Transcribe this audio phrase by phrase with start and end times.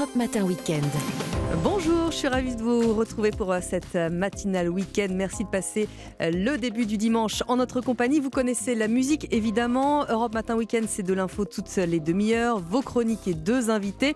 [0.00, 0.86] Europe Matin Weekend.
[1.62, 5.08] Bonjour, je suis ravie de vous retrouver pour euh, cette euh, matinale week-end.
[5.10, 5.88] Merci de passer
[6.22, 8.18] euh, le début du dimanche en notre compagnie.
[8.18, 10.06] Vous connaissez la musique évidemment.
[10.08, 14.14] Europe Matin Week-end, c'est de l'info toutes les demi-heures, vos chroniques et deux invités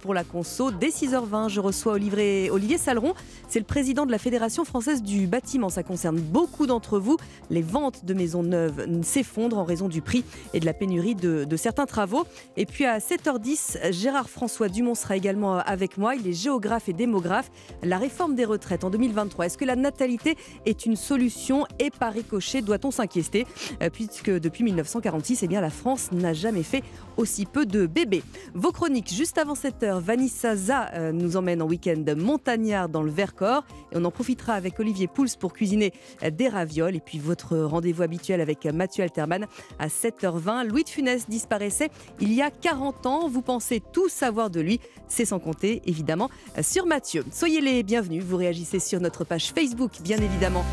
[0.00, 0.70] pour la conso.
[0.70, 3.12] Dès 6h20, je reçois Olivier, Saleron.
[3.48, 5.68] C'est le président de la Fédération française du bâtiment.
[5.68, 7.18] Ça concerne beaucoup d'entre vous.
[7.50, 10.24] Les ventes de maisons neuves s'effondrent en raison du prix
[10.54, 12.26] et de la pénurie de, de certains travaux.
[12.56, 16.14] Et puis à 7h10, Gérard François Dumont sera également avec moi.
[16.14, 17.50] Il est géographe et démographe.
[17.82, 22.12] La réforme des retraites en 2023, est-ce que la natalité est une solution et par
[22.12, 23.46] ricochet doit-on s'inquiéter?
[23.82, 26.82] Euh, Puisque depuis 1946, eh bien, la France n'a jamais fait
[27.16, 28.22] aussi peu de bébés.
[28.54, 33.10] Vos chroniques juste avant 7h, Vanessa Za euh, nous emmène en week-end montagnard dans le
[33.10, 37.18] Vercors et on en profitera avec Olivier Pouls pour cuisiner euh, des ravioles et puis
[37.18, 39.46] votre rendez-vous habituel avec Mathieu Alterman
[39.78, 40.68] à 7h20.
[40.68, 41.90] Louis de Funès disparaissait
[42.20, 43.28] il y a 40 ans.
[43.28, 44.80] Vous pensez tout savoir de lui,
[45.16, 46.30] c'est sans compter évidemment
[46.60, 47.24] sur Mathieu.
[47.32, 50.64] Soyez les bienvenus, vous réagissez sur notre page Facebook, bien évidemment.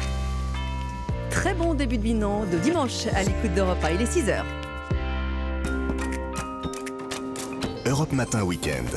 [1.29, 3.91] Très bon début de bilan de dimanche à l'écoute d'Europe 1.
[3.91, 4.43] Il est 6h.
[7.85, 8.89] Europe Matin Weekend.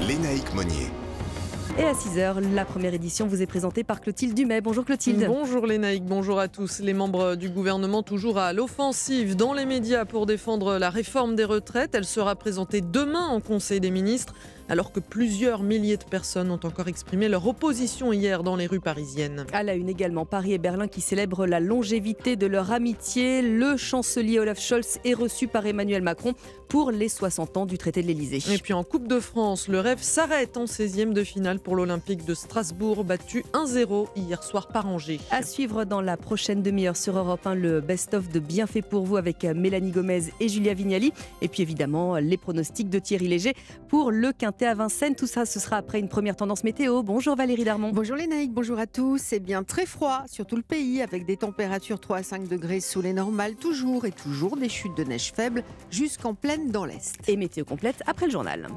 [0.00, 0.90] Lénaïque Monnier.
[1.80, 4.60] Et à 6h, la première édition vous est présentée par Clotilde Dumais.
[4.60, 5.24] Bonjour Clotilde.
[5.26, 6.80] Bonjour Lénaïque, bonjour à tous.
[6.80, 11.44] Les membres du gouvernement toujours à l'offensive dans les médias pour défendre la réforme des
[11.44, 11.94] retraites.
[11.94, 14.34] Elle sera présentée demain en Conseil des ministres
[14.70, 18.80] alors que plusieurs milliers de personnes ont encore exprimé leur opposition hier dans les rues
[18.80, 19.44] parisiennes.
[19.52, 23.42] À la une également, Paris et Berlin qui célèbrent la longévité de leur amitié.
[23.42, 26.34] Le chancelier Olaf Scholz est reçu par Emmanuel Macron
[26.68, 28.38] pour les 60 ans du traité de l'Elysée.
[28.54, 32.24] Et puis en Coupe de France, le rêve s'arrête en 16e de finale pour l'Olympique
[32.24, 35.18] de Strasbourg, battu 1-0 hier soir par Angers.
[35.32, 39.16] À suivre dans la prochaine demi-heure sur Europe 1, le best-of de Bienfait pour vous
[39.16, 41.12] avec Mélanie Gomez et Julia Vignali.
[41.42, 43.54] Et puis évidemment, les pronostics de Thierry Léger
[43.88, 45.14] pour le quintet à Vincennes.
[45.14, 47.02] Tout ça, ce sera après une première tendance météo.
[47.02, 47.90] Bonjour Valérie Darmon.
[47.92, 49.18] Bonjour Lénaïque, bonjour à tous.
[49.18, 52.80] C'est bien très froid sur tout le pays avec des températures 3 à 5 degrés
[52.80, 57.16] sous les normales toujours et toujours des chutes de neige faibles jusqu'en pleine dans l'Est.
[57.28, 58.68] Et météo complète après le journal.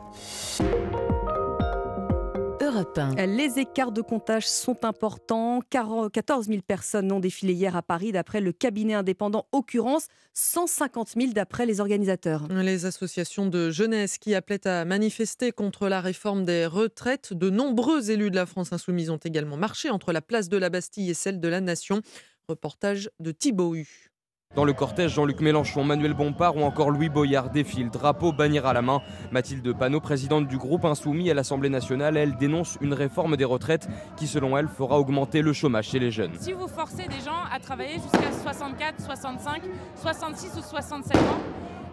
[3.17, 5.59] Les écarts de comptage sont importants.
[5.69, 11.33] 14 000 personnes ont défilé hier à Paris d'après le cabinet indépendant Occurrence, 150 000
[11.33, 12.47] d'après les organisateurs.
[12.47, 18.11] Les associations de jeunesse qui appelaient à manifester contre la réforme des retraites, de nombreux
[18.11, 21.15] élus de la France insoumise ont également marché entre la place de la Bastille et
[21.15, 22.01] celle de la Nation.
[22.47, 24.12] Reportage de Thibaut Hu.
[24.55, 28.73] Dans le cortège, Jean-Luc Mélenchon, Manuel Bompard ou encore Louis Boyard défilent, drapeau, bannière à
[28.73, 29.01] la main.
[29.31, 33.87] Mathilde Panot, présidente du groupe Insoumis à l'Assemblée nationale, elle dénonce une réforme des retraites
[34.15, 36.33] qui, selon elle, fera augmenter le chômage chez les jeunes.
[36.39, 39.61] Si vous forcez des gens à travailler jusqu'à 64, 65,
[39.95, 41.41] 66 ou 67 ans,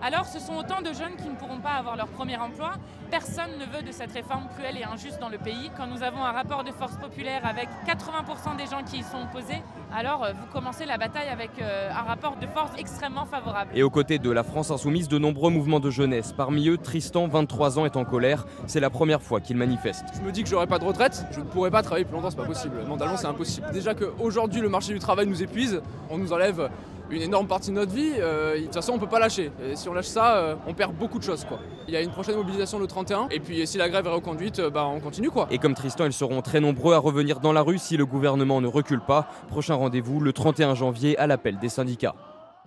[0.03, 2.73] alors ce sont autant de jeunes qui ne pourront pas avoir leur premier emploi.
[3.11, 5.71] Personne ne veut de cette réforme cruelle et injuste dans le pays.
[5.77, 9.23] Quand nous avons un rapport de force populaire avec 80% des gens qui y sont
[9.23, 9.63] opposés,
[9.93, 13.71] alors euh, vous commencez la bataille avec euh, un rapport de force extrêmement favorable.
[13.75, 16.33] Et aux côtés de la France insoumise, de nombreux mouvements de jeunesse.
[16.33, 18.47] Parmi eux, Tristan, 23 ans, est en colère.
[18.67, 20.05] C'est la première fois qu'il manifeste.
[20.15, 22.31] Je me dis que j'aurai pas de retraite, je ne pourrai pas travailler plus longtemps,
[22.31, 22.77] c'est pas possible.
[22.89, 23.67] Mentalement, c'est impossible.
[23.73, 26.71] Déjà qu'aujourd'hui, le marché du travail nous épuise, on nous enlève
[27.11, 28.13] une énorme partie de notre vie.
[28.19, 29.51] Euh, de toute façon, on peut pas lâcher.
[29.65, 31.45] Et si on lâche ça, euh, on perd beaucoup de choses.
[31.45, 31.59] Quoi.
[31.89, 33.29] Il y a une prochaine mobilisation le 31.
[33.31, 35.31] Et puis, si la grève est reconduite, euh, bah, on continue.
[35.31, 35.47] Quoi.
[35.51, 38.61] Et comme Tristan, ils seront très nombreux à revenir dans la rue si le gouvernement
[38.61, 39.29] ne recule pas.
[39.49, 42.15] Prochain rendez-vous le 31 janvier à l'appel des syndicats.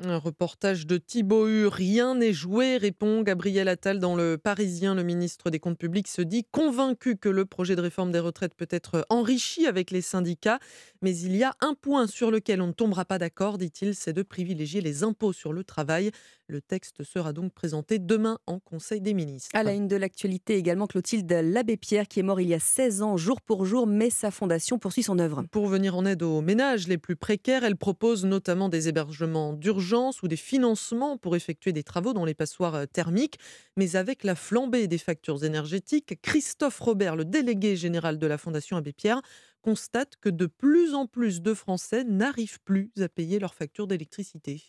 [0.01, 1.45] Un reportage de Thibaut.
[1.69, 4.95] Rien n'est joué, répond Gabriel Attal dans Le Parisien.
[4.95, 8.55] Le ministre des Comptes publics se dit convaincu que le projet de réforme des retraites
[8.55, 10.57] peut être enrichi avec les syndicats.
[11.03, 14.13] Mais il y a un point sur lequel on ne tombera pas d'accord, dit-il, c'est
[14.13, 16.09] de privilégier les impôts sur le travail.
[16.47, 19.51] Le texte sera donc présenté demain en Conseil des ministres.
[19.53, 23.01] À la une de l'actualité également, Clotilde Labbé-Pierre, qui est mort il y a 16
[23.01, 25.45] ans, jour pour jour, mais sa fondation poursuit son œuvre.
[25.51, 29.83] Pour venir en aide aux ménages les plus précaires, elle propose notamment des hébergements d'urgence
[29.93, 33.37] ou des financements pour effectuer des travaux dans les passoires euh, thermiques.
[33.77, 38.77] Mais avec la flambée des factures énergétiques, Christophe Robert, le délégué général de la Fondation
[38.77, 39.21] Abbé Pierre,
[39.61, 44.61] constate que de plus en plus de Français n'arrivent plus à payer leurs factures d'électricité.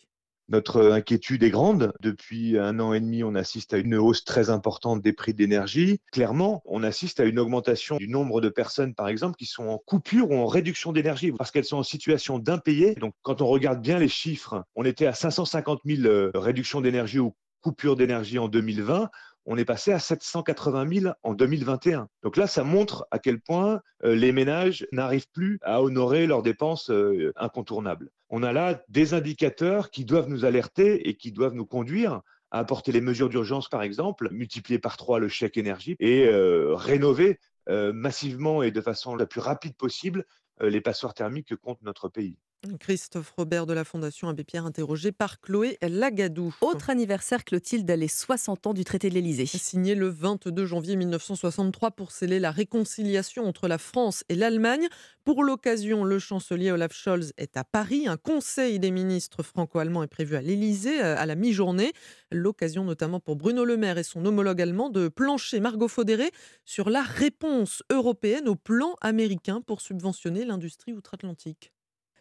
[0.49, 1.93] Notre inquiétude est grande.
[2.00, 6.00] Depuis un an et demi, on assiste à une hausse très importante des prix d'énergie.
[6.12, 9.79] Clairement, on assiste à une augmentation du nombre de personnes, par exemple, qui sont en
[9.79, 12.94] coupure ou en réduction d'énergie parce qu'elles sont en situation d'impayé.
[12.96, 17.19] Donc, quand on regarde bien les chiffres, on était à 550 000 euh, réductions d'énergie
[17.19, 19.08] ou coupures d'énergie en 2020
[19.46, 22.08] on est passé à 780 000 en 2021.
[22.23, 26.43] Donc là, ça montre à quel point euh, les ménages n'arrivent plus à honorer leurs
[26.43, 28.11] dépenses euh, incontournables.
[28.31, 32.58] On a là des indicateurs qui doivent nous alerter et qui doivent nous conduire à
[32.61, 37.38] apporter les mesures d'urgence, par exemple, multiplier par trois le chèque énergie et euh, rénover
[37.67, 40.26] massivement et de façon la plus rapide possible
[40.61, 42.37] les passoires thermiques que compte notre pays.
[42.79, 46.55] Christophe Robert de la Fondation Abbé Pierre, interrogé par Chloé Lagadou.
[46.61, 49.47] Autre anniversaire, Clotilde, les 60 ans du traité de l'Élysée.
[49.47, 54.89] Signé le 22 janvier 1963 pour sceller la réconciliation entre la France et l'Allemagne.
[55.25, 58.09] Pour l'occasion, le chancelier Olaf Scholz est à Paris.
[58.09, 61.93] Un conseil des ministres franco-allemands est prévu à l'Élysée euh, à la mi-journée.
[62.31, 66.31] L'occasion notamment pour Bruno Le Maire et son homologue allemand de plancher Margot Faudéré
[66.65, 71.74] sur la réponse européenne au plan américain pour subventionner l'industrie outre-Atlantique.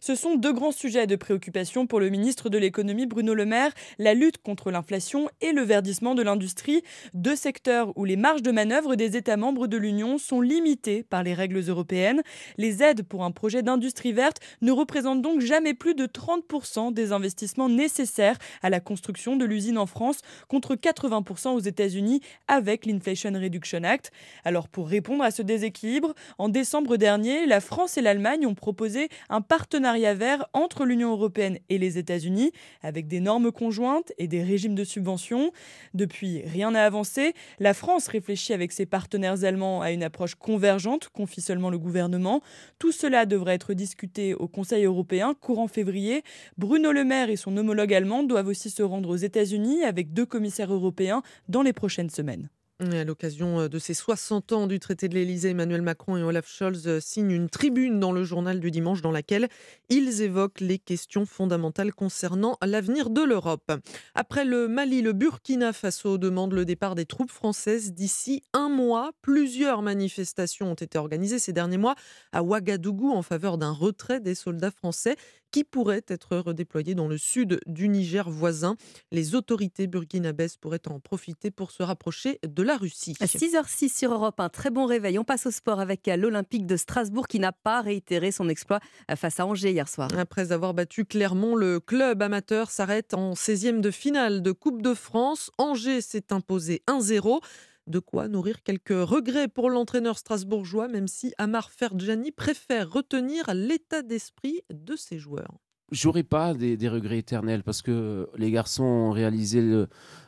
[0.05, 3.71] Ce sont deux grands sujets de préoccupation pour le ministre de l'économie Bruno Le Maire,
[3.99, 6.83] la lutte contre l'inflation et le verdissement de l'industrie,
[7.13, 11.23] deux secteurs où les marges de manœuvre des États membres de l'Union sont limitées par
[11.23, 12.21] les règles européennes.
[12.57, 17.13] Les aides pour un projet d'industrie verte ne représentent donc jamais plus de 30% des
[17.13, 23.31] investissements nécessaires à la construction de l'usine en France contre 80% aux États-Unis avec l'Inflation
[23.31, 24.11] Reduction Act.
[24.43, 29.07] Alors pour répondre à ce déséquilibre, en décembre dernier, la France et l'Allemagne ont proposé
[29.29, 32.51] un partenariat vert entre l'Union européenne et les États-Unis,
[32.81, 35.51] avec des normes conjointes et des régimes de subvention.
[35.93, 37.33] Depuis, rien n'a avancé.
[37.59, 42.41] La France réfléchit avec ses partenaires allemands à une approche convergente, confie seulement le gouvernement.
[42.79, 46.23] Tout cela devrait être discuté au Conseil européen courant février.
[46.57, 50.25] Bruno Le Maire et son homologue allemand doivent aussi se rendre aux États-Unis avec deux
[50.25, 52.49] commissaires européens dans les prochaines semaines.
[52.79, 56.47] À l'occasion euh, de ces 60 ans du traité de l'Élysée, Emmanuel Macron et Olaf
[56.47, 59.47] Scholz euh, signent une tribune dans le journal du dimanche dans laquelle
[59.89, 63.71] ils évoquent les questions fondamentales concernant l'avenir de l'Europe.
[64.15, 69.11] Après le Mali, le Burkina Faso demande le départ des troupes françaises d'ici un mois.
[69.21, 71.93] Plusieurs manifestations ont été organisées ces derniers mois
[72.31, 75.15] à Ouagadougou en faveur d'un retrait des soldats français
[75.53, 78.75] qui pourraient être redéployés dans le sud du Niger voisin.
[79.11, 83.15] Les autorités burkinabèses pourraient en profiter pour se rapprocher de la Russie.
[83.19, 85.19] À 6h06 sur Europe, un très bon réveil.
[85.19, 88.79] On passe au sport avec l'Olympique de Strasbourg qui n'a pas réitéré son exploit
[89.15, 90.09] face à Angers hier soir.
[90.17, 94.93] Après avoir battu Clermont, le club amateur s'arrête en 16e de finale de Coupe de
[94.93, 95.51] France.
[95.57, 97.41] Angers s'est imposé 1-0.
[97.85, 104.01] De quoi nourrir quelques regrets pour l'entraîneur strasbourgeois, même si Amar Ferjani préfère retenir l'état
[104.01, 105.62] d'esprit de ses joueurs.
[105.93, 109.85] J'aurais pas des, regrets éternels parce que les garçons ont réalisé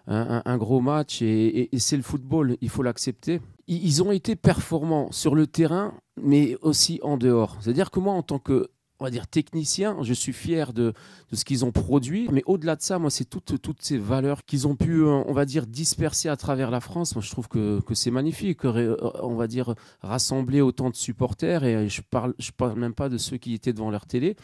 [0.07, 3.41] un, gros match et, c'est le football, il faut l'accepter.
[3.67, 7.57] Ils ont été performants sur le terrain, mais aussi en dehors.
[7.61, 8.69] C'est-à-dire que moi, en tant que
[8.99, 10.93] on va dire technicien, je suis fier de,
[11.33, 14.67] ce qu'ils ont produit, mais au-delà de ça, moi, c'est toutes, toutes ces valeurs qu'ils
[14.67, 17.13] ont pu, euh, on va dire, disperser à travers la France.
[17.15, 21.89] Moi, je trouve que, c'est magnifique, euh, on va dire, rassembler autant de supporters, et
[21.89, 24.37] je parle, je parle même pas de ceux qui étaient devant leur télé.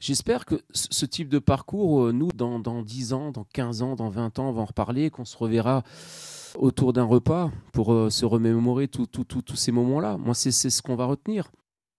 [0.00, 3.96] J'espère que ce type de parcours, euh, nous, dans, dans 10 ans, dans 15 ans,
[3.96, 5.82] dans 20 ans, on va en reparler, qu'on se reverra
[6.56, 9.08] autour d'un repas pour se remémorer tous
[9.54, 10.16] ces moments-là.
[10.16, 11.50] Moi, c'est ce qu'on va retenir.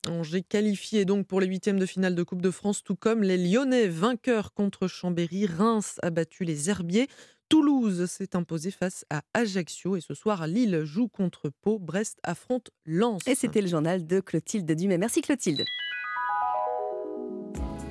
[0.08, 3.38] Angers qualifié donc pour les huitièmes de finale de Coupe de France, tout comme les
[3.38, 5.46] Lyonnais vainqueurs contre Chambéry.
[5.46, 7.08] Reims a battu les Herbiers.
[7.50, 11.80] Toulouse s'est imposé face à Ajaccio et ce soir Lille joue contre Pau.
[11.80, 13.22] Brest affronte Lens.
[13.28, 14.98] Et c'était le journal de Clotilde Dumais.
[14.98, 15.66] Merci Clotilde.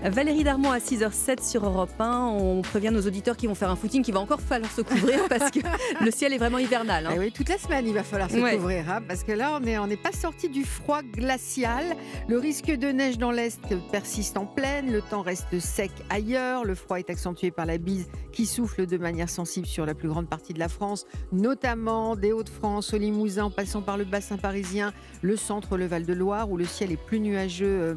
[0.04, 2.28] Valérie Darmon à 6h07 sur Europe 1.
[2.28, 5.20] On prévient nos auditeurs qui vont faire un footing qu'il va encore falloir se couvrir
[5.28, 5.58] parce que
[6.00, 7.06] le ciel est vraiment hivernal.
[7.06, 7.12] Hein.
[7.16, 9.60] Eh oui, toute la semaine il va falloir se couvrir hein, parce que là on
[9.60, 11.96] n'est on pas sorti du froid glacial.
[12.28, 14.92] Le risque de neige dans l'est persiste en pleine.
[14.92, 16.64] Le temps reste sec ailleurs.
[16.64, 20.08] Le froid est accentué par la bise qui souffle de manière sensible sur la plus
[20.08, 24.36] grande partie de la France, notamment des Hauts-de-France au Limousin en passant par le bassin
[24.36, 27.66] parisien, le centre, le Val-de-Loire où le ciel est plus nuageux.
[27.66, 27.94] Euh,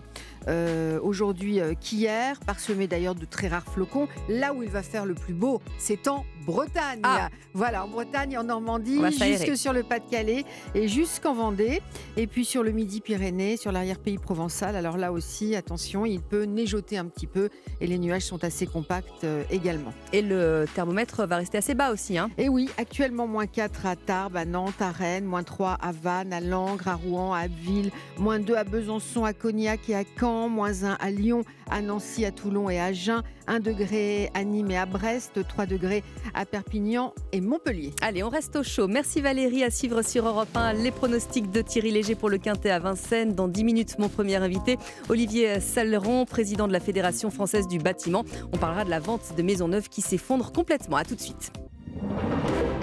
[0.48, 4.08] euh, aujourd'hui euh, qu'hier, parsemé d'ailleurs de très rares flocons.
[4.30, 7.02] Là où il va faire le plus beau, c'est en Bretagne.
[7.04, 7.30] Ah.
[7.54, 11.82] Voilà, en Bretagne, en Normandie, jusque sur le Pas-de-Calais et jusqu'en Vendée.
[12.18, 14.76] Et puis sur le Midi-Pyrénées, sur l'arrière-pays provençal.
[14.76, 18.66] Alors là aussi, attention, il peut neigeoter un petit peu et les nuages sont assez
[18.66, 19.94] compacts euh, également.
[20.14, 22.18] Et le thermomètre va rester assez bas aussi.
[22.18, 25.92] Hein et oui, actuellement moins 4 à Tarbes, à Nantes, à Rennes, moins 3 à
[25.92, 30.04] Vannes, à Langres, à Rouen, à Abbeville, moins 2 à Besançon, à Cognac et à
[30.20, 34.44] Caen, moins 1 à Lyon, à Nancy, à Toulon et à Agen, 1 degré à
[34.44, 37.92] Nîmes et à Brest, 3 degrés à Perpignan et Montpellier.
[38.02, 38.88] Allez, on reste au chaud.
[38.88, 42.72] Merci Valérie à suivre sur Europe 1 les pronostics de Thierry Léger pour le Quintet
[42.72, 43.34] à Vincennes.
[43.34, 44.78] Dans 10 minutes, mon premier invité,
[45.10, 48.24] Olivier Saleron, président de la Fédération française du bâtiment.
[48.54, 50.98] On parlera de la vente de maisons neuves qui s'effondre complètement.
[50.98, 51.52] À tout de suite.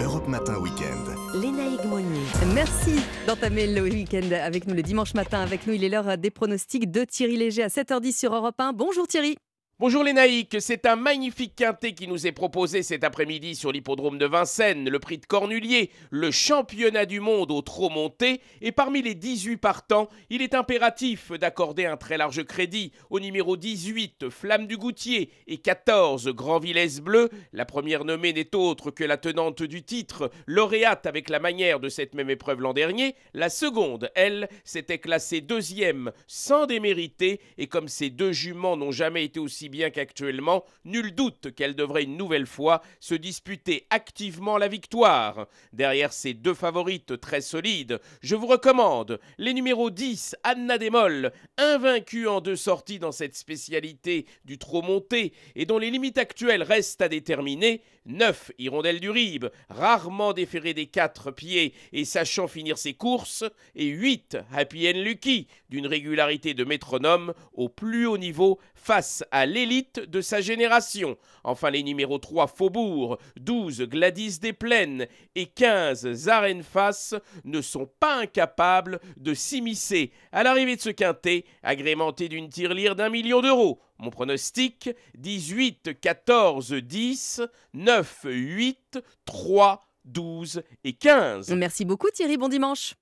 [0.01, 1.18] Europe Matin Week-end.
[1.33, 2.21] Lénaïque Monnier.
[2.53, 5.39] Merci d'entamer le week-end avec nous le dimanche matin.
[5.39, 8.73] Avec nous, il est l'heure des pronostics de Thierry Léger à 7h10 sur Europe 1.
[8.73, 9.37] Bonjour Thierry.
[9.81, 14.17] Bonjour les naïcs, c'est un magnifique quintet qui nous est proposé cet après-midi sur l'hippodrome
[14.17, 19.01] de Vincennes, le prix de Cornulier, le championnat du monde au trot monté, et parmi
[19.01, 24.67] les 18 partants, il est impératif d'accorder un très large crédit au numéro 18, Flamme
[24.67, 27.29] du Goutier, et 14, Grand Villesse Bleu.
[27.53, 31.87] La première nommée n'est autre que la tenante du titre, lauréate avec la manière de
[31.87, 33.15] cette même épreuve l'an dernier.
[33.33, 39.23] La seconde, elle, s'était classée deuxième sans démériter, et comme ces deux juments n'ont jamais
[39.23, 44.67] été aussi bien qu'actuellement, nul doute qu'elle devrait une nouvelle fois se disputer activement la
[44.67, 45.47] victoire.
[45.73, 52.27] Derrière ces deux favorites très solides, je vous recommande les numéros 10, Anna Desmolles, invaincue
[52.27, 57.01] en deux sorties dans cette spécialité du trop monté et dont les limites actuelles restent
[57.01, 62.93] à déterminer, 9, Hirondelle du Rib, rarement déférée des quatre pieds et sachant finir ses
[62.93, 63.43] courses,
[63.75, 69.45] et 8, Happy and Lucky, d'une régularité de métronome au plus haut niveau face à
[69.59, 71.17] l'élite de sa génération.
[71.43, 78.19] Enfin les numéros 3 Faubourg, 12 Gladys des Plaines et 15 Zarenfass ne sont pas
[78.21, 83.81] incapables de s'immiscer à l'arrivée de ce quintet agrémenté d'une tirelire d'un million d'euros.
[83.97, 87.41] Mon pronostic 18, 14, 10,
[87.73, 91.51] 9, 8, 3, 12 et 15.
[91.51, 92.95] Merci beaucoup Thierry, bon dimanche.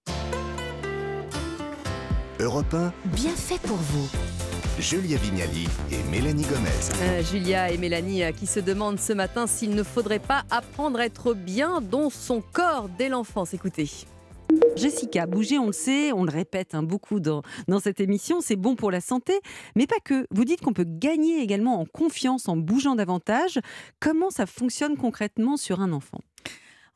[2.40, 4.37] Europe 1, Bien fait pour vous.
[4.80, 6.70] Julia Vignali et Mélanie Gomez.
[7.02, 11.00] Euh, Julia et Mélanie euh, qui se demandent ce matin s'il ne faudrait pas apprendre
[11.00, 13.56] à être bien dans son corps dès l'enfance.
[13.56, 13.90] Écoutez.
[14.76, 18.56] Jessica, bouger, on le sait, on le répète hein, beaucoup dans, dans cette émission, c'est
[18.56, 19.34] bon pour la santé,
[19.76, 20.28] mais pas que.
[20.30, 23.60] Vous dites qu'on peut gagner également en confiance en bougeant davantage.
[24.00, 26.20] Comment ça fonctionne concrètement sur un enfant?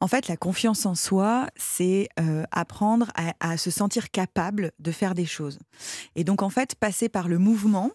[0.01, 4.91] En fait, la confiance en soi, c'est euh, apprendre à, à se sentir capable de
[4.91, 5.59] faire des choses.
[6.15, 7.91] Et donc, en fait, passer par le mouvement,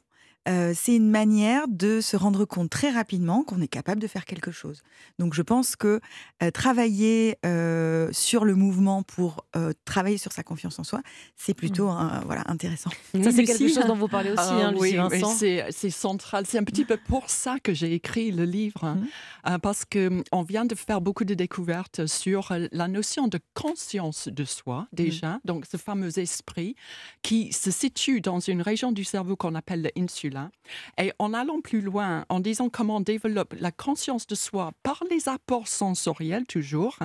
[0.48, 4.24] euh, c'est une manière de se rendre compte très rapidement qu'on est capable de faire
[4.24, 4.82] quelque chose.
[5.18, 6.00] Donc je pense que
[6.42, 11.02] euh, travailler euh, sur le mouvement pour euh, travailler sur sa confiance en soi,
[11.36, 12.90] c'est plutôt un- voilà, intéressant.
[13.22, 16.44] Ça, c'est quelque chose dont vous parlez aussi, Ah hein, Lucie oui, c'est c'est central.
[16.46, 18.98] C'est un petit peu pour ça que j'ai écrit le livre, hein,
[19.48, 24.28] euh, parce que on vient de faire beaucoup de découvertes sur la notion de conscience
[24.28, 26.76] de soi déjà, donc ce fameux esprit
[27.22, 29.90] qui se situe dans une région du cerveau qu'on appelle le
[30.98, 35.02] Et en allant plus loin, en disant comment on développe la conscience de soi par
[35.10, 36.98] les apports sensoriels toujours,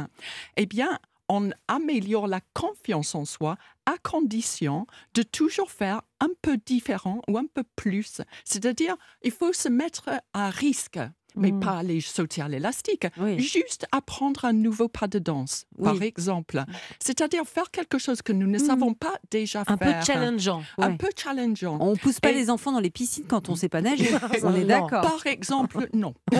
[0.57, 6.57] eh bien, on améliore la confiance en soi à condition de toujours faire un peu
[6.65, 8.21] différent ou un peu plus.
[8.43, 10.99] C'est-à-dire, il faut se mettre à risque.
[11.35, 11.59] Mais Mm.
[11.61, 13.05] pas aller sauter à l'élastique,
[13.37, 16.05] juste apprendre un nouveau pas de danse, par Oui.
[16.05, 16.63] exemple.
[16.99, 20.05] C'est-à-dire faire quelque chose que nous ne savons pas déjà Un peu faire.
[20.05, 20.97] challengeant, Un ouais.
[20.97, 21.77] peu challengeant.
[21.79, 24.09] On pousse pas Et- les enfants dans les piscines quand on sait pas nager.
[24.43, 25.01] on est d'accord.
[25.01, 26.13] Par exemple, non.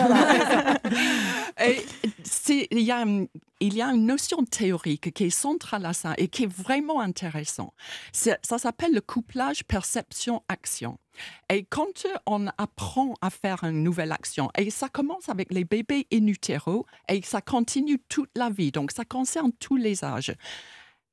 [2.48, 3.26] Il, y a, un-
[3.62, 7.00] il y a une notion théorique qui est centrale à ça et qui est vraiment
[7.00, 7.72] intéressante.
[8.12, 10.98] Ça s'appelle le couplage perception-action.
[11.50, 16.06] Et quand on apprend à faire une nouvelle action, et ça commence avec les bébés
[16.12, 20.34] in utero et ça continue toute la vie, donc ça concerne tous les âges.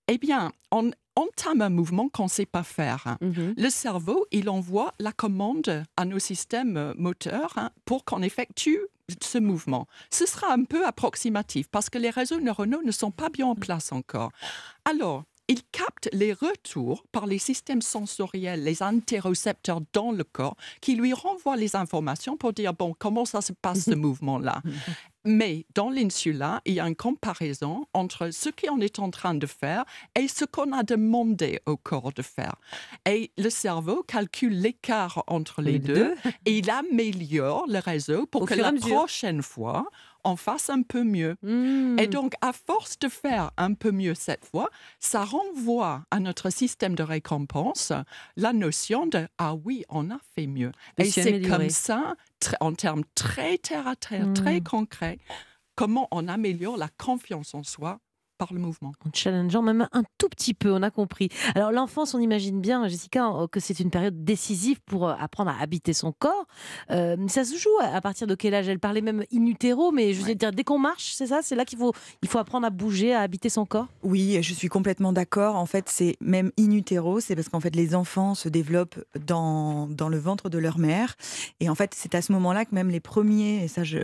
[0.08, 3.04] Eh bien, on entame un mouvement qu'on ne sait pas faire.
[3.06, 3.18] hein.
[3.58, 8.80] Le cerveau, il envoie la commande à nos systèmes moteurs hein, pour qu'on effectue
[9.22, 9.88] ce mouvement.
[10.12, 13.56] Ce sera un peu approximatif parce que les réseaux neuronaux ne sont pas bien en
[13.56, 14.32] place encore.
[14.86, 20.96] Alors, il capte les retours par les systèmes sensoriels, les interocepteurs dans le corps, qui
[20.96, 24.62] lui renvoient les informations pour dire, bon, comment ça se passe ce mouvement-là?
[25.26, 29.46] Mais dans l'insula, il y a une comparaison entre ce qu'on est en train de
[29.46, 29.86] faire
[30.18, 32.56] et ce qu'on a demandé au corps de faire.
[33.06, 36.16] Et le cerveau calcule l'écart entre les, Les deux, deux.
[36.46, 39.90] et il améliore le réseau pour Au que la prochaine fois,
[40.24, 41.38] on fasse un peu mieux.
[41.98, 46.50] Et donc, à force de faire un peu mieux cette fois, ça renvoie à notre
[46.50, 47.94] système de récompense
[48.36, 50.72] la notion de ah oui, on a fait mieux.
[50.98, 52.16] Et c'est comme ça,
[52.60, 54.64] en termes très terre à terre, très Mm.
[54.64, 55.20] concrets,
[55.76, 58.00] comment on améliore la confiance en soi
[58.40, 58.94] par le mouvement.
[59.06, 61.30] En challengeant même un tout petit peu, on a compris.
[61.56, 65.52] Alors l'enfance, on imagine bien, Jessica, euh, que c'est une période décisive pour euh, apprendre
[65.52, 66.48] à habiter son corps.
[66.90, 68.70] Euh, ça se joue à partir de quel âge?
[68.70, 71.42] Elle parlait même in utero, mais je veux dire, dès qu'on marche, c'est ça?
[71.44, 71.94] C'est là qu'il faut,
[72.24, 73.88] il faut apprendre à bouger, à habiter son corps?
[74.04, 75.58] Oui, je suis complètement d'accord.
[75.58, 79.88] En fait, c'est même in utero, c'est parce qu'en fait, les enfants se développent dans,
[79.88, 81.16] dans le ventre de leur mère.
[81.60, 83.98] Et en fait, c'est à ce moment-là que même les premiers, et ça, je,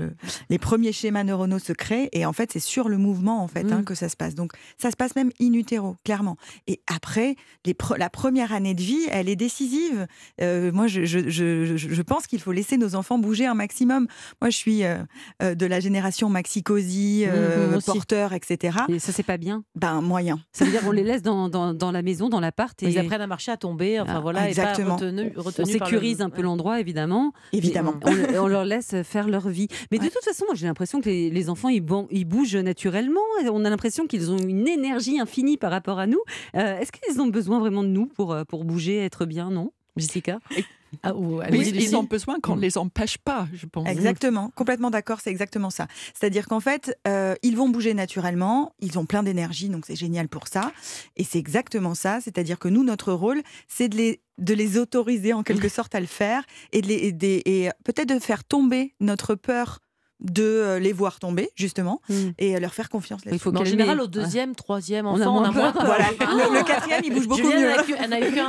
[0.50, 2.10] les premiers schémas neuronaux se créent.
[2.12, 3.86] Et en fait, c'est sur le mouvement, en fait, hein, Mm.
[3.86, 4.25] que ça se passe.
[4.26, 4.36] Passe.
[4.36, 6.38] Donc ça se passe même in utero, clairement.
[6.68, 10.08] Et après, les la première année de vie, elle est décisive.
[10.42, 14.08] Euh, moi, je, je, je, je pense qu'il faut laisser nos enfants bouger un maximum.
[14.42, 14.98] Moi, je suis euh,
[15.44, 17.86] euh, de la génération maxi-cosy, Mmh, aussi.
[17.86, 18.78] porteur, etc.
[18.90, 19.64] Et ça, c'est pas bien.
[19.76, 20.40] Ben, moyen.
[20.52, 22.82] Ça veut dire qu'on les laisse dans, dans, dans la maison, dans l'appart.
[22.84, 24.96] Et Ils apprennent à marcher, à tomber, enfin Ah, voilà, exactement.
[24.98, 27.34] et pas retenu, on le- sécurise un peu l'endroit, évidemment.
[27.54, 27.94] Évidemment.
[28.04, 29.68] On, on leur laisse faire leur vie.
[29.92, 32.56] Mais de toute façon, moi, j'ai l'impression que les, les enfants, ils, bon- ils bougent
[32.56, 33.22] naturellement.
[33.52, 36.20] On a l'impression qu'ils ont une énergie infinie par rapport à nous.
[36.56, 39.72] Euh, Est-ce qu'ils ont besoin vraiment de nous pour, euh, pour bouger, être bien, non
[39.98, 40.40] Jessica?
[41.04, 43.86] Ah, ou- Oui, ils ont besoin qu'on ne les empêche pas, je pense.
[43.88, 45.88] Exactement, complètement d'accord, c'est exactement ça.
[46.18, 50.30] C'est-à-dire qu'en fait, euh, ils vont bouger naturellement, ils ont plein d'énergie, donc c'est génial
[50.30, 50.72] pour ça.
[51.18, 55.34] Et c'est exactement ça, c'est-à-dire que nous, notre rôle, c'est de les, de les autoriser
[55.34, 58.94] en quelque sorte à le faire et, de les, et et peut-être de faire tomber
[59.02, 59.80] notre peur
[60.22, 62.02] de euh, les voir tomber, justement,
[62.40, 63.22] et à leur faire confiance.
[63.32, 65.72] Il faut Mais en général, au deuxième, troisième On a enfant, on moins a moins
[65.72, 65.74] peur.
[65.74, 65.86] peur.
[65.86, 66.06] Voilà,
[66.52, 67.96] le, le quatrième, il bouge beaucoup Julien, mieux.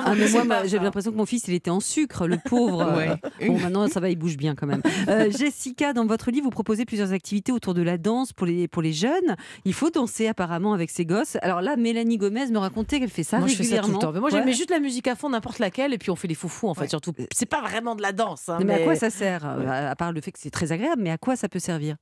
[0.04, 2.85] Ah, moi, j'avais l'impression que mon fils, il était en sucre, le pauvre.
[2.96, 3.16] Ouais.
[3.46, 4.80] Bon, maintenant, ça va, il bouge bien quand même.
[5.08, 8.68] Euh, Jessica, dans votre livre, vous proposez plusieurs activités autour de la danse pour les,
[8.68, 9.37] pour les jeunes.
[9.64, 11.37] Il faut danser apparemment avec ses gosses.
[11.42, 13.99] Alors là, Mélanie Gomez me racontait qu'elle fait ça Moi, je fais ça tout régulièrement.
[13.99, 14.12] le temps.
[14.12, 14.38] Mais moi, Ouais.
[14.38, 16.75] j'aimais juste la musique à fond, n'importe laquelle, et puis on fait les foufous, en
[16.75, 17.12] fait, surtout.
[17.35, 18.49] C'est pas vraiment de la danse.
[18.49, 20.73] hein, mais à quoi ça sert euh, à à part le fait que c'est très
[20.73, 21.96] agréable, mais à quoi ça peut servir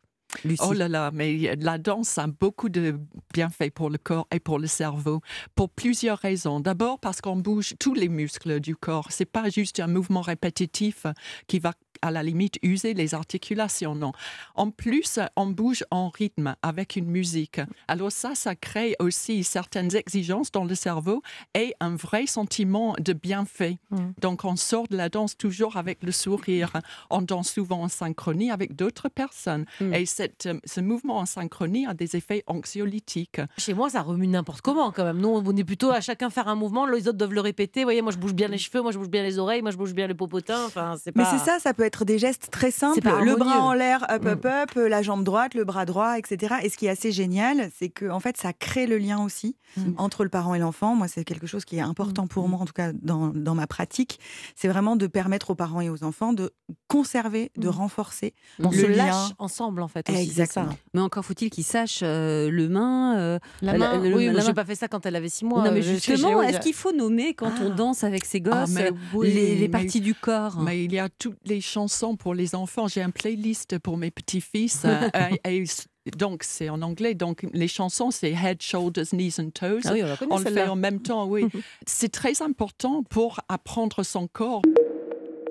[0.60, 2.98] Oh là là, mais la danse a beaucoup de
[3.32, 5.20] bienfaits pour le corps et pour le cerveau,
[5.54, 6.60] pour plusieurs raisons.
[6.60, 9.06] D'abord parce qu'on bouge tous les muscles du corps.
[9.10, 11.06] C'est pas juste un mouvement répétitif
[11.46, 11.72] qui va
[12.04, 14.12] à la limite user les articulations, non.
[14.54, 17.60] En plus, on bouge en rythme avec une musique.
[17.88, 21.22] Alors ça, ça crée aussi certaines exigences dans le cerveau
[21.54, 23.78] et un vrai sentiment de bienfait.
[24.20, 26.72] Donc on sort de la danse toujours avec le sourire.
[27.08, 29.64] On danse souvent en synchronie avec d'autres personnes.
[29.80, 33.40] Et cette, ce mouvement en synchronie a des effets anxiolytiques.
[33.56, 35.18] Chez moi, ça remue n'importe comment quand même.
[35.18, 37.80] Nous, on est plutôt à chacun faire un mouvement, les autres doivent le répéter.
[37.80, 39.70] Vous voyez, moi, je bouge bien les cheveux, moi, je bouge bien les oreilles, moi,
[39.70, 40.66] je bouge bien le popotin.
[40.66, 43.08] Enfin, c'est Mais c'est ça, ça peut être des gestes très simples.
[43.22, 44.48] Le bras en l'air, up, up, Mm.
[44.48, 46.56] up, la jambe droite, le bras droit, etc.
[46.64, 49.56] Et ce qui est assez génial, c'est que en fait, ça crée le lien aussi
[49.96, 50.94] entre le parent et l'enfant.
[50.96, 53.66] Moi, c'est quelque chose qui est important pour moi, en tout cas dans, dans ma
[53.68, 54.18] pratique.
[54.56, 56.50] C'est vraiment de permettre aux parents et aux enfants de
[56.88, 59.06] conserver, de renforcer On le se lien.
[59.06, 60.08] lâche ensemble, en fait.
[60.08, 60.22] aussi, ça.
[60.42, 60.68] Exactement.
[60.94, 63.16] Mais encore faut-il qu'ils sachent euh, le main.
[63.18, 65.64] euh, La main, le- oui, j'ai pas fait ça quand elle avait six mois.
[65.64, 68.66] non, mais euh, justement, est-ce qu'il faut nommer quand on danse avec ses gosses Ah,
[68.68, 70.60] mais oui, les, les mais- parties du corps?
[70.60, 71.83] Mais il y a toutes les chansons
[72.18, 72.88] pour les enfants.
[72.88, 74.82] J'ai un playlist pour mes petits-fils.
[74.84, 75.08] euh,
[75.48, 75.64] et-
[76.06, 77.14] et donc, c'est en anglais.
[77.14, 79.80] Donc, les chansons, c'est Head, Shoulders, Knees and Toes.
[79.86, 81.46] Ah oui, on connaît, le fait en même temps, oui.
[81.86, 84.60] c'est très important pour apprendre son corps.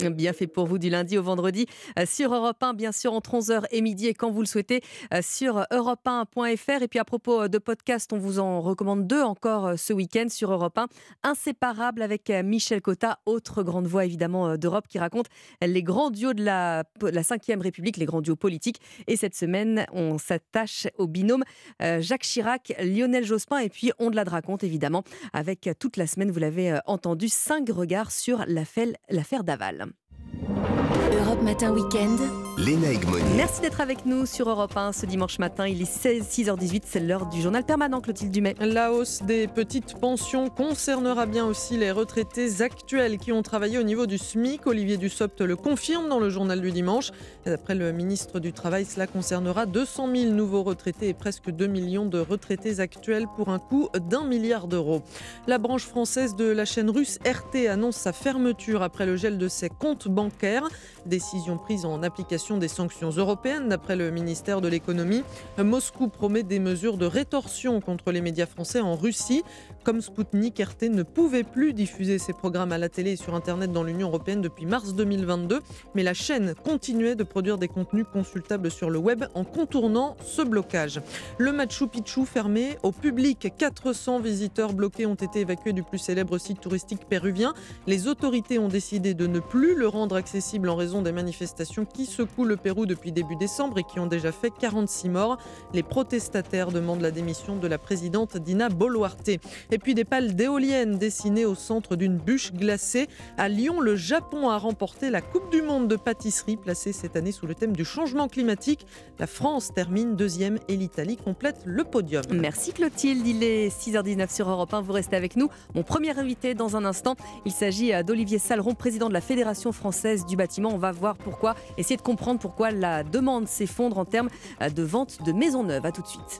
[0.01, 1.65] Bien fait pour vous du lundi au vendredi
[1.97, 4.81] euh, sur Europe 1, bien sûr, entre 11h et midi et quand vous le souhaitez
[5.13, 6.81] euh, sur europe1.fr.
[6.81, 10.27] Et puis à propos euh, de podcast, on vous en recommande deux encore ce week-end
[10.29, 10.87] sur Europe 1.
[11.23, 15.27] Inséparable avec Michel Cotta, autre grande voix évidemment d'Europe qui raconte
[15.61, 18.81] les grands duos de la, de la 5e République, les grands duos politiques.
[19.07, 21.43] Et cette semaine, on s'attache au binôme
[21.79, 25.03] Jacques Chirac, Lionel Jospin et puis on de la raconte évidemment
[25.33, 29.92] avec toute la semaine, vous l'avez entendu, cinq regards sur l'affaire Daval.
[30.41, 31.22] Yeah.
[31.43, 32.19] Matin Weekend.
[32.57, 33.23] Léna Egmoni.
[33.35, 35.67] Merci d'être avec nous sur Europe 1 ce dimanche matin.
[35.67, 38.55] Il est 16, 6h18, c'est l'heure du journal permanent Clotilde Dumais.
[38.59, 43.83] La hausse des petites pensions concernera bien aussi les retraités actuels qui ont travaillé au
[43.83, 44.67] niveau du SMIC.
[44.67, 47.11] Olivier Dussopt le confirme dans le journal du dimanche.
[47.45, 52.05] D'après le ministre du Travail, cela concernera 200 000 nouveaux retraités et presque 2 millions
[52.05, 55.01] de retraités actuels pour un coût d'un milliard d'euros.
[55.47, 59.47] La branche française de la chaîne russe RT annonce sa fermeture après le gel de
[59.47, 60.69] ses comptes bancaires.
[61.07, 61.32] Décision
[61.63, 65.23] prise en application des sanctions européennes d'après le ministère de l'économie.
[65.57, 69.43] Moscou promet des mesures de rétorsion contre les médias français en Russie.
[69.83, 73.71] Comme Sputnik, RT ne pouvait plus diffuser ses programmes à la télé et sur Internet
[73.71, 75.61] dans l'Union européenne depuis mars 2022,
[75.95, 80.43] mais la chaîne continuait de produire des contenus consultables sur le web en contournant ce
[80.43, 81.01] blocage.
[81.39, 86.37] Le Machu Picchu fermé au public, 400 visiteurs bloqués ont été évacués du plus célèbre
[86.37, 87.53] site touristique péruvien.
[87.87, 92.05] Les autorités ont décidé de ne plus le rendre accessible en raison des manifestations qui
[92.05, 95.37] secouent le Pérou depuis début décembre et qui ont déjà fait 46 morts.
[95.73, 99.29] Les protestataires demandent la démission de la présidente Dina Boluarte.
[99.71, 103.07] Et puis des pales d'éoliennes dessinées au centre d'une bûche glacée.
[103.37, 107.31] À Lyon, le Japon a remporté la Coupe du Monde de pâtisserie placée cette année
[107.31, 108.85] sous le thème du changement climatique.
[109.19, 112.23] La France termine deuxième et l'Italie complète le podium.
[112.31, 115.49] Merci Clotilde, il est 6h19 sur Europe 1, vous restez avec nous.
[115.75, 119.71] Mon premier invité dans un instant, il s'agit euh, d'Olivier Saleron, président de la Fédération
[119.71, 120.69] française du bâtiment.
[120.73, 124.29] On va voir pourquoi, essayer de comprendre pourquoi la demande s'effondre en termes
[124.61, 125.85] euh, de vente de maisons neuves.
[125.85, 126.39] À tout de suite.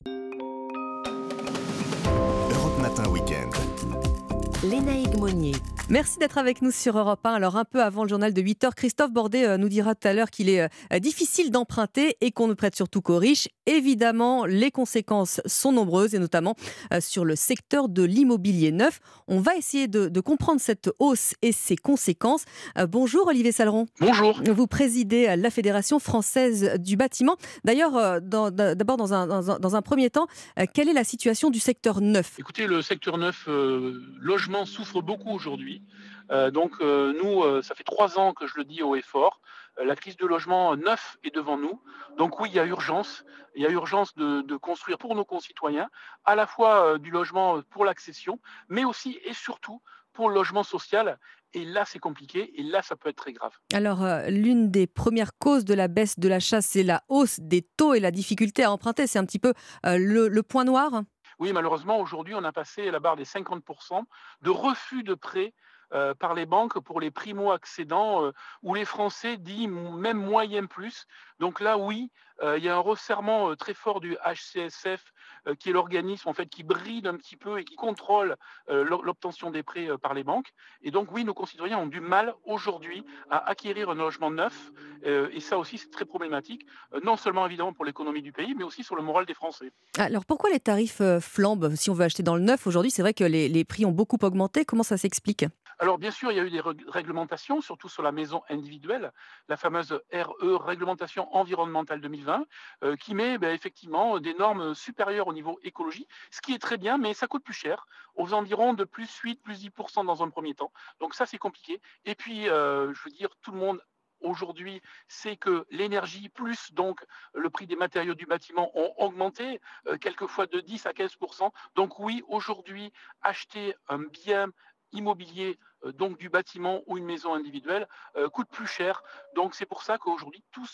[4.64, 5.52] Lénaïque Monnier.
[5.90, 7.34] Merci d'être avec nous sur Europe 1.
[7.34, 10.14] Alors un peu avant le journal de 8h, Christophe Bordet euh, nous dira tout à
[10.14, 13.50] l'heure qu'il est euh, difficile d'emprunter et qu'on ne prête surtout qu'aux riches.
[13.66, 16.56] Évidemment, les conséquences sont nombreuses et notamment
[16.94, 19.02] euh, sur le secteur de l'immobilier neuf.
[19.28, 22.46] On va essayer de, de, comprendre cette hausse et ses conséquences.
[22.88, 23.88] Bonjour Olivier Saleron.
[24.00, 24.42] Bonjour.
[24.46, 27.36] Vous présidez la Fédération française du bâtiment.
[27.66, 30.28] D'ailleurs, d'abord dans un, dans, un, dans un, premier temps,
[30.74, 32.36] quelle est la situation du secteur neuf?
[32.40, 35.84] Écoutez, le secteur neuf, logement souffre beaucoup aujourd'hui.
[36.32, 39.02] Euh, donc euh, nous, euh, ça fait trois ans que je le dis haut et
[39.02, 39.42] fort.
[39.84, 41.82] la crise de logement neuf est devant nous.
[42.18, 43.26] Donc oui, il y a urgence.
[43.56, 45.90] Il y a urgence de, construire pour nos concitoyens
[46.26, 48.40] à la fois du logement pour l'accession,
[48.70, 49.82] mais aussi et surtout
[50.14, 51.18] pour le logement social.
[51.56, 52.60] Et là, c'est compliqué.
[52.60, 53.54] Et là, ça peut être très grave.
[53.74, 57.94] Alors, l'une des premières causes de la baisse de l'achat, c'est la hausse des taux
[57.94, 59.06] et la difficulté à emprunter.
[59.06, 61.04] C'est un petit peu le, point noir
[61.40, 64.04] oui, malheureusement, aujourd'hui, on a passé la barre des 50%
[64.42, 65.54] de refus de prêts
[65.94, 68.32] euh, par les banques pour les primo-accédants euh,
[68.64, 71.06] ou les Français disent même moyen plus.
[71.40, 72.10] Donc là, oui,
[72.42, 75.14] euh, il y a un resserrement très fort du HCSF,
[75.60, 78.38] qui est l'organisme en fait qui bride un petit peu et qui contrôle
[78.70, 80.54] l'obtention des prêts par les banques.
[80.82, 84.72] Et donc oui, nos concitoyens ont du mal aujourd'hui à acquérir un logement neuf.
[85.04, 86.66] et ça aussi, c'est très problématique,
[87.04, 89.74] non seulement évidemment pour l'économie du pays, mais aussi sur le moral des Français.
[89.98, 91.76] Alors pourquoi les tarifs flambent?
[91.76, 93.92] Si on veut acheter dans le neuf aujourd'hui C'est vrai que les, les prix ont
[93.92, 94.64] beaucoup augmenté.
[94.64, 95.46] Comment ça s'explique?
[95.80, 99.12] Alors bien sûr, il y a eu des réglementations, surtout sur la maison individuelle,
[99.48, 102.46] la fameuse RE, réglementation environnementale 2020,
[102.84, 106.78] euh, qui met ben, effectivement des normes supérieures au niveau écologie, ce qui est très
[106.78, 110.30] bien, mais ça coûte plus cher, aux environs de plus 8, plus 10% dans un
[110.30, 110.72] premier temps.
[111.00, 111.82] Donc ça, c'est compliqué.
[112.06, 113.82] Et puis, euh, je veux dire, tout le monde
[114.24, 119.98] aujourd'hui, sait que l'énergie plus donc le prix des matériaux du bâtiment ont augmenté, euh,
[119.98, 124.48] quelquefois de 10 à 15% Donc oui, aujourd'hui, acheter un bien
[124.94, 129.04] immobilier, euh, donc du bâtiment ou une maison individuelle, euh, coûte plus cher.
[129.36, 130.68] Donc c'est pour ça qu'aujourd'hui, tout,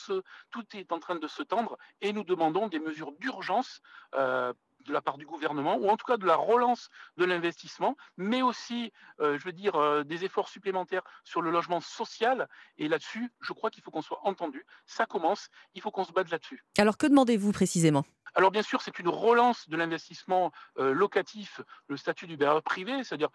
[0.52, 3.82] tout est en train de se tendre et nous demandons des mesures d'urgence
[4.16, 4.54] euh,
[4.86, 8.42] de la part du gouvernement, ou en tout cas de la relance de l'investissement, mais
[8.42, 12.48] aussi, je veux dire, des efforts supplémentaires sur le logement social.
[12.78, 14.66] Et là-dessus, je crois qu'il faut qu'on soit entendu.
[14.86, 16.64] Ça commence, il faut qu'on se batte là-dessus.
[16.78, 18.06] Alors que demandez-vous précisément?
[18.36, 23.30] Alors bien sûr, c'est une relance de l'investissement locatif, le statut du bailleur privé, c'est-à-dire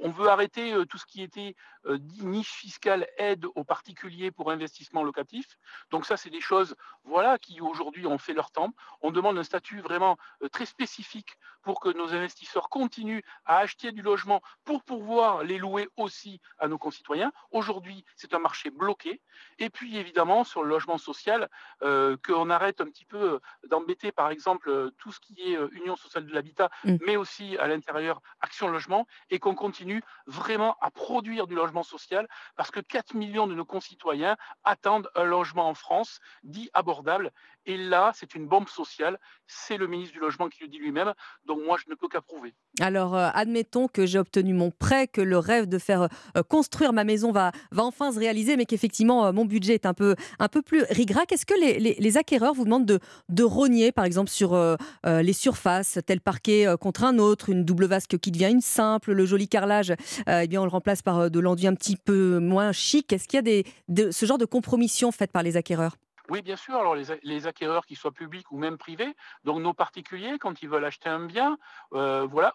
[0.00, 1.54] on veut arrêter euh, tout ce qui était
[1.86, 5.56] euh, niche fiscale, aide aux particuliers pour investissement locatif.
[5.90, 8.72] Donc ça, c'est des choses voilà, qui aujourd'hui ont fait leur temps.
[9.02, 13.92] On demande un statut vraiment euh, très spécifique pour que nos investisseurs continuent à acheter
[13.92, 17.32] du logement pour pouvoir les louer aussi à nos concitoyens.
[17.50, 19.20] Aujourd'hui, c'est un marché bloqué.
[19.58, 24.90] Et puis, évidemment, sur le logement social, qu'on arrête un petit peu d'embêter, par exemple,
[24.96, 26.96] tout ce qui est Union sociale de l'habitat, mmh.
[27.04, 29.89] mais aussi à l'intérieur Action Logement, et qu'on continue
[30.26, 35.24] vraiment à produire du logement social parce que 4 millions de nos concitoyens attendent un
[35.24, 37.32] logement en France dit abordable.
[37.66, 39.18] Et là, c'est une bombe sociale.
[39.46, 41.12] C'est le ministre du Logement qui le dit lui-même.
[41.44, 42.54] Donc moi, je ne peux qu'approuver.
[42.80, 46.92] Alors, euh, admettons que j'ai obtenu mon prêt, que le rêve de faire euh, construire
[46.92, 50.16] ma maison va, va enfin se réaliser, mais qu'effectivement, euh, mon budget est un peu,
[50.38, 51.30] un peu plus rigrac.
[51.32, 52.98] Est-ce que les, les, acquéreurs vous demandent de,
[53.28, 54.58] de rogner, par exemple, sur
[55.04, 59.26] les surfaces, tel parquet contre un autre, une double vasque qui devient une simple, le
[59.26, 59.79] joli carrelage,
[60.26, 63.46] eh bien, on le remplace par de l'enduit un petit peu moins chic Est-ce qu'il
[63.46, 65.96] y a de, ce genre de compromission faite par les acquéreurs?
[66.30, 66.76] Oui, bien sûr.
[66.76, 69.14] Alors, les, acquéreurs, qu'ils soient publics ou même privés,
[69.44, 71.58] donc nos particuliers, quand ils veulent acheter un bien,
[71.92, 72.54] euh, voilà,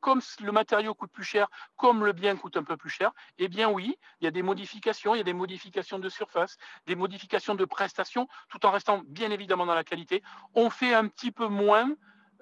[0.00, 3.48] comme le matériau coûte plus cher, comme le bien coûte un peu plus cher, eh
[3.48, 6.56] bien oui, il y a des modifications, il y a des modifications de surface,
[6.86, 10.22] des modifications de prestations, tout en restant bien évidemment dans la qualité.
[10.54, 11.94] On fait un petit peu moins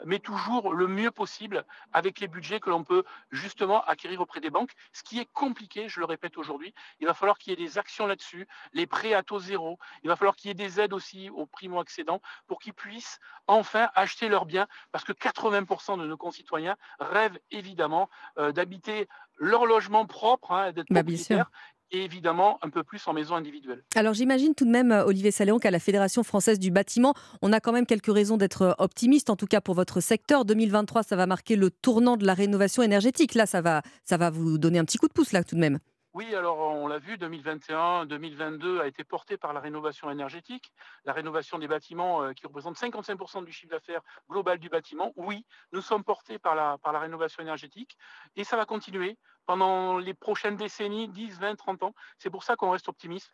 [0.04, 4.50] mais toujours le mieux possible avec les budgets que l'on peut justement acquérir auprès des
[4.50, 4.72] banques.
[4.92, 7.78] Ce qui est compliqué, je le répète aujourd'hui, il va falloir qu'il y ait des
[7.78, 10.92] actions là-dessus, les prêts à taux zéro, il va falloir qu'il y ait des aides
[10.92, 16.16] aussi aux primo-accédants pour qu'ils puissent enfin acheter leurs biens, parce que 80% de nos
[16.16, 21.50] concitoyens rêvent évidemment euh, d'habiter leur logement propre, hein, d'être bah, propriétaire,
[21.90, 23.82] et évidemment un peu plus en maison individuelle.
[23.94, 27.52] Alors j'imagine tout de même, euh, Olivier Saléon, qu'à la Fédération française du bâtiment, on
[27.52, 30.44] a quand même quelques raisons d'être euh, optimiste, en tout cas pour votre secteur.
[30.44, 33.34] 2023, ça va marquer le tournant de la rénovation énergétique.
[33.34, 35.60] Là, ça va, ça va vous donner un petit coup de pouce, là, tout de
[35.60, 35.78] même.
[36.16, 40.72] Oui, alors on l'a vu, 2021, 2022 a été porté par la rénovation énergétique,
[41.04, 44.00] la rénovation des bâtiments euh, qui représente 55% du chiffre d'affaires
[44.30, 45.12] global du bâtiment.
[45.16, 47.98] Oui, nous sommes portés par la, par la rénovation énergétique
[48.34, 51.94] et ça va continuer pendant les prochaines décennies, 10, 20, 30 ans.
[52.16, 53.30] C'est pour ça qu'on reste optimiste.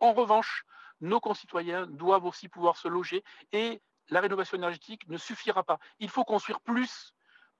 [0.00, 0.64] En revanche,
[1.00, 5.78] nos concitoyens doivent aussi pouvoir se loger et la rénovation énergétique ne suffira pas.
[6.00, 7.14] Il faut construire plus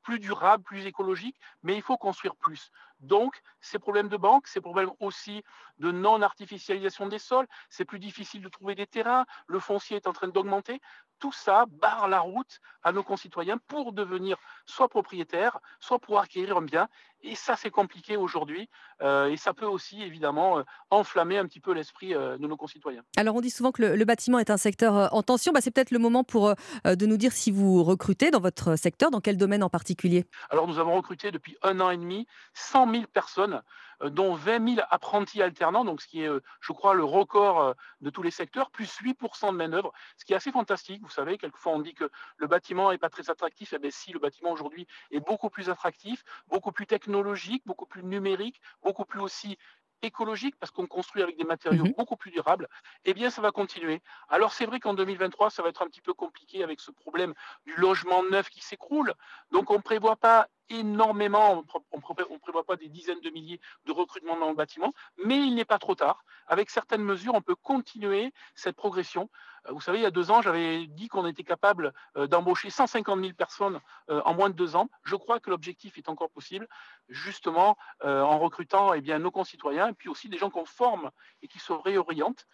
[0.05, 2.71] plus durable, plus écologique, mais il faut construire plus.
[3.05, 5.43] Donc, ces problèmes de banque, ces problèmes aussi
[5.79, 10.13] de non-artificialisation des sols, c'est plus difficile de trouver des terrains, le foncier est en
[10.13, 10.81] train d'augmenter.
[11.21, 14.37] Tout ça barre la route à nos concitoyens pour devenir
[14.67, 16.89] soit propriétaires, soit pour acquérir un bien.
[17.23, 18.69] Et ça, c'est compliqué aujourd'hui.
[19.01, 22.57] Euh, et ça peut aussi, évidemment, euh, enflammer un petit peu l'esprit euh, de nos
[22.57, 23.03] concitoyens.
[23.17, 25.53] Alors, on dit souvent que le, bâtiment est un secteur en tension.
[25.53, 29.11] Bah, c'est peut-être le moment pour de nous dire si vous recrutez dans votre secteur,
[29.11, 30.27] dans quel domaine en particulier?
[30.51, 33.63] Alors, nous avons recruté depuis un an et demi 100 000 personnes
[34.03, 37.61] euh, dont 20 000 apprentis alternants, donc ce qui est, euh, je crois, le record
[37.61, 41.03] euh, de tous les secteurs, plus 8% de main-d'œuvre, ce qui est assez fantastique.
[41.03, 43.73] Vous savez, quelquefois on dit que le bâtiment n'est pas très attractif.
[43.73, 48.03] Eh bien, si, le bâtiment aujourd'hui est beaucoup plus attractif, beaucoup plus technologique, beaucoup plus
[48.03, 49.59] numérique, beaucoup plus aussi
[50.05, 52.69] écologique parce qu'on construit avec des matériaux mmh beaucoup plus durables,
[53.05, 54.03] eh bien ça va continuer.
[54.29, 57.35] Alors c'est vrai qu'en 2023, ça va être un petit peu compliqué avec ce problème
[57.67, 59.15] du logement neuf qui s'écroule.
[59.53, 63.93] Donc on ne prévoit pas énormément, on ne prévoit pas des dizaines de milliers de
[63.93, 64.93] recrutements dans le bâtiment,
[65.25, 66.25] mais il n'est pas trop tard.
[66.47, 69.29] Avec certaines mesures, on peut continuer cette progression.
[69.69, 72.71] Euh, vous savez, il y a deux ans, j'avais dit qu'on était capable euh, d'embaucher
[72.71, 74.89] 150 000 personnes euh, en moins de deux ans.
[75.05, 76.69] Je crois que l'objectif est encore possible,
[77.09, 81.11] justement en recrutant eh nos concitoyens et puis aussi des gens qu'on forme
[81.43, 82.47] et qui se réorientent.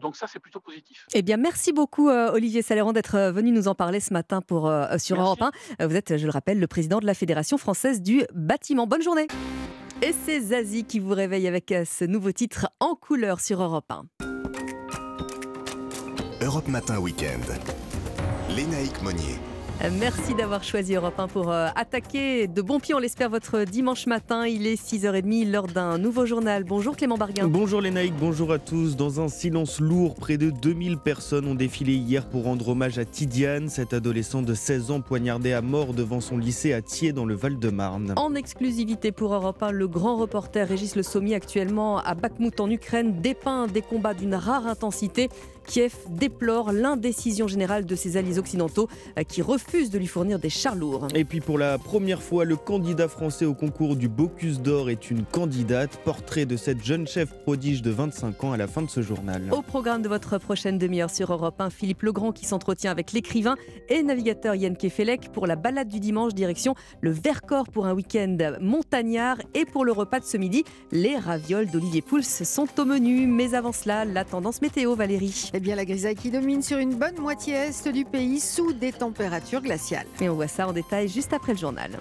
[0.00, 1.06] Donc ça, c'est plutôt positif.
[1.14, 5.20] Eh bien, merci beaucoup Olivier Saléron d'être venu nous en parler ce matin pour, sur
[5.20, 5.42] Europe
[5.78, 5.86] 1.
[5.86, 8.86] Vous êtes, je le rappelle, le président de la Fédération française du bâtiment.
[8.86, 9.26] Bonne journée
[10.02, 14.04] et c'est Zazie qui vous réveille avec ce nouveau titre en couleur sur Europe 1.
[16.42, 17.44] Europe Matin Weekend.
[18.50, 19.36] Lénaïque Monnier.
[19.82, 24.06] Merci d'avoir choisi Europe 1 pour euh, attaquer de bon pied, on l'espère, votre dimanche
[24.06, 24.46] matin.
[24.46, 26.64] Il est 6h30, lors d'un nouveau journal.
[26.64, 27.46] Bonjour Clément Barguin.
[27.46, 28.96] Bonjour Lénaïque, bonjour à tous.
[28.96, 33.04] Dans un silence lourd, près de 2000 personnes ont défilé hier pour rendre hommage à
[33.04, 37.26] Tidiane, cet adolescent de 16 ans poignardé à mort devant son lycée à Thiers dans
[37.26, 38.14] le Val-de-Marne.
[38.16, 42.70] En exclusivité pour Europe 1, le grand reporter Régis Le Sommier, actuellement à Bakhmout en
[42.70, 45.28] Ukraine, dépeint des combats d'une rare intensité.
[45.66, 50.50] Kiev déplore l'indécision générale de ses alliés occidentaux euh, qui refusent de lui fournir des
[50.50, 51.08] chars lourds.
[51.14, 55.10] Et puis pour la première fois, le candidat français au concours du Bocuse d'Or est
[55.10, 55.96] une candidate.
[56.04, 59.42] Portrait de cette jeune chef prodige de 25 ans à la fin de ce journal.
[59.52, 63.56] Au programme de votre prochaine demi-heure sur Europe 1, Philippe Legrand qui s'entretient avec l'écrivain
[63.88, 68.36] et navigateur Yann Kefelec pour la balade du dimanche direction le Vercors pour un week-end
[68.60, 73.26] montagnard et pour le repas de ce midi, les ravioles d'Olivier Pouls sont au menu.
[73.26, 75.50] Mais avant cela, la tendance météo Valérie.
[75.56, 78.92] Eh bien, la grisaille qui domine sur une bonne moitié est du pays sous des
[78.92, 80.06] températures glaciales.
[80.20, 81.92] Et on voit ça en détail juste après le journal.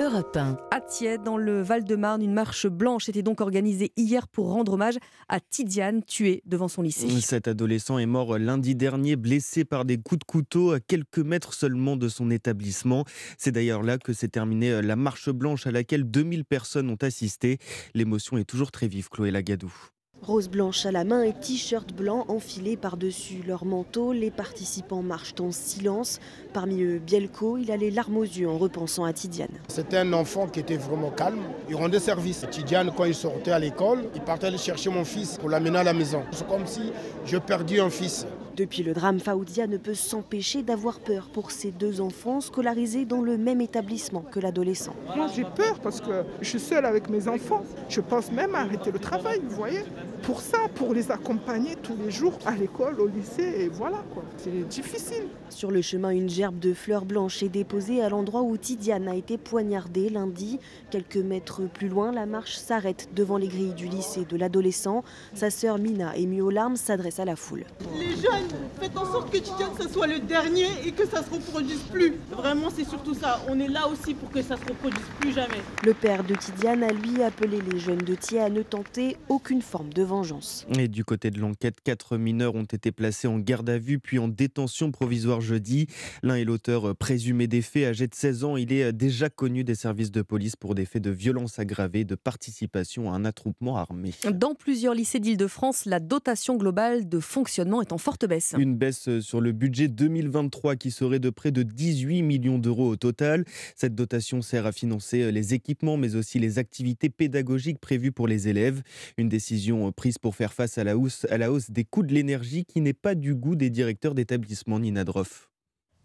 [0.00, 0.56] Europe 1.
[0.72, 4.96] À Thiers, dans le Val-de-Marne, une marche blanche était donc organisée hier pour rendre hommage
[5.28, 7.08] à Tidiane, tuée devant son lycée.
[7.20, 11.54] Cet adolescent est mort lundi dernier, blessé par des coups de couteau à quelques mètres
[11.54, 13.04] seulement de son établissement.
[13.38, 17.58] C'est d'ailleurs là que s'est terminée la marche blanche à laquelle 2000 personnes ont assisté.
[17.94, 19.72] L'émotion est toujours très vive, Chloé Lagadou.
[20.22, 25.34] Rose blanche à la main et t-shirt blanc enfilé par-dessus leur manteau, les participants marchent
[25.40, 26.18] en silence.
[26.52, 29.50] Parmi eux, Bielko, il a les larmes aux yeux en repensant à Tidiane.
[29.68, 32.44] C'était un enfant qui était vraiment calme, il rendait service.
[32.50, 35.84] Tidiane, quand il sortait à l'école, il partait aller chercher mon fils pour l'amener à
[35.84, 36.22] la maison.
[36.32, 36.92] C'est comme si
[37.24, 38.26] je perdis un fils.
[38.56, 43.20] Depuis le drame, Faoudia ne peut s'empêcher d'avoir peur pour ses deux enfants scolarisés dans
[43.20, 44.96] le même établissement que l'adolescent.
[45.14, 47.62] Moi j'ai peur parce que je suis seule avec mes enfants.
[47.90, 49.80] Je pense même à arrêter le travail, vous voyez.
[50.22, 54.22] Pour ça, pour les accompagner tous les jours à l'école, au lycée, et voilà quoi.
[54.38, 55.24] C'est difficile.
[55.50, 59.14] Sur le chemin, une gerbe de fleurs blanches est déposée à l'endroit où Tidiane a
[59.14, 60.58] été poignardée lundi.
[60.90, 65.04] Quelques mètres plus loin, la marche s'arrête devant les grilles du lycée de l'adolescent.
[65.34, 67.64] Sa sœur Mina, émue aux larmes, s'adresse à la foule.
[67.98, 68.45] Les jeunes
[68.80, 72.14] faites en sorte que Tidiane, ça soit le dernier et que ça se reproduise plus.
[72.30, 73.40] Vraiment, c'est surtout ça.
[73.48, 75.60] On est là aussi pour que ça se reproduise plus jamais.
[75.84, 79.62] Le père de Tidiane a lui appelé les jeunes de Thiers à ne tenter aucune
[79.62, 80.66] forme de vengeance.
[80.78, 84.18] Et du côté de l'enquête, quatre mineurs ont été placés en garde à vue puis
[84.18, 85.86] en détention provisoire jeudi.
[86.22, 88.56] L'un est l'auteur présumé des faits, âgé de 16 ans.
[88.56, 92.14] Il est déjà connu des services de police pour des faits de violence aggravée, de
[92.14, 94.12] participation à un attroupement armé.
[94.32, 98.35] Dans plusieurs lycées d'Île-de-France, la dotation globale de fonctionnement est en forte baisse.
[98.58, 102.88] Une baisse euh, sur le budget 2023 qui serait de près de 18 millions d'euros
[102.88, 103.44] au total.
[103.74, 108.28] Cette dotation sert à financer euh, les équipements mais aussi les activités pédagogiques prévues pour
[108.28, 108.82] les élèves.
[109.16, 112.02] Une décision euh, prise pour faire face à la hausse, à la hausse des coûts
[112.02, 115.48] de l'énergie qui n'est pas du goût des directeurs d'établissement Nina Droff.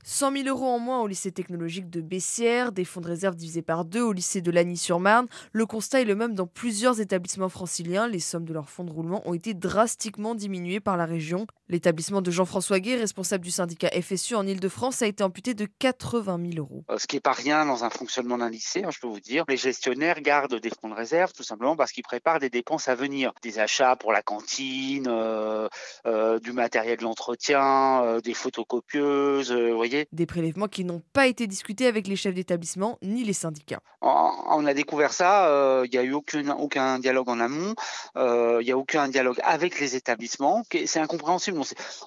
[0.03, 3.61] 100 000 euros en moins au lycée technologique de Bessières, des fonds de réserve divisés
[3.61, 5.27] par deux au lycée de Lagny-sur-Marne.
[5.51, 8.07] Le constat est le même dans plusieurs établissements franciliens.
[8.07, 11.45] Les sommes de leurs fonds de roulement ont été drastiquement diminuées par la région.
[11.71, 16.37] L'établissement de Jean-François Gué, responsable du syndicat FSU en Ile-de-France, a été amputé de 80
[16.51, 16.83] 000 euros.
[16.97, 19.45] Ce qui n'est pas rien dans un fonctionnement d'un lycée, hein, je peux vous dire.
[19.47, 22.95] Les gestionnaires gardent des fonds de réserve tout simplement parce qu'ils préparent des dépenses à
[22.95, 23.31] venir.
[23.41, 25.69] Des achats pour la cantine, euh,
[26.05, 30.09] euh, du matériel d'entretien, euh, des photocopieuses, vous voyez.
[30.11, 33.79] Des prélèvements qui n'ont pas été discutés avec les chefs d'établissement ni les syndicats.
[34.01, 37.75] On a découvert ça, il n'y a eu aucun dialogue en amont,
[38.17, 40.63] il n'y a aucun dialogue avec les établissements.
[40.85, 41.60] C'est incompréhensible.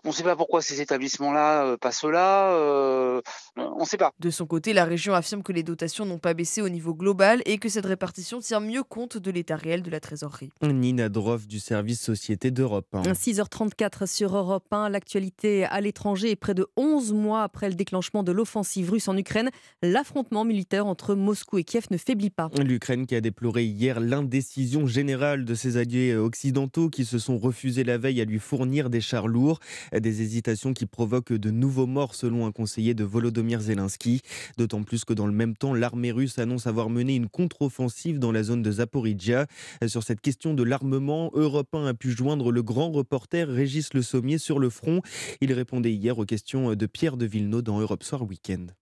[0.04, 3.22] On ne sait pas pourquoi ces établissements-là passent là,
[3.56, 4.12] on ne sait pas.
[4.18, 7.42] De son côté, la région affirme que les dotations n'ont pas baissé au niveau global
[7.46, 10.50] et que cette répartition tient mieux compte de l'état réel de la trésorerie.
[10.62, 16.54] Nina Droff du service Société d'Europe 6h34 sur Europe 1, l'actualité à l'étranger et près
[16.54, 19.50] de 11 mois après le déclenchement de l'offensive russe en Ukraine,
[19.82, 22.50] l'affrontement militaire entre Moscou et Kiev ne faiblit pas.
[22.58, 27.84] L'Ukraine qui a déploré hier l'indécision générale de ses alliés occidentaux qui se sont refusés
[27.84, 29.43] la veille à lui fournir des chars lourds,
[29.92, 34.20] des hésitations qui provoquent de nouveaux morts selon un conseiller de Volodymyr Zelensky,
[34.58, 38.32] d'autant plus que dans le même temps, l'armée russe annonce avoir mené une contre-offensive dans
[38.32, 39.46] la zone de Zaporizhia.
[39.86, 44.02] Sur cette question de l'armement, Europe 1 a pu joindre le grand reporter Régis Le
[44.02, 45.00] Sommier sur le front.
[45.40, 48.74] Il répondait hier aux questions de Pierre de Villeneuve dans Europe Soir Weekend.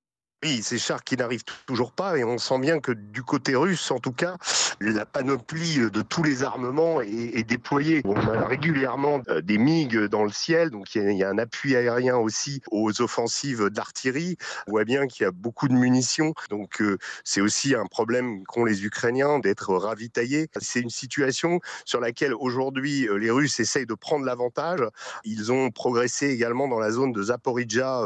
[0.44, 3.92] Oui, ces chars qui n'arrivent toujours pas et on sent bien que du côté russe,
[3.92, 4.38] en tout cas,
[4.80, 8.02] la panoplie de tous les armements est, déployée.
[8.04, 11.76] On a régulièrement euh, des MiG dans le ciel, donc il y, a, un appui
[11.76, 14.36] aérien aussi aux offensives d'artillerie.
[14.66, 18.42] On voit bien qu'il y a beaucoup de munitions, donc euh, c'est aussi un problème
[18.42, 20.48] qu'ont les Ukrainiens d'être ravitaillés.
[20.60, 24.80] C'est une situation sur laquelle aujourd'hui euh, les Russes essayent de prendre l'avantage.
[25.22, 28.02] Ils ont progressé également dans la zone de Zaporizhia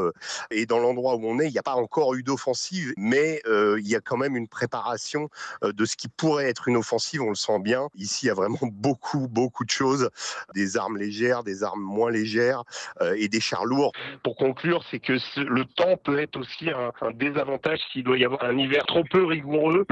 [0.51, 3.79] et dans l'endroit où on est, il n'y a pas encore eu d'offensive, mais euh,
[3.81, 5.31] il y a quand même une préparation
[5.65, 7.89] euh, de ce qui pourrait être une offensive, on le sent bien.
[7.95, 10.11] Ici, il y a vraiment beaucoup, beaucoup de choses,
[10.55, 12.65] des armes légères, des armes moins légères
[13.01, 13.93] euh, et des chars lourds.
[14.23, 18.45] Pour conclure, c'est que le temps peut être aussi un, désavantage s'il doit y avoir
[18.45, 19.87] un hiver trop peu rigoureux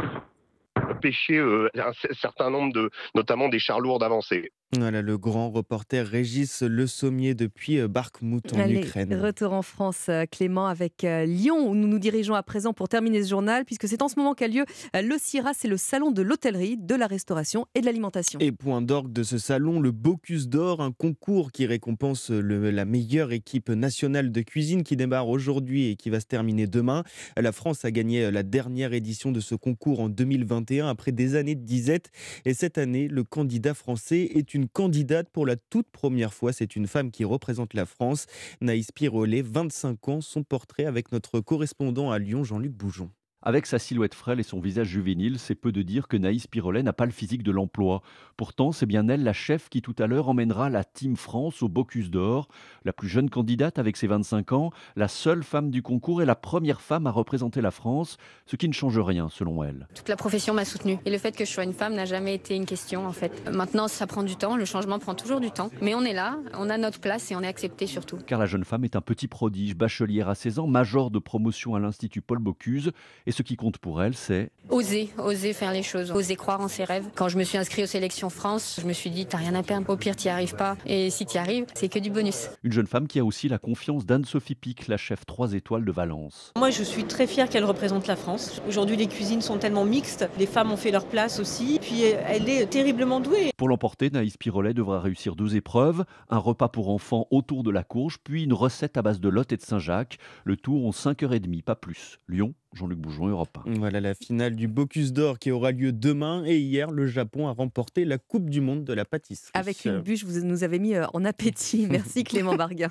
[1.01, 4.53] pêcher un certain nombre de, notamment des chars lourds d'avancée.
[4.79, 9.15] Voilà le grand reporter Régis Le Sommier depuis euh, Barkmout en Ukraine.
[9.15, 12.89] Retour en France, euh, Clément, avec euh, Lyon, où nous nous dirigeons à présent pour
[12.89, 16.11] terminer ce journal, puisque c'est en ce moment qu'a lieu le CIRA, c'est le salon
[16.11, 18.39] de l'hôtellerie, de la restauration et de l'alimentation.
[18.41, 23.33] Et point d'orgue de ce salon, le Bocuse d'Or, un concours qui récompense la meilleure
[23.33, 27.05] équipe nationale de cuisine qui démarre aujourd'hui et qui va se terminer demain.
[27.37, 31.55] La France a gagné la dernière édition de ce concours en 2021 après des années
[31.55, 32.11] de disette.
[32.45, 36.53] Et cette année, le candidat français est une candidate pour la toute première fois.
[36.53, 38.27] C'est une femme qui représente la France.
[38.61, 43.11] Naïs Pirolet, 25 ans, son portrait avec notre correspondant à Lyon, Jean-Luc Boujon.
[43.47, 46.83] Avec sa silhouette frêle et son visage juvénile, c'est peu de dire que Naïs Pirolet
[46.83, 48.01] n'a pas le physique de l'emploi.
[48.39, 51.69] Pourtant, c'est bien elle, la chef, qui tout à l'heure emmènera la Team France au
[51.69, 52.49] Bocuse d'Or.
[52.87, 56.37] La plus jeune candidate avec ses 25 ans, la seule femme du concours et la
[56.37, 59.89] première femme à représenter la France, ce qui ne change rien selon elle.
[59.95, 60.97] Toute la profession m'a soutenue.
[61.05, 63.47] Et le fait que je sois une femme n'a jamais été une question en fait.
[63.53, 65.69] Maintenant, ça prend du temps, le changement prend toujours du temps.
[65.83, 68.17] Mais on est là, on a notre place et on est accepté surtout.
[68.27, 71.75] Car la jeune femme est un petit prodige, bachelière à 16 ans, major de promotion
[71.75, 72.91] à l'Institut Paul Bocuse.
[73.27, 76.69] Et ce qui compte pour elle, c'est Oser, oser faire les choses, oser croire en
[76.69, 77.05] ses rêves.
[77.15, 79.63] Quand je me suis inscrit aux sélections France, je me suis dit, t'as rien à
[79.63, 79.91] perdre.
[79.91, 80.77] Au pire, t'y arrives pas.
[80.87, 82.49] Et si t'y arrives, c'est que du bonus.
[82.63, 85.93] Une jeune femme qui a aussi la confiance d'Anne-Sophie Pic, la chef 3 étoiles de
[85.93, 86.53] Valence.
[86.57, 88.63] Moi, je suis très fière qu'elle représente la France.
[88.67, 90.27] Aujourd'hui, les cuisines sont tellement mixtes.
[90.39, 91.79] Les femmes ont fait leur place aussi.
[91.83, 93.51] Puis, elle est terriblement douée.
[93.59, 97.83] Pour l'emporter, Naïs Pirolet devra réussir deux épreuves un repas pour enfants autour de la
[97.83, 100.19] courge, puis une recette à base de Lot et de Saint-Jacques.
[100.45, 102.19] Le tour en 5h30, pas plus.
[102.29, 103.79] Lyon, Jean-Luc Boujon, Europe 1.
[103.79, 106.45] Voilà la finale du Bocuse d'Or qui aura lieu demain.
[106.45, 109.51] Et hier, le Japon a remporté la Coupe du Monde de la pâtisserie.
[109.55, 111.87] Avec une bûche, vous nous avez mis euh, en appétit.
[111.91, 112.91] Merci Clément Barguin.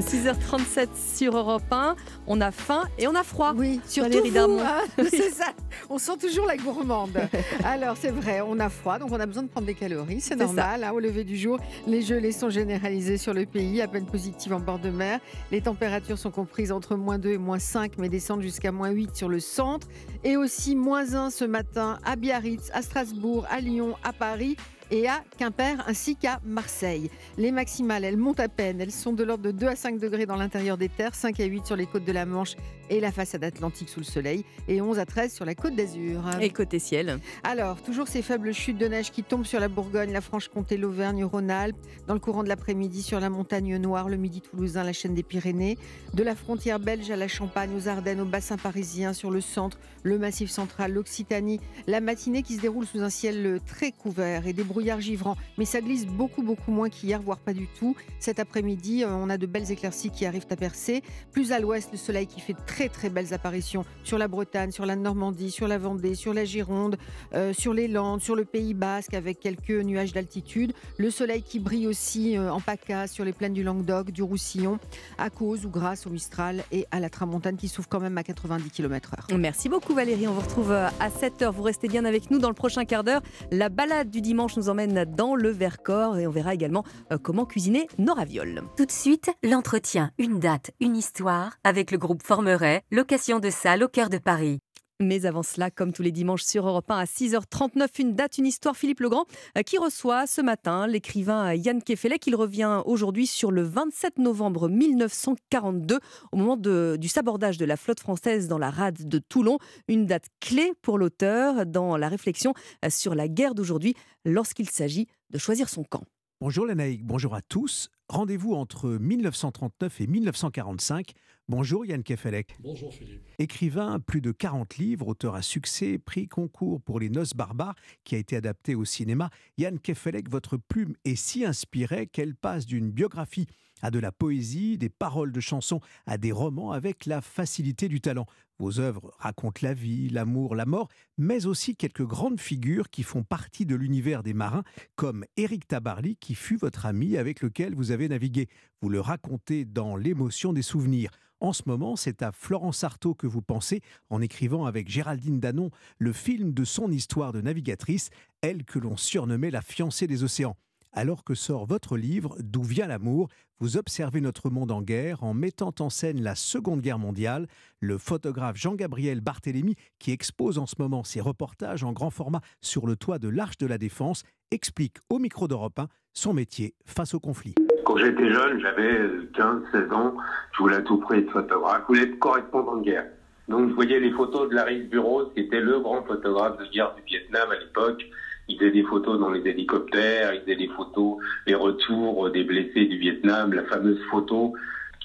[0.00, 1.96] 6h37 sur Europe 1.
[2.26, 3.52] On a faim et on a froid.
[3.56, 4.82] Oui, surtout vous, hein.
[5.10, 5.46] c'est ça.
[5.90, 7.18] On sent toujours la gourmande.
[7.64, 10.20] Alors c'est vrai, on a froid, donc on a besoin de prendre des calories.
[10.20, 10.84] C'est normal.
[10.84, 14.52] Hein, au lever du jour, les gelées sont généralisées sur le pays, à peine positives
[14.52, 15.20] en bord de mer.
[15.50, 19.16] Les températures sont comprises entre moins 2 et moins 5, mais descendent jusqu'à moins 8
[19.16, 19.88] sur le centre.
[20.24, 24.56] Et aussi moins 1 ce matin à Biarritz, à Strasbourg, à Lyon, à Paris
[24.90, 27.10] et à Quimper ainsi qu'à Marseille.
[27.36, 28.80] Les maximales, elles montent à peine.
[28.80, 31.44] Elles sont de l'ordre de 2 à 5 degrés dans l'intérieur des terres, 5 à
[31.44, 32.56] 8 sur les côtes de la Manche
[32.90, 36.22] et la façade atlantique sous le soleil et 11 à 13 sur la côte d'Azur.
[36.40, 40.12] Et côté ciel Alors, toujours ces faibles chutes de neige qui tombent sur la Bourgogne,
[40.12, 41.76] la Franche-Comté, l'Auvergne-Rhône-Alpes,
[42.06, 45.22] dans le courant de l'après-midi sur la montagne noire, le midi toulousain, la chaîne des
[45.22, 45.78] Pyrénées,
[46.14, 49.78] de la frontière belge à la Champagne, aux Ardennes, au bassin parisien, sur le centre,
[50.02, 54.52] le massif central, l'Occitanie, la matinée qui se déroule sous un ciel très couvert et
[54.52, 57.96] des brouillard givrant, mais ça glisse beaucoup, beaucoup moins qu'hier, voire pas du tout.
[58.20, 61.02] Cet après-midi, euh, on a de belles éclaircies qui arrivent à percer.
[61.32, 64.86] Plus à l'ouest, le soleil qui fait très, très belles apparitions sur la Bretagne, sur
[64.86, 66.96] la Normandie, sur la Vendée, sur la Gironde,
[67.34, 70.72] euh, sur les Landes, sur le Pays Basque, avec quelques nuages d'altitude.
[70.96, 74.78] Le soleil qui brille aussi euh, en PACA sur les plaines du Languedoc, du Roussillon,
[75.18, 78.22] à cause ou grâce au Mistral et à la Tramontane qui souffle quand même à
[78.22, 79.36] 90 km/h.
[79.36, 81.50] Merci beaucoup Valérie, on vous retrouve à 7h.
[81.50, 83.22] Vous restez bien avec nous dans le prochain quart d'heure.
[83.50, 87.44] La balade du dimanche nous emmène dans le Vercors et on verra également euh, comment
[87.44, 88.62] cuisiner nos ravioles.
[88.76, 93.82] Tout de suite, l'entretien, une date, une histoire avec le groupe Formeret, location de salle
[93.82, 94.60] au cœur de Paris.
[95.00, 98.46] Mais avant cela, comme tous les dimanches sur Europe 1 à 6h39, une date, une
[98.46, 99.26] histoire, Philippe Legrand,
[99.56, 102.26] euh, qui reçoit ce matin l'écrivain Yann Kefelec.
[102.26, 106.00] Il revient aujourd'hui sur le 27 novembre 1942,
[106.32, 109.58] au moment du sabordage de la flotte française dans la rade de Toulon.
[109.86, 112.52] Une date clé pour l'auteur dans la réflexion
[112.84, 113.94] euh, sur la guerre d'aujourd'hui
[114.24, 116.02] lorsqu'il s'agit de choisir son camp.
[116.40, 117.90] Bonjour Lénaïque, bonjour à tous.
[118.08, 121.12] Rendez-vous entre 1939 et 1945
[121.48, 122.56] Bonjour Yann Kefelec.
[122.60, 123.26] Bonjour Philippe.
[123.40, 127.74] Écrivain, plus de 40 livres, auteur à succès, prix concours pour Les Noces barbares,
[128.04, 129.30] qui a été adapté au cinéma.
[129.56, 133.48] Yann Kefelec, votre plume est si inspirée qu'elle passe d'une biographie
[133.82, 138.00] à de la poésie, des paroles de chansons à des romans avec la facilité du
[138.00, 138.26] talent.
[138.60, 143.22] Vos œuvres racontent la vie, l'amour, la mort, mais aussi quelques grandes figures qui font
[143.22, 144.64] partie de l'univers des marins,
[144.96, 148.48] comme Éric Tabarly, qui fut votre ami avec lequel vous avez navigué.
[148.82, 151.10] Vous le racontez dans L'émotion des souvenirs.
[151.40, 153.80] En ce moment, c'est à Florence Artaud que vous pensez
[154.10, 158.96] en écrivant avec Géraldine Danon le film de son histoire de navigatrice, elle que l'on
[158.96, 160.56] surnommait la fiancée des océans.
[160.92, 163.28] Alors que sort votre livre D'où vient l'amour,
[163.60, 167.46] vous observez notre monde en guerre en mettant en scène la Seconde Guerre mondiale.
[167.80, 172.86] Le photographe Jean-Gabriel Barthélémy, qui expose en ce moment ses reportages en grand format sur
[172.86, 177.14] le toit de l'Arche de la Défense, explique au micro d'Europe 1 son métier face
[177.14, 177.54] au conflit.
[177.84, 180.14] Quand j'étais jeune, j'avais 15-16 ans,
[180.52, 183.06] je voulais à tout prix être photographe, je voulais être correspondant de guerre.
[183.48, 186.94] Donc je voyais les photos de Larry Bureau, qui était le grand photographe de guerre
[186.94, 188.02] du Vietnam à l'époque.
[188.48, 192.86] Il faisait des photos dans les hélicoptères, il faisait des photos, les retours des blessés
[192.86, 194.54] du Vietnam, la fameuse photo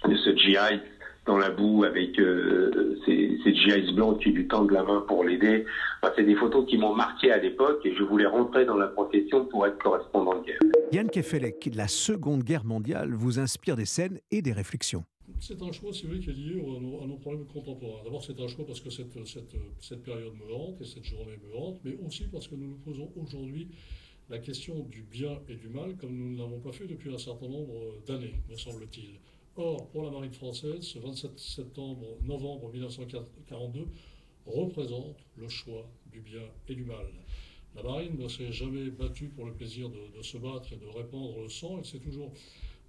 [0.07, 0.79] de ce GI
[1.25, 5.23] dans la boue avec euh, ces, ces GIs blancs qui temps de la main pour
[5.23, 5.65] l'aider.
[6.15, 9.45] c'est des photos qui m'ont marqué à l'époque et je voulais rentrer dans la profession
[9.45, 10.59] pour être correspondant de guerre.
[10.91, 15.05] Yann Kefelec, la Seconde Guerre mondiale vous inspire des scènes et des réflexions.
[15.39, 18.03] C'est un choix, si vous voulez, qui est lié à nos, problèmes contemporains.
[18.03, 21.37] D'abord, c'est un choix parce que cette, cette, cette période me hante et cette journée
[21.37, 23.67] me hante, mais aussi parce que nous nous posons aujourd'hui
[24.29, 27.17] la question du bien et du mal comme nous ne l'avons pas fait depuis un
[27.17, 27.73] certain nombre
[28.07, 29.19] d'années, me semble-t-il.
[29.55, 33.85] Or, pour la marine française, ce 27 septembre, novembre 1942
[34.45, 37.05] représente le choix du bien et du mal.
[37.75, 41.39] La marine ne s'est jamais battue pour le plaisir de, se battre et de répandre
[41.39, 42.31] le sang, elle s'est toujours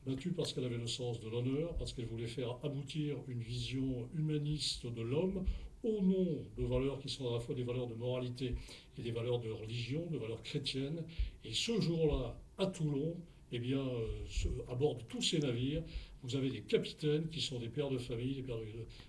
[0.07, 4.09] battue parce qu'elle avait le sens de l'honneur, parce qu'elle voulait faire aboutir une vision
[4.15, 5.45] humaniste de l'homme
[5.83, 8.55] au nom de valeurs qui sont à la fois des valeurs de moralité
[8.99, 11.05] et des valeurs de religion, de valeurs chrétiennes.
[11.45, 13.17] Et ce jour-là, à Toulon,
[13.53, 15.83] eh bien, euh, à bord de tous ces navires,
[16.23, 18.57] vous avez des capitaines qui sont des pères de famille, des pères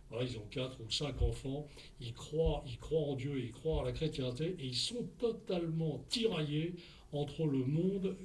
[0.09, 1.65] voilà, ils ont quatre ou cinq enfants,
[2.01, 6.03] ils croient, ils croient en Dieu, ils croient à la chrétienté, et ils sont totalement
[6.09, 6.75] tiraillés
[7.13, 8.17] entre le monde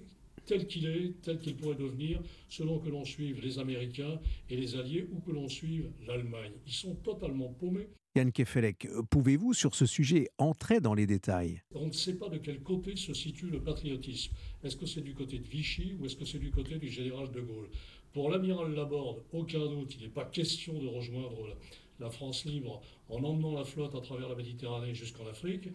[0.47, 4.76] tel qu'il est, tel qu'il pourrait devenir, selon que l'on suive les Américains et les
[4.76, 6.53] Alliés ou que l'on suive l'Allemagne.
[6.66, 7.88] Ils sont totalement paumés.
[8.16, 11.62] Yann Kefelec, pouvez-vous sur ce sujet entrer dans les détails?
[11.76, 14.32] On ne sait pas de quel côté se situe le patriotisme.
[14.64, 17.30] Est-ce que c'est du côté de Vichy ou est-ce que c'est du côté du général
[17.30, 17.68] de Gaulle?
[18.12, 21.57] Pour l'amiral Laborde, aucun doute, il n'est pas question de rejoindre
[22.01, 25.68] la France libre en emmenant la flotte à travers la Méditerranée jusqu'en Afrique.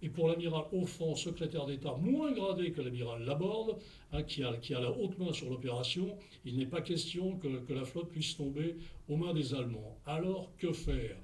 [0.00, 3.78] Et pour l'amiral Offon, secrétaire d'État moins gradé que l'amiral Laborde,
[4.12, 8.10] hein, qui, a, la haute main sur l'opération, il n'est pas question que, la flotte
[8.10, 8.76] puisse tomber
[9.08, 9.98] aux mains des Allemands.
[10.06, 11.16] Alors que faire?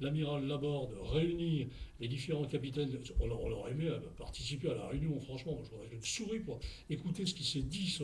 [0.00, 1.66] L'amiral Laborde réunir
[2.00, 2.90] les différents capitaines.
[3.20, 5.58] On, aurait aimé participer à la réunion, franchement.
[5.70, 6.58] J'aurais une souris pour
[6.90, 7.96] écouter ce qui s'est dit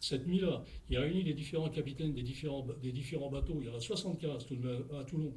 [0.00, 0.64] cette nuit-là.
[0.90, 2.62] Il a réuni les différents capitaines des différents,
[3.30, 3.58] bateaux.
[3.60, 5.32] Il y en a 75 tout de même à Toulon,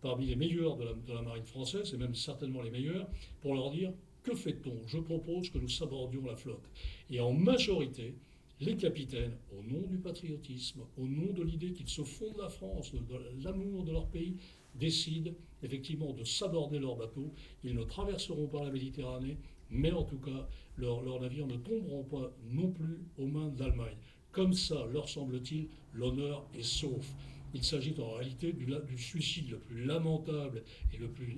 [0.00, 3.08] parmi les meilleurs de la, marine française, et même certainement les meilleurs,
[3.40, 3.92] pour leur dire
[4.22, 4.76] que fait-on?
[4.86, 6.68] Je propose que nous sabordions la flotte.
[7.10, 8.14] Et en majorité,
[8.60, 12.50] les capitaines, au nom du patriotisme, au nom de l'idée qu'ils se font de la
[12.50, 14.36] France, de l'amour de leur pays,
[14.74, 15.32] décident
[15.62, 17.32] effectivement de s'aborder leurs bateaux.
[17.64, 19.38] Ils ne traverseront pas la Méditerranée,
[19.70, 23.96] mais en tout cas, leurs navires ne tomberont pas non plus aux mains de l'Allemagne.
[24.32, 27.14] Comme ça, leur semble-t-il, l'honneur est sauf.
[27.52, 31.36] Il s'agit en réalité du, suicide le plus lamentable et le plus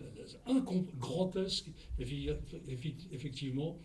[0.99, 1.71] grotesque,
[3.11, 3.79] effectivement,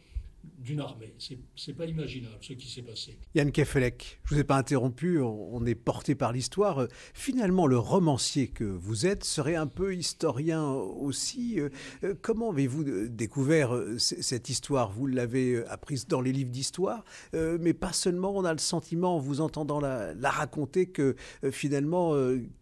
[0.58, 1.14] d'une armée.
[1.56, 3.18] C'est pas imaginable ce qui s'est passé.
[3.36, 6.88] Yann Kefelec, je vous ai pas interrompu, on est porté par l'histoire.
[7.14, 11.60] Finalement, le romancier que vous êtes serait un peu historien aussi.
[11.60, 14.92] Euh, comment avez-vous découvert euh, cette histoire?
[14.92, 18.36] Vous l'avez euh, apprise dans les livres d'histoire, mais pas seulement.
[18.36, 21.16] On a le sentiment, en vous entendant la, raconter, que
[21.52, 22.14] finalement,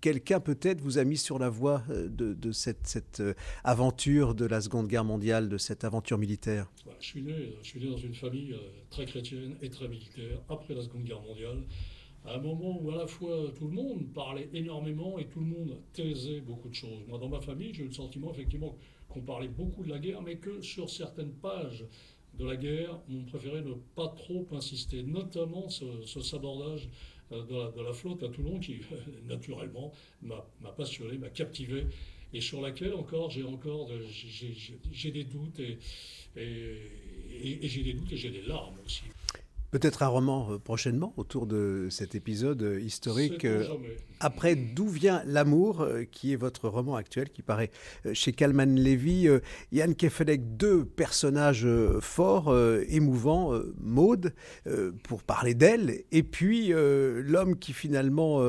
[0.01, 3.21] quelqu'un peut-être vous a mis sur la voie de, cette, cette,
[3.63, 6.71] aventure de la Seconde Guerre mondiale, de cette aventure militaire.
[6.99, 8.59] je suis né, je suis né dans une famille euh,
[8.89, 11.63] très chrétienne et très militaire après la Seconde Guerre mondiale,
[12.26, 15.45] à un moment où à la fois tout le monde parlait énormément et tout le
[15.45, 17.05] monde taisait beaucoup de choses.
[17.07, 18.76] Moi, dans ma famille, j'ai eu le sentiment effectivement
[19.09, 21.86] qu'on parlait beaucoup de la guerre, mais que sur certaines pages
[22.34, 25.86] de la guerre, on préférait ne pas trop insister, notamment ce,
[26.21, 26.89] sabordage
[27.32, 28.82] euh, de la, flotte à Toulon qui,
[29.28, 31.86] naturellement, m'a passionné, m'a captivé
[32.34, 33.89] et sur laquelle encore j'ai encore
[34.91, 35.78] j'ai des doutes et,
[37.41, 39.14] j'ai des doutes et j'ai des larmes aussi.
[39.72, 43.45] Peut-être un roman euh, prochainement autour de cet épisode euh, historique.
[43.45, 43.68] Euh,
[44.20, 47.70] après D'où vient l'amour, qui est votre roman actuel, qui paraît
[48.13, 49.28] chez Kalman Levy.
[49.74, 51.68] Yann Kefelec, deux personnages
[51.99, 52.55] forts,
[52.88, 53.51] émouvants.
[53.78, 54.34] Maude,
[55.03, 58.41] pour parler d'elle, et puis l'homme qui finalement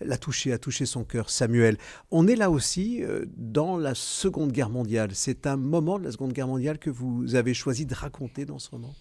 [0.00, 1.78] l'a touché, a touché son cœur, Samuel.
[2.10, 3.02] On est là aussi
[3.36, 5.10] dans la Seconde Guerre mondiale.
[5.14, 8.58] C'est un moment de la Seconde Guerre mondiale que vous avez choisi de raconter dans
[8.58, 8.92] ce roman?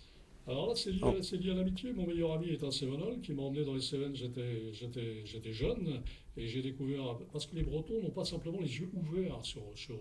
[0.48, 1.08] Alors là, c'est lié, oh.
[1.08, 1.92] à l'amitié.
[1.92, 4.16] Mon meilleur ami est un Sévenol qui m'a emmené dans les Cévennes.
[4.16, 6.02] J'étais jeune
[6.38, 7.18] et j'ai découvert.
[7.32, 9.98] Parce que les Bretons n'ont pas simplement les yeux ouverts sur, sur,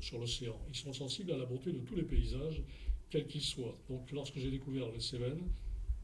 [0.00, 0.58] sur, l'océan.
[0.68, 2.62] Ils sont sensibles à la beauté de tous les paysages,
[3.08, 3.78] quels qu'ils soient.
[3.88, 5.48] Donc lorsque j'ai découvert les Cévennes,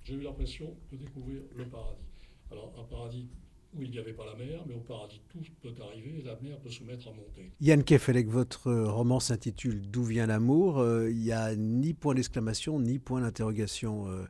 [0.05, 2.07] j'ai eu l'impression de découvrir le paradis.
[2.53, 3.27] Alors un paradis
[3.75, 6.39] où il n'y avait pas la mer, mais au paradis tout peut arriver et la
[6.41, 7.51] mer peut se mettre à monter.
[7.61, 12.81] Yann Kefelec, votre roman s'intitule D'où vient l'amour euh, Il n'y a ni point d'exclamation,
[12.81, 14.09] ni point d'interrogation.
[14.09, 14.25] Euh,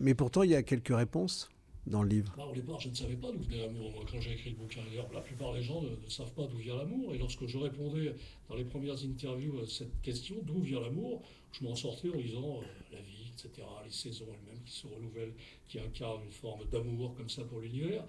[0.00, 1.50] mais pourtant, il y a quelques réponses
[1.88, 2.34] dans le livre.
[2.36, 3.90] Bah, au départ, je ne savais pas d'où venait l'amour.
[3.92, 4.80] Moi, quand j'ai écrit le bouquin,
[5.12, 7.14] la plupart des gens ne, savent pas d'où vient l'amour.
[7.14, 8.14] Et lorsque je répondais
[8.48, 12.58] dans les premières interviews à cette question, d'où vient l'amour, je m'en sortais en disant
[12.58, 15.34] euh, la vie etc., les saisons elles-mêmes qui se renouvellent,
[15.68, 18.04] qui incarnent une forme d'amour comme ça pour l'univers.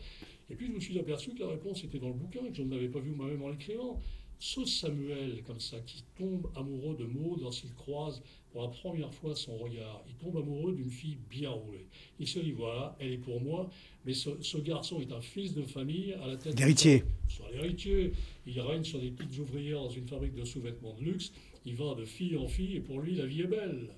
[0.50, 2.64] Et puis je me suis aperçu que la réponse était dans le bouquin que je
[2.64, 4.00] ne l'avais pas vu moi-même en l'écrivant.
[4.42, 8.22] Ce Samuel, comme ça, qui tombe amoureux de Maud lorsqu'il croise
[8.52, 11.86] pour la première fois son regard, il tombe amoureux d'une fille bien roulée.
[12.20, 13.70] Il se dit, voilà, elle est pour moi,
[14.06, 16.56] mais ce, garçon est un fils de famille à la tête...
[16.56, 17.04] D'héritier.
[17.28, 18.14] Soit l'héritier.
[18.48, 21.34] Il règne sur des petites ouvrières dans une fabrique de sous-vêtements de luxe.
[21.66, 23.90] Il va de fille en fille et pour lui, la vie est belle.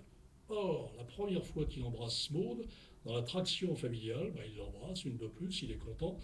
[0.51, 2.65] Or, la première fois qu'il embrasse Maud,
[3.05, 6.17] dans la traction familiale, ben, il l'embrasse une de plus, il est content.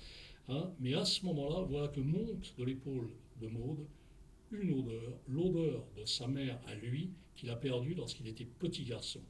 [0.49, 3.09] Hein, mais à ce moment-là, voilà que monte de l'épaule
[3.41, 3.85] de Maud
[4.51, 9.21] une odeur, l'odeur de sa mère à lui, qu'il a perdue lorsqu'il était petit garçon.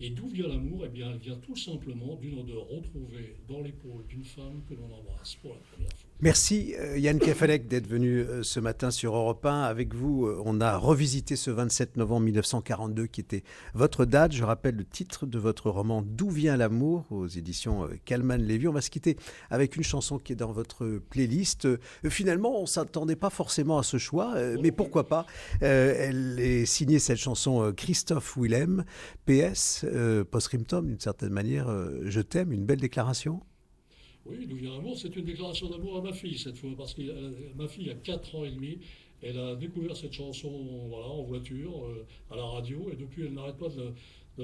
[0.00, 0.84] Et d'où vient l'amour?
[0.84, 4.92] Eh bien, elle vient tout simplement d'une odeur retrouvée dans l'épaule d'une femme que l'on
[4.92, 6.10] embrasse pour la première fois.
[6.24, 9.60] Merci euh, Yann Kefelec d'être venu euh, ce matin sur Europe 1.
[9.60, 13.42] Avec vous, euh, on a revisité ce 27 novembre 1942 qui était
[13.74, 14.32] votre date.
[14.32, 18.68] Je rappelle le titre de votre roman D'où vient l'amour aux éditions Calman Lévy.
[18.68, 19.18] On va se quitter
[19.50, 21.68] avec une chanson qui est dans votre playlist.
[22.08, 25.26] Finalement, on ne s'attendait pas forcément à ce choix, mais pourquoi pas
[25.60, 28.84] Elle est signée cette chanson Christophe Willem,
[29.26, 29.84] PS,
[30.30, 31.68] post-scriptum d'une certaine manière,
[32.02, 33.42] je t'aime, une belle déclaration
[34.26, 37.32] oui, d'où vient C'est une déclaration d'amour à ma fille cette fois, parce que euh,
[37.56, 38.78] ma fille a 4 ans et demi.
[39.22, 40.50] Elle a découvert cette chanson
[40.88, 43.94] voilà, en voiture, euh, à la radio, et depuis elle n'arrête pas de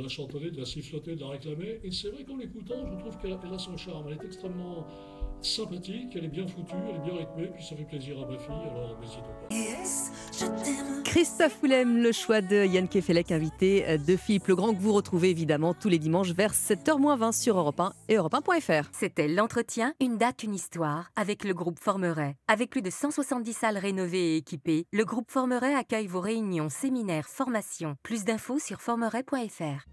[0.00, 1.80] la, chantonner, de la siffloter, de la réclamer.
[1.84, 4.06] Et c'est vrai qu'en l'écoutant, je trouve qu'elle a son charme.
[4.08, 4.86] Elle est extrêmement
[5.42, 8.38] sympathique, elle est bien foutue, elle est bien rythmée, puis ça fait plaisir à ma
[8.38, 9.48] fille, alors n'hésitez pas.
[11.10, 15.74] Christophe Oulem, le choix de Yann Kefelec, invité de Philippe Legrand, que vous retrouvez évidemment
[15.74, 18.88] tous les dimanches vers 7h20 sur Europe 1 et Europe 1.fr.
[18.92, 22.36] C'était l'entretien Une date, une histoire avec le groupe Formeret.
[22.46, 27.26] Avec plus de 170 salles rénovées et équipées, le groupe Formeret accueille vos réunions, séminaires,
[27.26, 27.96] formations.
[28.04, 29.88] Plus d'infos sur formeret.fr.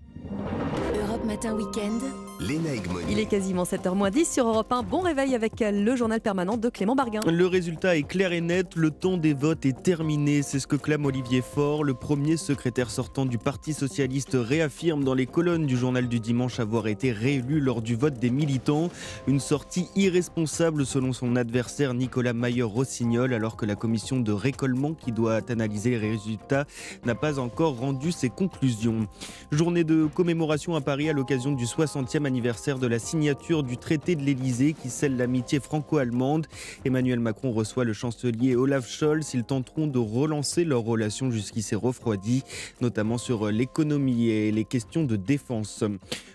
[1.01, 2.26] Europe Matin Weekend.
[2.39, 4.83] Il est quasiment 7h10 sur Europe 1.
[4.83, 7.21] Bon réveil avec le journal permanent de Clément Barguin.
[7.25, 8.75] Le résultat est clair et net.
[8.75, 10.43] Le temps des votes est terminé.
[10.43, 11.83] C'est ce que clame Olivier Faure.
[11.83, 16.59] Le premier secrétaire sortant du Parti Socialiste réaffirme dans les colonnes du journal du dimanche
[16.59, 18.89] avoir été réélu lors du vote des militants.
[19.25, 25.11] Une sortie irresponsable selon son adversaire Nicolas Mayer-Rossignol, alors que la commission de récollement qui
[25.11, 26.65] doit analyser les résultats
[27.03, 29.07] n'a pas encore rendu ses conclusions.
[29.51, 34.15] Journée de commémoration à Paris à l'occasion du 60e anniversaire de la signature du traité
[34.15, 36.45] de l'Elysée qui scelle l'amitié franco-allemande.
[36.86, 39.34] Emmanuel Macron reçoit le chancelier Olaf Scholz.
[39.34, 42.43] Ils tenteront de relancer leur relation jusqu'ici refroidie,
[42.82, 45.84] notamment sur l'économie et les questions de défense.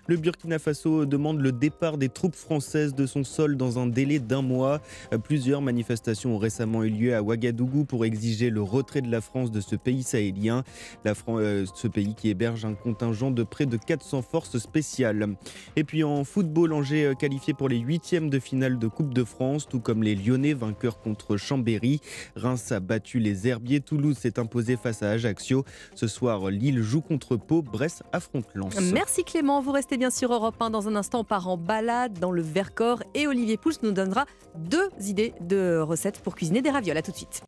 [0.08, 4.18] Le Burkina Faso demande le départ des troupes françaises de son sol dans un délai
[4.18, 4.80] d'un mois.
[5.22, 9.52] Plusieurs manifestations ont récemment eu lieu à Ouagadougou pour exiger le retrait de la France
[9.52, 10.64] de ce pays sahélien.
[11.04, 15.36] La euh, ce pays qui héberge un contingent de près de 400 forces spéciales.
[15.76, 19.24] Et puis en football, Angers euh, qualifié pour les huitièmes de finale de Coupe de
[19.24, 22.00] France, tout comme les Lyonnais vainqueurs contre Chambéry.
[22.36, 25.64] Reims a battu les Herbiers, Toulouse s'est imposé face à Ajaccio.
[25.94, 28.74] Ce soir, Lille joue contre Pau, Brest affronte Lens.
[28.92, 32.18] Merci Clément, vous restez bien sur Europe 1 dans un instant, on part en balade
[32.18, 34.26] dans le Vercors et Olivier Pouls nous donnera
[34.56, 36.96] deux idées de recettes pour cuisiner des ravioles.
[36.96, 37.42] A tout de suite.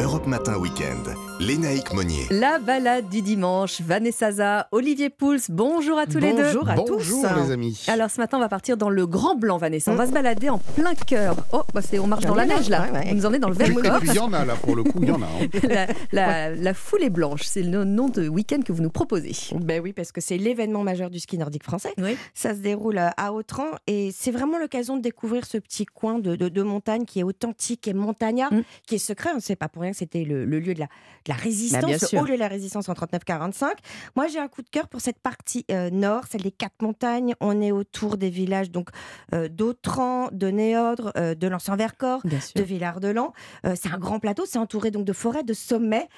[0.00, 2.26] Europe Matin Weekend, Lénaïque Monnier.
[2.30, 6.42] La balade du dimanche, Vanessa Za, Olivier Pouls, bonjour à tous les deux.
[6.44, 7.10] Bonjour à tous.
[7.10, 7.84] Bonjour les amis.
[7.86, 9.92] Alors ce matin, on va partir dans le Grand Blanc, Vanessa.
[9.92, 11.36] On va se balader en plein cœur.
[11.52, 12.86] Oh, bah c'est, on marche dans la neige là.
[13.10, 14.00] On nous en est dans le Vercors.
[14.04, 15.26] Il y en a là, pour le coup, il y en a.
[15.26, 15.86] Hein.
[16.12, 19.32] la, la, foulée blanche, c'est le nom de week-end que vous nous proposez.
[19.60, 21.94] Ben oui, parce que c'est l'événement majeur du ski nordique français.
[22.34, 26.36] Ça se déroule à Autran et c'est vraiment l'occasion de découvrir ce petit coin de,
[26.36, 28.62] de, montagne qui est authentique et montagnard, mm.
[28.86, 29.30] qui est secret.
[29.32, 30.88] On ne sait pas pour rien que c'était le, le lieu de la,
[31.28, 33.72] la résistance, bah, le hall de la résistance en 39-45.
[34.16, 37.34] Moi, j'ai un coup de cœur pour cette partie euh, nord, celle des quatre montagnes.
[37.40, 38.90] On est autour des villages donc
[39.34, 43.32] euh, d'Autran, de Néodre, euh, de Lens-en-Vercors, de Villard-de-Lans.
[43.74, 46.08] c'est un grand plateau, c'est entouré donc de forêts, de sommets,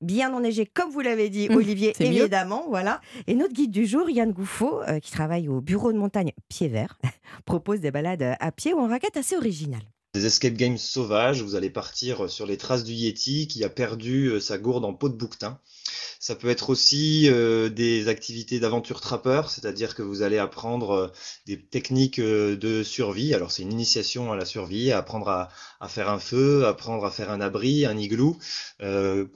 [0.00, 2.64] bien enneigés, comme vous l'avez dit, mmh, Olivier, évidemment.
[2.68, 3.00] Voilà.
[3.26, 6.98] Et notre guide du jour, Yann Gouffot, qui travaille au bureau de montagne Pied Vert,
[7.44, 9.82] propose des balades à pied ou en raquette assez originales
[10.14, 11.42] des escape games sauvages.
[11.42, 14.92] Vous allez partir sur les traces du Yeti qui a perdu euh, sa gourde en
[14.92, 15.58] peau de bouquetin.
[16.22, 21.08] Ça peut être aussi euh, des activités d'aventure trappeur, c'est-à-dire que vous allez apprendre euh,
[21.46, 23.34] des techniques euh, de survie.
[23.34, 25.48] Alors c'est une initiation à la survie, apprendre à,
[25.80, 28.38] à, faire un feu, apprendre à faire un abri, un igloo,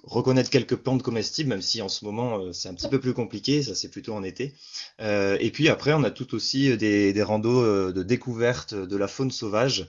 [0.05, 3.65] reconnaître quelques plantes comestibles, même si en ce moment c'est un petit peu plus compliqué,
[3.65, 4.55] ça c'est plutôt en été.
[5.01, 9.31] et puis après on a tout aussi des, des randos de découverte de la faune
[9.33, 9.89] sauvage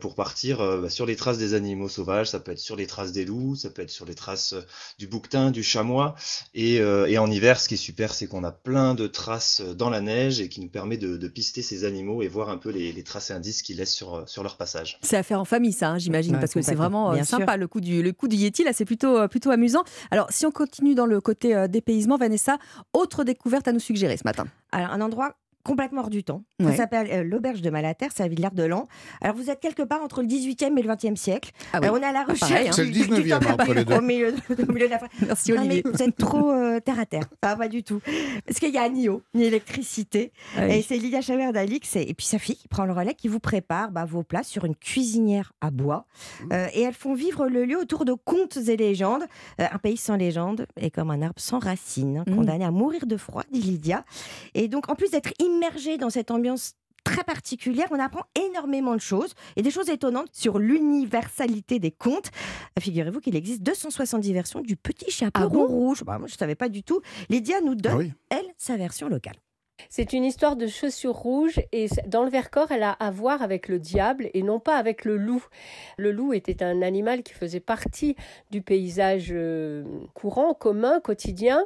[0.00, 2.30] pour partir bah, sur les traces des animaux sauvages.
[2.30, 4.54] Ça peut être sur les traces des loups, ça peut être sur les traces
[4.98, 6.14] du bouquetin, du chamois.
[6.56, 9.90] Euh, et, en hiver, ce qui est super, c'est qu'on a plein de traces dans
[9.90, 13.02] la neige et qui nous permet de, pister ces animaux et voir un peu les,
[13.02, 14.98] traces et indices qu'ils laissent sur, sur leur passage.
[15.02, 17.56] C'est à faire en famille, ça, hein, j'imagine, parce que c'est vraiment euh, sympa.
[17.56, 19.82] Le coup, du, le coup du Yeti, là, c'est plutôt, euh, plutôt amusant.
[20.10, 22.58] Alors, si on continue dans le côté dépaysement, Vanessa,
[22.92, 24.44] autre découverte à nous suggérer ce matin.
[24.70, 26.44] Alors, un endroit complètement hors du temps.
[26.62, 28.86] Ça s'appelle euh, l'auberge de Malater, c'est à Villard-de-Lans.
[29.20, 31.50] Alors vous êtes quelque part entre le 18e et le 20e siècle.
[31.72, 32.52] Ah on est à la ah, recherche.
[32.52, 32.72] Hein.
[32.72, 33.94] C'est le 19e entre les deux.
[33.94, 35.06] Au milieu, de la fin.
[35.26, 35.82] Merci Olivier.
[35.84, 37.28] vous êtes trop euh, terre à terre.
[37.40, 38.00] Pas, pas du tout.
[38.46, 40.32] Parce qu'il y a ni eau, ni électricité.
[40.56, 43.40] Ah et c'est Lydia Chaverdalix et puis sa fille qui prend le relais, qui vous
[43.40, 46.04] prépare bah, vos plats sur une cuisinière à bois.
[46.42, 46.52] Mmh.
[46.52, 49.24] Euh, et elles font vivre le lieu autour de contes et légendes.
[49.58, 52.36] un pays sans légende est comme un arbre sans racines, mmh.
[52.36, 54.04] condamné à mourir de froid, dit Lydia.
[54.54, 56.74] Et donc en plus d'être immergé dans cette ambiance
[57.04, 57.86] très particulière.
[57.90, 62.30] On apprend énormément de choses et des choses étonnantes sur l'universalité des contes.
[62.80, 66.02] Figurez-vous qu'il existe 270 versions du Petit Chaperon ah Rouge.
[66.04, 67.00] Bah, moi, je ne savais pas du tout.
[67.28, 69.36] Lydia nous donne, ah elle, sa version locale.
[69.90, 73.68] C'est une histoire de chaussures rouges et dans le Vercors, elle a à voir avec
[73.68, 75.44] le diable et non pas avec le loup.
[75.96, 78.16] Le loup était un animal qui faisait partie
[78.50, 79.84] du paysage euh,
[80.14, 81.64] courant, commun, quotidien.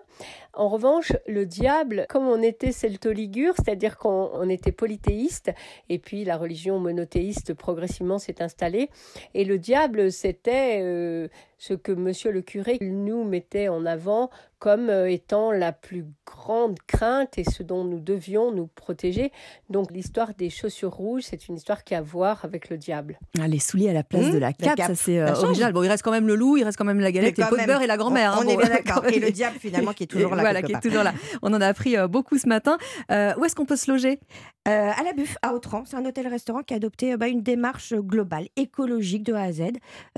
[0.59, 5.53] En revanche, le diable, comme on était celto-ligure, c'est-à-dire qu'on était polythéiste,
[5.89, 8.91] et puis la religion monothéiste progressivement s'est installée,
[9.35, 11.29] et le diable, c'était euh,
[11.59, 16.79] ce que monsieur le curé nous mettait en avant comme euh, étant la plus grande
[16.87, 19.31] crainte et ce dont nous devions nous protéger.
[19.71, 23.19] Donc l'histoire des chaussures rouges, c'est une histoire qui a à voir avec le diable.
[23.41, 25.73] Ah, les souliers à la place mmh, de la cape, ça c'est euh, original.
[25.73, 27.67] Bon, il reste quand même le loup, il reste quand même la galette, pots de
[27.67, 28.37] beurre et la grand-mère.
[28.39, 29.05] On, hein, est bien d'accord.
[29.09, 30.48] Et le diable finalement qui est toujours là.
[30.53, 31.13] Voilà, qui est toujours là.
[31.43, 32.79] On en a appris euh, beaucoup ce matin.
[33.11, 34.19] où est-ce qu'on peut se loger?
[34.65, 35.85] À la Buff, à Autran.
[35.87, 39.63] C'est un hôtel-restaurant qui a adopté bah, une démarche globale, écologique de A à Z.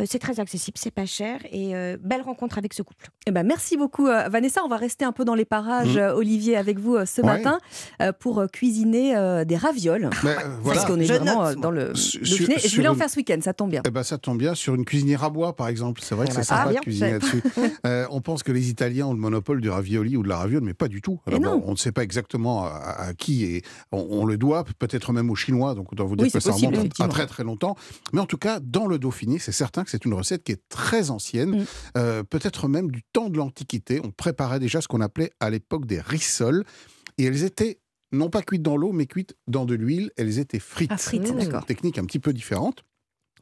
[0.06, 3.10] c'est très accessible, c'est pas cher et belle rencontre avec ce couple.
[3.26, 6.14] Eh ben, merci beaucoup Vanessa, on va rester un peu dans les parages, mmh.
[6.16, 7.58] Olivier, avec vous euh, ce matin
[8.00, 9.14] euh, pour euh, cuisiner
[9.44, 10.10] des ravioles.
[10.64, 11.92] Parce qu'on est vraiment dans le.
[11.94, 13.82] je voulais en faire ce week-end, ça tombe bien.
[13.86, 16.00] Eh ben, ça tombe bien sur une cuisinière à bois, par exemple.
[16.02, 17.42] C'est vrai que c'est sympa ah, de cuisiner là-dessus.
[18.10, 20.74] on pense que les Italiens ont le monopole du ravioli ou de la raviole, mais
[20.74, 21.20] pas du tout.
[21.26, 23.62] Alors, on ne sait pas exactement à, qui et
[23.92, 25.74] on, le doit, peut-être même aux Chinois.
[25.74, 27.76] Donc autant vous dire que ça remonte à très très longtemps.
[28.12, 30.62] Mais en tout cas, dans le Dauphiné, c'est certain que c'est une recette qui est
[30.68, 32.24] très ancienne, mm.
[32.24, 34.00] peut-être même du temps de l'Antiquité.
[34.04, 36.64] On préparait déjà ce qu'on appelait à l'époque des rissoles.
[37.18, 37.80] Et elles étaient
[38.12, 40.10] non pas cuites dans l'eau, mais cuites dans de l'huile.
[40.16, 40.90] Elles étaient frites.
[40.92, 41.64] Ah, frites, d'accord.
[41.64, 42.84] Technique un petit peu différente.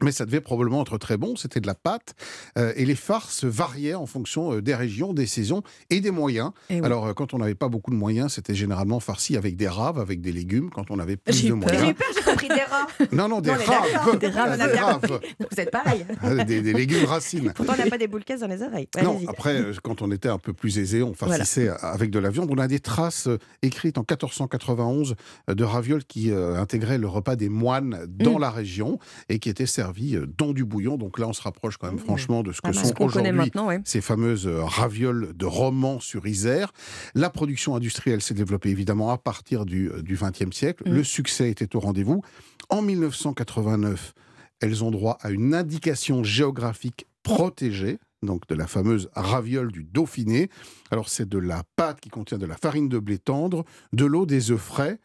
[0.02, 2.14] Mais ça devait probablement être très bon, c'était de la pâte.
[2.56, 6.50] Euh, et les farces variaient en fonction euh, des régions, des saisons et des moyens.
[6.70, 6.80] Oui.
[6.82, 9.98] Alors, euh, quand on n'avait pas beaucoup de moyens, c'était généralement farci avec des raves,
[9.98, 10.70] avec des légumes.
[10.70, 11.58] Quand on avait plus de eu peur.
[11.58, 11.84] moyens.
[11.84, 12.86] J'ai eu peur, j'ai compris des rats.
[13.12, 14.18] Non, non, des raves.
[14.18, 15.20] Des raves, on a Des raves.
[15.38, 16.04] Vous êtes pareil.
[16.46, 17.52] Des, des légumes racines.
[17.54, 18.88] Pourtant, on n'a pas des boules caisses dans les oreilles.
[19.02, 22.48] Non, après, quand on était un peu plus aisé, on farcissait avec de la viande.
[22.50, 25.14] On a des traces euh, écrites en 1491
[25.48, 28.40] euh, de ravioles qui euh, intégraient le repas des moines dans Mm.
[28.40, 30.96] la région et qui étaient servis euh, dans du bouillon.
[30.96, 32.74] Donc là, on se rapproche quand même franchement de ce que mal.
[32.76, 33.80] sont aujourd'hui ouais.
[33.84, 36.72] ces fameuses euh, ravioles de Romans sur Isère.
[37.14, 40.88] La production industrielle s'est développée évidemment à partir du euh, XXe siècle.
[40.88, 40.94] Mm.
[40.94, 42.22] Le succès était au rendez-vous.
[42.68, 44.14] En 1989,
[44.60, 50.50] elles ont droit à une indication géographique protégée, donc de la fameuse raviole du Dauphiné.
[50.90, 54.26] Alors c'est de la pâte qui contient de la farine de blé tendre, de l'eau,
[54.26, 54.98] des œufs frais,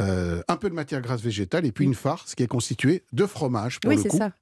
[0.00, 3.26] euh, un peu de matière grasse végétale et puis une farce qui est constituée de
[3.26, 4.16] fromage pour Oui, le coup.
[4.18, 4.32] ça.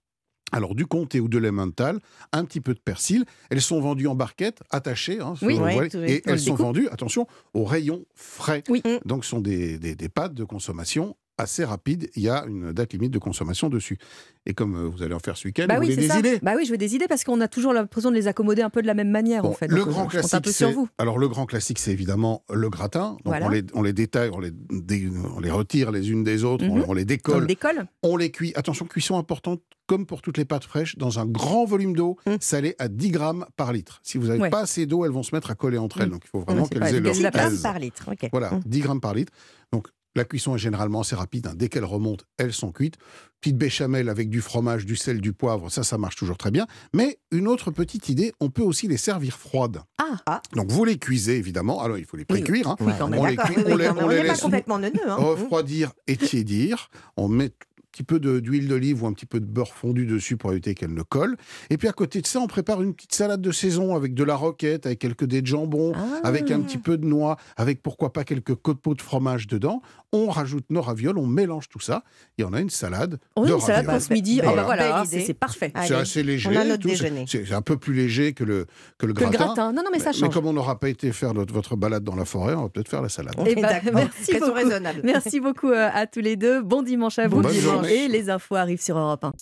[0.52, 1.98] Alors du comté ou de l'emmental,
[2.32, 3.24] un petit peu de persil.
[3.50, 5.20] Elles sont vendues en barquettes, attachées.
[5.20, 8.62] hein, Oui, ouais, tout- et elles le sont vendues, attention, au rayon frais.
[8.68, 8.80] Oui.
[9.04, 12.08] Donc ce sont des, des- des pâtes de consommation assez rapides.
[12.16, 13.98] Il y a une date limite de consommation dessus.
[14.46, 16.18] Et comme euh, vous allez en faire ce week-end, Bah vous oui, voulez des ça.
[16.20, 18.62] idées Bah oui, je veux des idées parce qu'on a toujours l'impression de les accommoder
[18.62, 19.66] un peu de la même manière Bon, en fait.
[19.66, 20.88] le Donc, grand classique, c'est vous.
[20.98, 23.10] alors le grand classique, c'est évidemment le gratin.
[23.12, 23.46] Donc Voilà.
[23.46, 26.64] on, les, on les détaille, on les, dé- on les retire les unes des autres,
[26.68, 26.84] on- Mhm.
[26.88, 27.86] on, les On décolle, le décolle.
[28.02, 28.52] on les cuit.
[28.54, 32.74] Attention, cuisson importante, comme pour toutes les pâtes fraîches, dans un grand volume d'eau, salé
[32.78, 34.00] à 10 grammes par litre.
[34.04, 34.42] Si vous n'avez Mm.
[34.42, 34.50] Ouais.
[34.50, 36.08] pas assez d'eau, elles vont se mettre à coller entre elles.
[36.08, 36.12] Mm.
[36.12, 38.10] Donc il faut vraiment qu'elles aient leur 10 grammes par litre.
[38.32, 38.60] Voilà, Mm.
[38.64, 39.32] 10 grammes par litre.
[39.72, 41.46] Donc la cuisson est généralement assez rapide.
[41.46, 41.52] hein.
[41.56, 42.96] Dès qu'elles remontent, elles sont cuites.
[43.40, 46.66] Petite béchamel avec du fromage, du sel, du poivre, ça, ça marche toujours très bien.
[46.94, 49.82] Mais une autre petite idée, on peut aussi les servir froides.
[50.26, 51.82] Ah, Donc vous les cuisez évidemment.
[51.82, 52.68] Alors il faut les pré-cuire.
[52.68, 52.76] hein.
[52.80, 53.20] Oui, quand même.
[53.20, 55.14] on les cuit, oui, on les, on On les laisse complètement neuneux, hein.
[55.16, 56.88] refroidir et tiédir.
[57.16, 57.48] On met un
[57.92, 60.92] petit peu d'huile d'olive ou un petit peu de beurre fondu dessus pour éviter qu'elle
[60.92, 61.36] ne colle.
[61.70, 64.22] Et puis à côté de ça, on prépare une petite salade de saison avec de
[64.22, 66.20] la roquette, avec quelques dés de jambon, Ah.
[66.24, 69.80] avec un petit peu de noix, avec pourquoi pas quelques copeaux de fromage dedans.
[70.12, 72.02] On rajoute nos ravioles, on mélange tout ça
[72.38, 74.40] et on a une salade Oui, de une salade pour ce midi.
[74.42, 75.72] Ah bah voilà, c'est parfait.
[75.86, 76.48] C'est assez léger.
[76.52, 77.24] on a notre déjeuner.
[77.28, 78.66] C'est un peu plus léger que le,
[78.98, 79.44] que le Que le gratin.
[79.46, 79.72] gratin.
[79.72, 80.32] Non, non, mais ça Mais change.
[80.32, 82.88] comme on n'aura pas été faire notre- votre balade dans la forêt, on va peut-être
[82.88, 83.34] faire la salade.
[83.46, 83.92] Eh ben, D'accord.
[83.94, 84.52] merci beaucoup.
[84.52, 85.00] raisonnable.
[85.04, 86.62] Merci beaucoup à tous les deux.
[86.62, 87.42] Bon dimanche à vous.
[87.48, 88.04] Journée.
[88.04, 89.32] Et les infos arrivent sur Europe 1.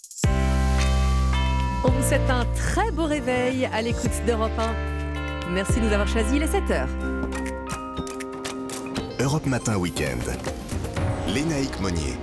[1.85, 5.51] On vous souhaite un très beau réveil à l'écoute d'Europe 1.
[5.53, 6.33] Merci de nous avoir choisis.
[6.35, 6.87] Il est 7h.
[9.21, 10.23] Europe Matin Weekend.
[11.29, 12.15] Lénaïque Monnier.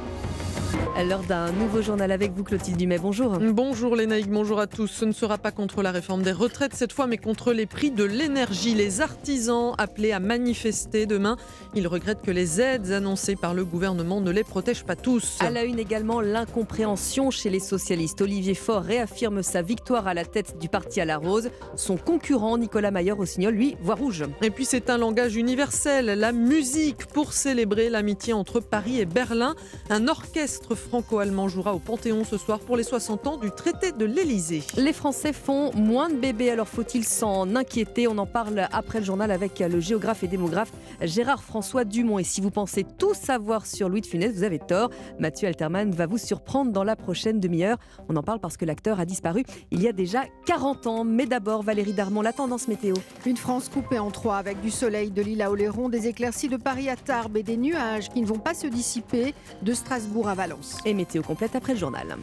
[1.08, 3.00] Lors d'un nouveau journal avec vous, Clotilde Dumais.
[3.00, 3.40] Bonjour.
[3.40, 4.88] Bonjour Lénaïque, bonjour à tous.
[4.88, 7.90] Ce ne sera pas contre la réforme des retraites cette fois, mais contre les prix
[7.90, 8.76] de l'énergie.
[8.76, 11.38] Les artisans appelés à manifester demain,
[11.74, 15.38] ils regrettent que les aides annoncées par le gouvernement ne les protègent pas tous.
[15.40, 18.22] À la une également, l'incompréhension chez les socialistes.
[18.22, 21.50] Olivier Faure réaffirme sa victoire à la tête du parti à la rose.
[21.76, 24.24] Son concurrent, Nicolas Mayer Rossignol, lui, voit rouge.
[24.44, 29.56] Et puis c'est un langage universel, la musique, pour célébrer l'amitié entre Paris et Berlin.
[29.90, 34.06] Un orchestre franco-allemand jouera au Panthéon ce soir pour les 60 ans du traité de
[34.06, 34.64] l'Élysée.
[34.78, 38.08] Les Français font moins de bébés, alors faut-il s'en inquiéter?
[38.08, 42.20] On en parle après le journal avec le géographe et démographe Gérard François Dumont.
[42.20, 44.90] Et si vous pensez tout savoir sur Louis de Funès, vous avez tort.
[45.20, 47.78] Mathieu Alterman va vous surprendre dans la prochaine demi-heure.
[48.10, 51.04] On en parle parce que l'acteur a disparu il y a déjà 40 ans.
[51.04, 52.96] Mais d'abord, Valérie Darmon, la tendance météo.
[53.26, 56.58] Une France coupée en trois avec du soleil de l'île à Oléron, des éclaircies de
[56.58, 60.36] Paris à Tarbes et des nuages qui ne vont pas se dissiper de Strasbourg à
[60.36, 60.51] Valence.
[60.86, 62.18] Et météo complète après le journal.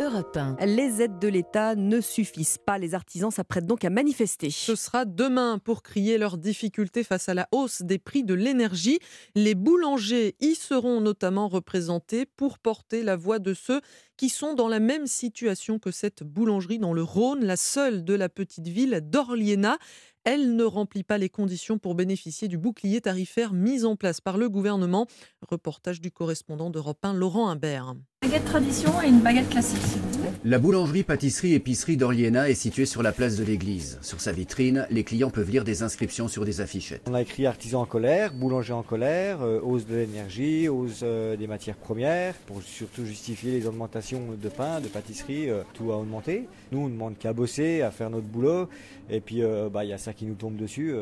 [0.00, 0.56] Europe 1.
[0.66, 2.76] Les aides de l'État ne suffisent pas.
[2.76, 4.50] Les artisans s'apprêtent donc à manifester.
[4.50, 8.98] Ce sera demain pour crier leurs difficultés face à la hausse des prix de l'énergie.
[9.34, 13.80] Les boulangers y seront notamment représentés pour porter la voix de ceux
[14.16, 18.14] qui sont dans la même situation que cette boulangerie dans le Rhône, la seule de
[18.14, 19.78] la petite ville d'Orliena.
[20.24, 24.38] Elle ne remplit pas les conditions pour bénéficier du bouclier tarifaire mis en place par
[24.38, 25.08] le gouvernement.
[25.48, 27.94] Reportage du correspondant d'Europe 1, Laurent Imbert.
[28.22, 29.80] Baguette tradition et une baguette classique.
[30.44, 33.98] La boulangerie, pâtisserie, épicerie d'Orliena est située sur la place de l'église.
[34.02, 37.02] Sur sa vitrine, les clients peuvent lire des inscriptions sur des affichettes.
[37.08, 41.36] On a écrit artisan en colère, boulanger en colère, euh, hausse de l'énergie, hausse euh,
[41.36, 45.96] des matières premières, pour surtout justifier les augmentations de pain, de pâtisserie, euh, tout a
[45.96, 46.48] augmenté.
[46.72, 48.68] Nous, on ne demande qu'à bosser, à faire notre boulot,
[49.10, 50.94] et puis bah, il y a ça qui nous tombe dessus,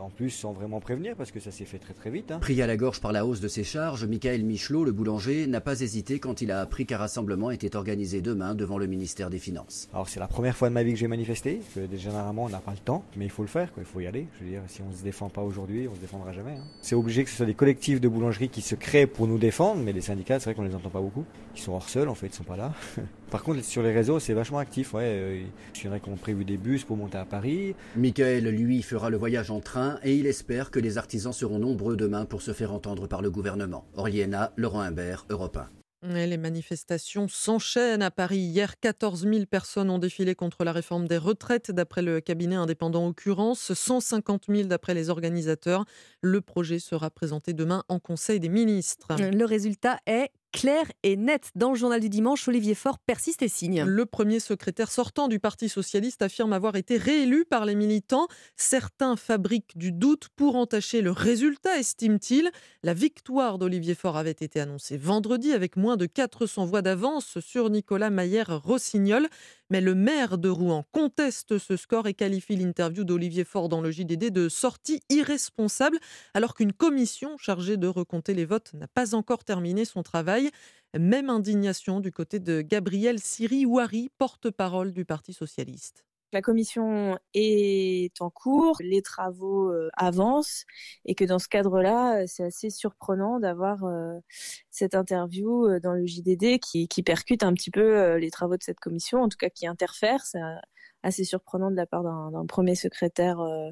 [0.00, 2.32] en plus sans vraiment prévenir, parce que ça s'est fait très très vite.
[2.32, 2.38] hein.
[2.40, 5.60] Pris à la gorge par la hausse de ses charges, Michael Michelot, le boulanger, n'a
[5.60, 9.38] pas hésité quand il a appris qu'un rassemblement était organisé demain devant le ministère des
[9.38, 9.88] Finances.
[9.92, 12.58] Alors c'est la première fois de ma vie que j'ai manifesté, que généralement on n'a
[12.58, 14.26] pas le temps, mais il faut le faire, quoi, il faut y aller.
[14.38, 16.52] Je veux dire, si on ne se défend pas aujourd'hui, on ne se défendra jamais.
[16.52, 16.64] Hein.
[16.80, 19.82] C'est obligé que ce soit des collectifs de boulangerie qui se créent pour nous défendre,
[19.82, 21.24] mais les syndicats, c'est vrai qu'on les entend pas beaucoup.
[21.54, 22.72] Ils sont hors sol en fait, ils sont pas là.
[23.30, 24.94] Par contre, sur les réseaux, c'est vachement actif.
[24.94, 25.04] Ouais.
[25.04, 25.42] Euh,
[25.74, 27.74] il y en a qui ont prévu des bus pour monter à Paris.
[27.96, 31.96] Michael, lui, fera le voyage en train et il espère que les artisans seront nombreux
[31.96, 33.84] demain pour se faire entendre par le gouvernement.
[33.96, 35.81] Oriena, Laurent Imbert, Europe 1.
[36.04, 38.38] Les manifestations s'enchaînent à Paris.
[38.38, 43.06] Hier, 14 000 personnes ont défilé contre la réforme des retraites, d'après le cabinet indépendant
[43.06, 45.84] Occurrence, 150 000 d'après les organisateurs.
[46.20, 49.14] Le projet sera présenté demain en Conseil des ministres.
[49.16, 51.50] Le résultat est clair et net.
[51.54, 53.84] Dans le journal du dimanche, Olivier Faure persiste et signe.
[53.84, 58.28] Le premier secrétaire sortant du Parti socialiste affirme avoir été réélu par les militants.
[58.56, 62.50] Certains fabriquent du doute pour entacher le résultat, estime-t-il.
[62.82, 67.70] La victoire d'Olivier Faure avait été annoncée vendredi avec moins de 400 voix d'avance sur
[67.70, 69.28] Nicolas Maillère-Rossignol.
[69.72, 73.90] Mais le maire de Rouen conteste ce score et qualifie l'interview d'Olivier Faure dans le
[73.90, 75.98] JDD de sortie irresponsable,
[76.34, 80.50] alors qu'une commission chargée de recompter les votes n'a pas encore terminé son travail.
[80.92, 86.04] Même indignation du côté de Gabriel Siri-Ouari, porte-parole du Parti socialiste.
[86.32, 90.64] La commission est en cours, les travaux euh, avancent
[91.04, 94.18] et que dans ce cadre-là, c'est assez surprenant d'avoir euh,
[94.70, 98.80] cette interview euh, dans le JDD qui, percute un petit peu les travaux de cette
[98.80, 100.24] commission, en tout cas qui interfère.
[101.02, 103.70] Assez surprenant de la part d'un premier secrétaire euh,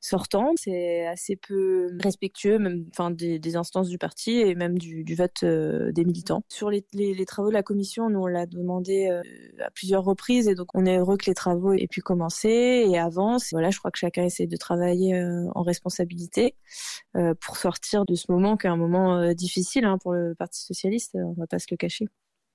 [0.00, 0.52] sortant.
[0.56, 5.90] C'est assez peu respectueux, même, enfin, des, instances du parti et même du, vote euh,
[5.92, 6.42] des militants.
[6.48, 6.84] Sur les,
[7.26, 9.22] travaux de la commission, nous on l'a demandé euh,
[9.64, 12.98] à plusieurs reprises et donc on est heureux que les travaux aient pu commencer et
[12.98, 13.50] avancent.
[13.52, 15.18] Voilà, je crois que chacun essaie de travailler
[15.54, 16.54] en responsabilité
[17.40, 21.16] pour sortir de ce moment qui est un moment difficile hein, pour le Parti socialiste.
[21.16, 22.06] On va pas se le cacher.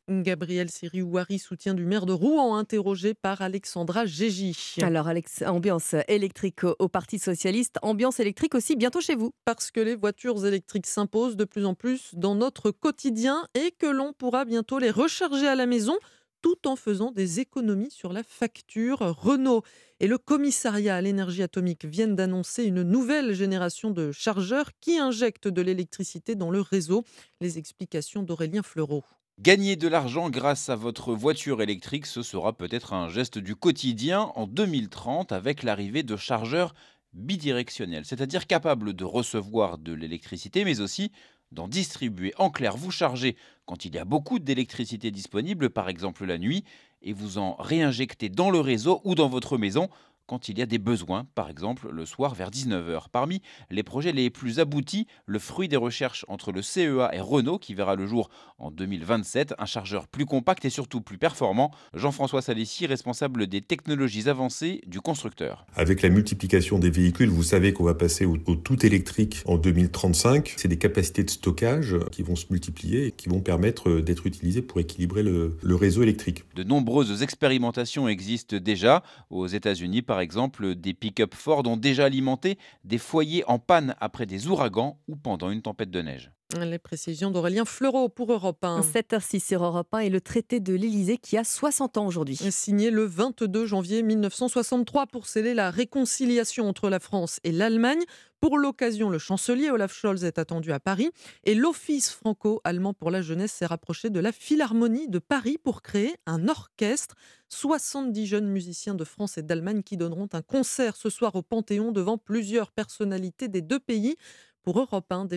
[0.10, 4.76] Gabriel Siri-Ouari, soutien du maire de Rouen, interrogé par Alexandra Gégy.
[4.82, 5.08] Alors,
[5.46, 9.32] ambiance électrique au Parti Socialiste, ambiance électrique aussi bientôt chez vous.
[9.46, 13.88] Parce que les voitures électriques s'imposent de plus en plus dans notre quotidien et que
[13.88, 15.98] l'on pourra bientôt les recharger à la maison
[16.42, 19.00] tout en faisant des économies sur la facture.
[19.00, 19.64] Renault
[20.02, 25.48] et le commissariat à l'énergie atomique viennent d'annoncer une nouvelle génération de chargeurs qui injectent
[25.48, 27.06] de l'électricité dans le réseau.
[27.40, 29.06] Les explications d'Aurélien Fleureau.
[29.40, 34.32] Gagner de l'argent grâce à votre voiture électrique, ce sera peut-être un geste du quotidien
[34.36, 36.76] en 2030 avec l'arrivée de chargeurs
[37.14, 41.12] bidirectionnels, c'est-à-dire capables de recevoir de l'électricité mais aussi
[41.52, 42.34] d'en distribuer.
[42.38, 46.64] En clair, vous chargez quand il y a beaucoup d'électricité disponible, par exemple la nuit,
[47.02, 49.90] et vous en réinjectez dans le réseau ou dans votre maison
[50.28, 53.06] quand il y a des besoins, par exemple le soir vers 19h.
[53.12, 57.60] Parmi les projets les plus aboutis, le fruit des recherches entre le CEA et Renault
[57.60, 61.72] qui verra le jour en 2027, un chargeur plus compact et surtout plus performant.
[61.94, 65.66] Jean-François Salessi, responsable des technologies avancées du constructeur.
[65.76, 70.54] Avec la multiplication des véhicules, vous savez qu'on va passer au, tout électrique en 2035.
[70.58, 74.62] C'est des capacités de stockage qui vont se multiplier et qui vont permettre d'être utilisées
[74.62, 76.44] pour équilibrer le, le réseau électrique.
[76.56, 82.60] De nombreuses expérimentations existent déjà aux États-Unis par exemple, des pick-up Ford ont déjà alimenté
[82.84, 86.32] des foyers en panne après des ouragans ou pendant une tempête de neige.
[86.56, 88.82] Les précisions d'Aurélien Fleureau pour Europe 1.
[88.82, 92.36] 7h06 sur Europe 1 et le traité de l'Elysée qui a 60 ans aujourd'hui.
[92.36, 98.04] Signé le 22 janvier 1963 pour sceller la réconciliation entre la France et l'Allemagne.
[98.44, 101.12] Pour l'occasion, le chancelier Olaf Scholz est attendu à Paris
[101.46, 106.14] et l'Office franco-allemand pour la jeunesse s'est rapproché de la Philharmonie de Paris pour créer
[106.26, 107.16] un orchestre.
[107.48, 111.94] 70 jeunes musiciens de France et d'Allemagne qui donneront un concert ce soir au Panthéon
[111.94, 114.18] devant plusieurs personnalités des deux pays.
[114.62, 115.30] Pour Europe 1,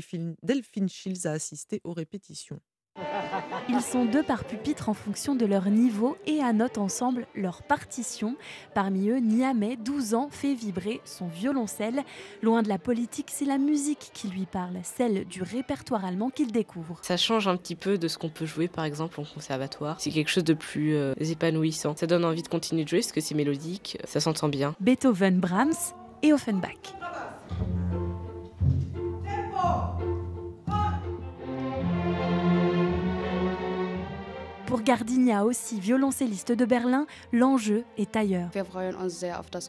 [0.42, 2.61] Delphine Schills a assisté aux répétitions.
[3.68, 8.36] Ils sont deux par pupitre en fonction de leur niveau et annotent ensemble leur partition.
[8.74, 12.04] Parmi eux, Niamey, 12 ans, fait vibrer son violoncelle.
[12.42, 16.52] Loin de la politique, c'est la musique qui lui parle, celle du répertoire allemand qu'il
[16.52, 16.98] découvre.
[17.02, 19.96] Ça change un petit peu de ce qu'on peut jouer par exemple en conservatoire.
[20.00, 21.96] C'est quelque chose de plus euh, épanouissant.
[21.96, 24.76] Ça donne envie de continuer de jouer parce que c'est mélodique, ça s'entend bien.
[24.80, 25.74] Beethoven, Brahms
[26.22, 26.94] et Offenbach.
[34.76, 38.50] Pour Gardigna aussi, violoncelliste de Berlin, l'enjeu est ailleurs.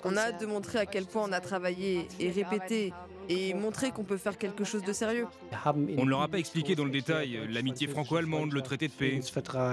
[0.03, 2.91] On a hâte de montrer à quel point on a travaillé et répété
[3.29, 5.25] et montrer qu'on peut faire quelque chose de sérieux.
[5.65, 9.21] On ne leur a pas expliqué dans le détail l'amitié franco-allemande, le traité de paix.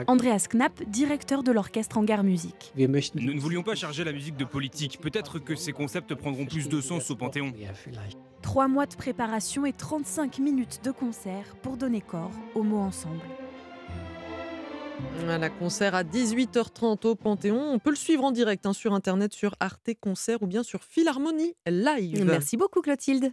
[0.06, 2.72] Andreas Knapp, directeur de l'orchestre Hangar Musique.
[2.76, 5.00] Nous ne voulions pas charger la musique de politique.
[5.00, 7.52] Peut-être que ces concepts prendront plus de sens au Panthéon.
[8.40, 13.18] Trois mois de préparation et 35 minutes de concert pour donner corps au mot ensemble.
[15.26, 17.72] La concert à 18h30 au Panthéon.
[17.72, 20.84] On peut le suivre en direct hein, sur internet sur Arte Concert ou bien sur
[20.84, 22.24] Philharmonie Live.
[22.24, 23.32] Merci beaucoup Clotilde.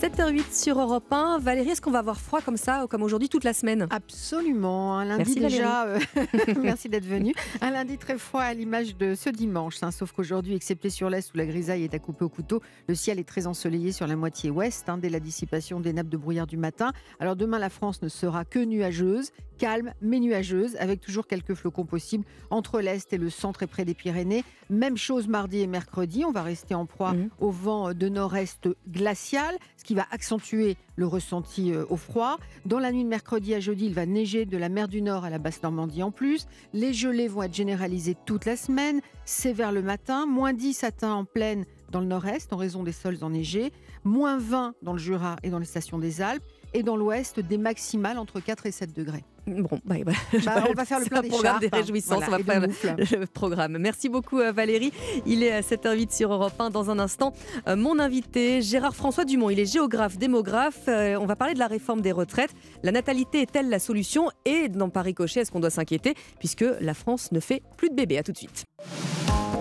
[0.00, 1.38] 7h08 sur Europe 1.
[1.38, 3.86] Valérie, est-ce qu'on va avoir froid comme ça, comme aujourd'hui, toute la semaine?
[3.90, 4.98] Absolument.
[4.98, 5.86] Un lundi Merci, déjà.
[5.86, 5.98] euh,
[6.62, 7.32] merci d'être venu.
[7.60, 9.76] Un lundi très froid à l'image de ce dimanche.
[9.82, 12.94] hein, sauf qu'aujourd'hui, excepté sur l'est où la grisaille est à couper au couteau, le
[12.94, 16.16] ciel est très ensoleillé sur la moitié ouest, hein, dès la dissipation des nappes de
[16.16, 16.92] brouillard du matin.
[17.20, 21.84] Alors demain, la France ne sera que nuageuse, calme mais nuageuse, avec toujours quelques flocons
[21.84, 24.44] possibles entre l'est et le centre et près des Pyrénées.
[24.70, 26.24] Même chose mardi et mercredi.
[26.24, 31.06] On va rester en proie au vent de nord-est glacial, ce qui va accentuer le
[31.06, 32.38] ressenti euh, au froid.
[32.66, 35.24] Dans la nuit de mercredi à jeudi, il va neiger de la mer du Nord
[35.24, 36.46] à la basse Normandie en plus.
[36.72, 39.00] Les gelées vont être généralisées toute la semaine.
[39.44, 40.26] Vers le matin.
[40.26, 43.72] Moins 10 atteint en pleine dans le nord-est en raison des sols enneigés.
[44.04, 46.44] Moins 20 dans le Jura et dans les stations des Alpes.
[46.76, 49.22] Et dans l'ouest, des maximales entre 4 et 7 degrés.
[49.46, 50.18] Bon, bah, voilà.
[50.44, 51.70] Bah, on va faire le plein un programme des hein.
[51.76, 52.24] réjouissances.
[52.24, 53.78] Voilà, on va faire le- programme.
[53.78, 54.92] Merci beaucoup euh, Valérie.
[55.24, 56.70] Il est à 7h08 sur Europe 1.
[56.70, 57.32] Dans un instant,
[57.68, 59.50] euh, mon invité, Gérard François Dumont.
[59.50, 60.88] Il est géographe, démographe.
[60.88, 62.50] Euh, On va parler de la réforme des retraites.
[62.82, 64.30] La natalité est-elle la solution?
[64.44, 66.14] Et dans Paris Cochet, est-ce qu'on doit s'inquiéter?
[66.40, 68.18] Puisque la France ne fait plus de bébés.
[68.18, 68.64] À tout de suite.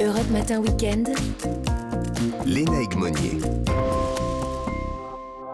[0.01, 1.09] Europe Matin Weekend.
[2.45, 3.38] Lénaïque Monnier.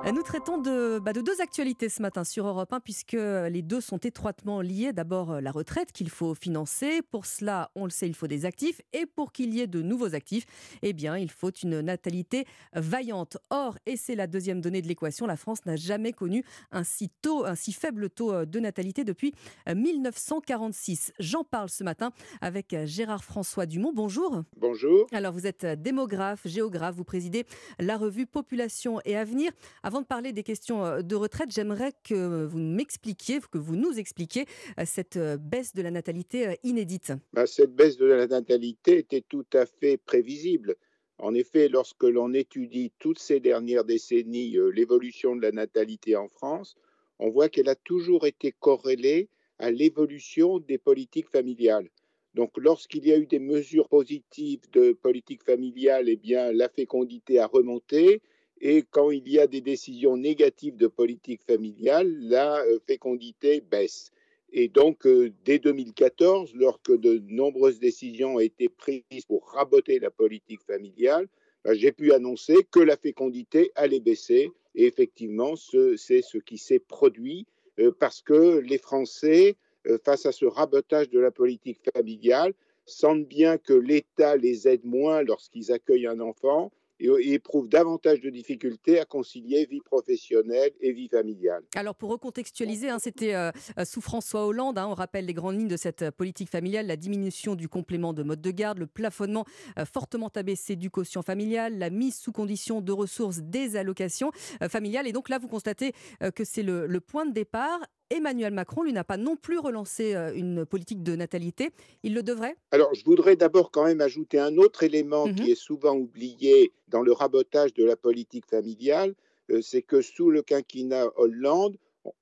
[0.09, 3.61] Euh, Nous traitons de, bah, de deux actualités ce matin sur Europe 1, puisque les
[3.61, 4.91] deux sont étroitement liés.
[4.93, 7.01] D'abord, euh, la retraite qu'il faut financer.
[7.11, 8.81] Pour cela, on le sait, il faut des actifs.
[8.93, 10.45] Et pour qu'il y ait de nouveaux actifs,
[10.81, 13.37] eh bien, il faut une natalité vaillante.
[13.49, 17.09] Or, et c'est la deuxième donnée de l'équation, la France n'a jamais connu un si,
[17.21, 19.33] tôt, un si faible taux euh, de natalité depuis
[19.67, 21.13] euh, 1946.
[21.19, 23.91] J'en parle ce matin avec euh, Gérard François Dumont.
[23.93, 24.43] Bonjour.
[24.57, 25.07] Bonjour.
[25.11, 27.45] Alors, vous êtes euh, démographe, géographe, vous présidez
[27.79, 29.51] la revue Population et Avenir.
[29.83, 33.97] Avant de parler des questions euh, de retraite, j'aimerais que vous m'expliquiez, que vous nous
[33.99, 34.45] expliquiez
[34.79, 37.13] euh, cette euh, baisse de la natalité inédite.
[37.33, 40.75] Bah, cette baisse de la natalité était tout à fait prévisible.
[41.17, 46.75] En effet, lorsque l'on étudie toutes ces dernières décennies l'évolution de la natalité en France,
[47.19, 49.27] on voit qu'elle a toujours été corrélée
[49.57, 51.89] à l'évolution des politiques familiales.
[52.35, 57.39] Donc, lorsqu'il y a eu des mesures positives de politique familiale, eh bien, la fécondité
[57.39, 58.21] a remonté.
[58.61, 64.11] Et quand il y a des décisions négatives de politique familiale, la euh, fécondité baisse.
[64.51, 70.09] Et donc, euh, dès 2014, lorsque de nombreuses décisions ont été prises pour raboter la
[70.11, 71.27] politique familiale,
[71.63, 74.51] ben, j'ai pu annoncer que la fécondité allait baisser.
[74.75, 77.45] Et effectivement, ce- c'est ce qui s'est produit
[77.79, 79.55] euh, parce que les Français,
[80.03, 82.53] face à ce rabotage de la politique familiale,
[82.85, 88.29] sentent bien que l'État les aide moins lorsqu'ils accueillent un enfant et, éprouvent davantage de
[88.29, 91.63] difficultés à concilier vie professionnelle et vie familiale.
[91.75, 95.57] Alors pour recontextualiser, hein, c'était euh, euh, sous François Hollande, hein, on rappelle les grandes
[95.57, 98.87] lignes de cette euh, politique familiale, la diminution du complément de mode de garde, le
[98.87, 99.45] plafonnement
[99.91, 104.31] fortement abaissé du quotient familial, la mise sous condition de ressources des allocations
[104.69, 105.07] familiales.
[105.07, 105.93] Et donc là, vous constatez
[106.35, 107.79] que c'est le point de départ.
[108.09, 111.69] Emmanuel Macron, lui, n'a pas non plus relancé euh, une politique de natalité.
[112.03, 112.55] Il le devrait?
[112.71, 117.01] Alors, je voudrais d'abord quand même ajouter un autre élément qui est souvent oublié dans
[117.01, 119.13] le rabotage de la politique familiale,
[119.51, 121.77] euh, c'est que sous le quinquennat Hollande,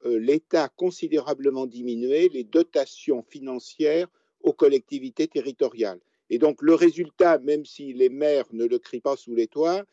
[0.06, 4.08] euh, l'État a considérablement diminué les dotations financières
[4.42, 6.00] aux collectivités territoriales.
[6.30, 9.86] Et donc, le résultat, même si les maires ne le crient pas sous les toits,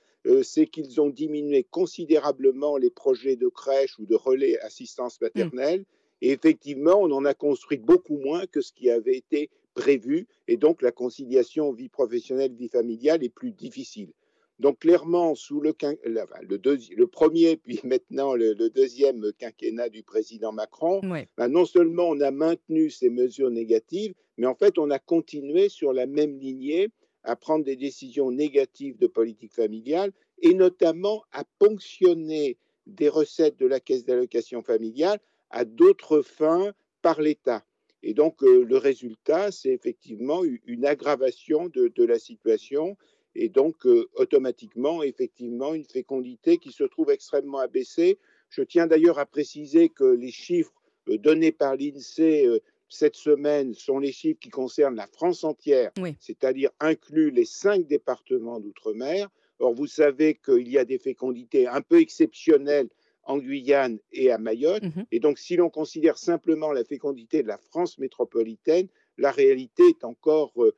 [0.43, 5.85] c'est qu'ils ont diminué considérablement les projets de crèche ou de relais assistance maternelle.
[6.23, 10.27] Et effectivement, on en a construit beaucoup moins que ce qui avait été prévu.
[10.49, 14.13] Et donc, la conciliation vie professionnelle, vie familiale est plus difficile.
[14.61, 19.89] Donc, clairement, sous le, quin- le, deuxi- le premier, puis maintenant le, le deuxième quinquennat
[19.89, 21.01] du président Macron,
[21.37, 25.69] ben, non seulement on a maintenu ces mesures négatives, mais en fait, on a continué
[25.69, 26.89] sur la même lignée
[27.25, 30.13] à prendre des décisions négatives de politique familiale
[30.43, 35.19] et notamment à ponctionner des recettes de la caisse d'allocation familiale
[35.51, 36.73] à d'autres fins
[37.03, 37.65] par l'État.
[38.03, 42.97] Et donc, euh, le résultat, c'est effectivement une aggravation de, la situation
[43.35, 48.19] et donc euh, automatiquement, effectivement, une fécondité qui se trouve extrêmement abaissée.
[48.51, 50.75] Je tiens d'ailleurs à préciser que les chiffres
[51.09, 56.71] euh, donnés par l'INSEE cette semaine sont les chiffres qui concernent la France entière, c'est-à-dire
[56.81, 59.29] inclus les cinq départements d'outre-mer.
[59.59, 62.89] Or, vous savez qu'il y a des fécondités un peu exceptionnelles
[63.25, 64.83] en Guyane et à Mayotte.
[65.11, 70.05] Et donc, si l'on considère simplement la fécondité de la France métropolitaine, la réalité est
[70.05, 70.75] encore euh,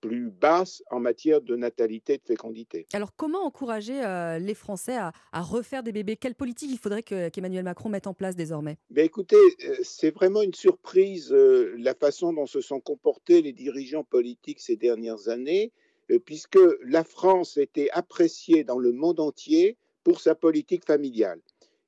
[0.00, 2.86] plus basse en matière de natalité et de fécondité.
[2.92, 6.16] Alors comment encourager euh, les Français à, refaire des bébés?
[6.16, 8.78] Quelle politique il faudrait qu'Emmanuel Macron mette en place désormais?
[8.90, 13.52] Ben Écoutez, euh, c'est vraiment une surprise euh, la façon dont se sont comportés les
[13.52, 15.72] dirigeants politiques ces dernières années,
[16.24, 21.40] puisque la France était appréciée dans le monde entier pour sa politique familiale.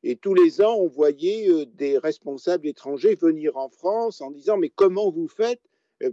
[0.02, 4.70] Et tous les ans, on voyait des responsables étrangers venir en France en disant Mais
[4.70, 5.61] comment vous faites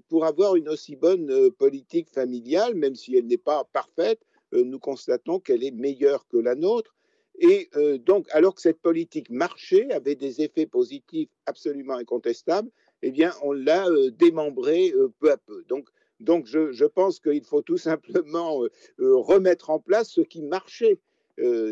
[0.09, 4.19] pour avoir une aussi bonne euh, politique familiale, même si elle n'est pas parfaite,
[4.53, 6.95] euh, nous constatons qu'elle est meilleure que la nôtre.
[7.37, 7.69] Et
[8.05, 12.69] donc, alors que cette politique marchait, avait des effets positifs absolument incontestables,
[13.01, 15.65] eh bien, on l'a démembrée peu à peu.
[15.67, 15.89] Donc,
[16.21, 18.61] donc je, je pense qu'il faut tout simplement
[18.99, 20.97] remettre en place ce qui marchait.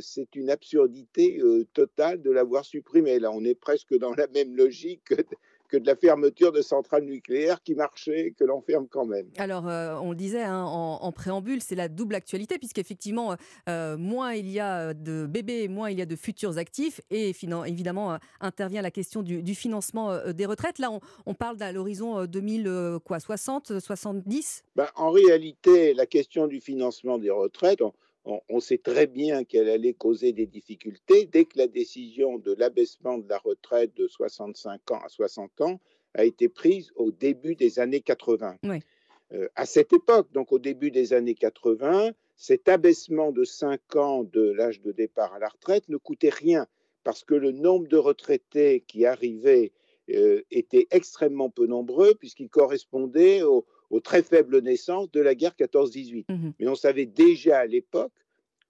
[0.01, 1.39] c'est une absurdité
[1.72, 3.20] totale de l'avoir supprimé.
[3.20, 5.14] Là, on est presque dans la même logique
[5.74, 9.26] que de la fermeture de centrales nucléaires qui marchaient, que l'on ferme quand même.
[9.38, 13.36] Alors, euh, on le disait hein, en, préambule, c'est la double actualité, puisqu'effectivement,
[13.67, 17.34] euh, moins il y a de bébés, moins il y a de futurs actifs, et
[17.65, 20.78] évidemment, euh, intervient la question du, financement des retraites.
[20.78, 20.91] Là,
[21.26, 27.82] on, parle à l'horizon 2060, 70 ben, En réalité, la question du financement des retraites,
[27.82, 27.93] on,
[28.59, 33.28] sait très bien qu'elle allait causer des difficultés dès que la décision de l'abaissement de
[33.28, 35.80] la retraite de 65 ans à 60 ans
[36.13, 38.57] a été prise au début des années 80.
[39.34, 44.24] Euh, à cette époque, donc au début des années 80, cet abaissement de 5 ans
[44.24, 46.67] de l'âge de départ à la retraite ne coûtait rien
[47.03, 49.71] parce que le nombre de retraités qui arrivaient
[50.09, 55.53] euh, était extrêmement peu nombreux puisqu'il correspondait au, aux très faibles naissances de la guerre
[55.53, 56.25] 14-18.
[56.27, 58.11] Mmh Mais on savait déjà à l'époque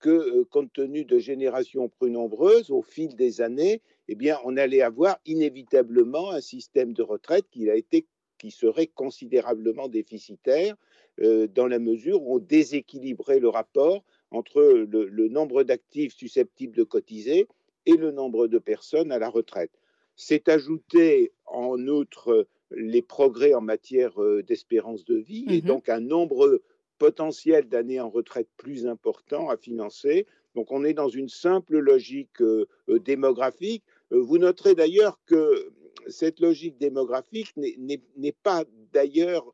[0.02, 4.58] que, euh, compte tenu de générations plus nombreuses, au fil des années, eh bien, on
[4.58, 8.06] allait avoir inévitablement un système de retraite qui, a été,
[8.38, 10.76] qui serait considérablement déficitaire
[11.22, 16.76] euh, dans la mesure où on déséquilibrait le rapport entre le, le nombre d'actifs susceptibles
[16.76, 17.48] de cotiser
[17.86, 19.72] et le nombre de personnes à la retraite.
[20.18, 22.46] C'est ajouté en outre
[22.76, 26.62] les progrès en matière euh, d'espérance de vie et mmh donc un nombre
[26.98, 30.26] potentiel d'années en retraite plus important à financer.
[30.56, 33.84] Donc on est dans une simple logique euh, euh, démographique.
[34.12, 35.72] Vous noterez d'ailleurs que
[36.08, 39.54] cette logique démographique n'est pas d'ailleurs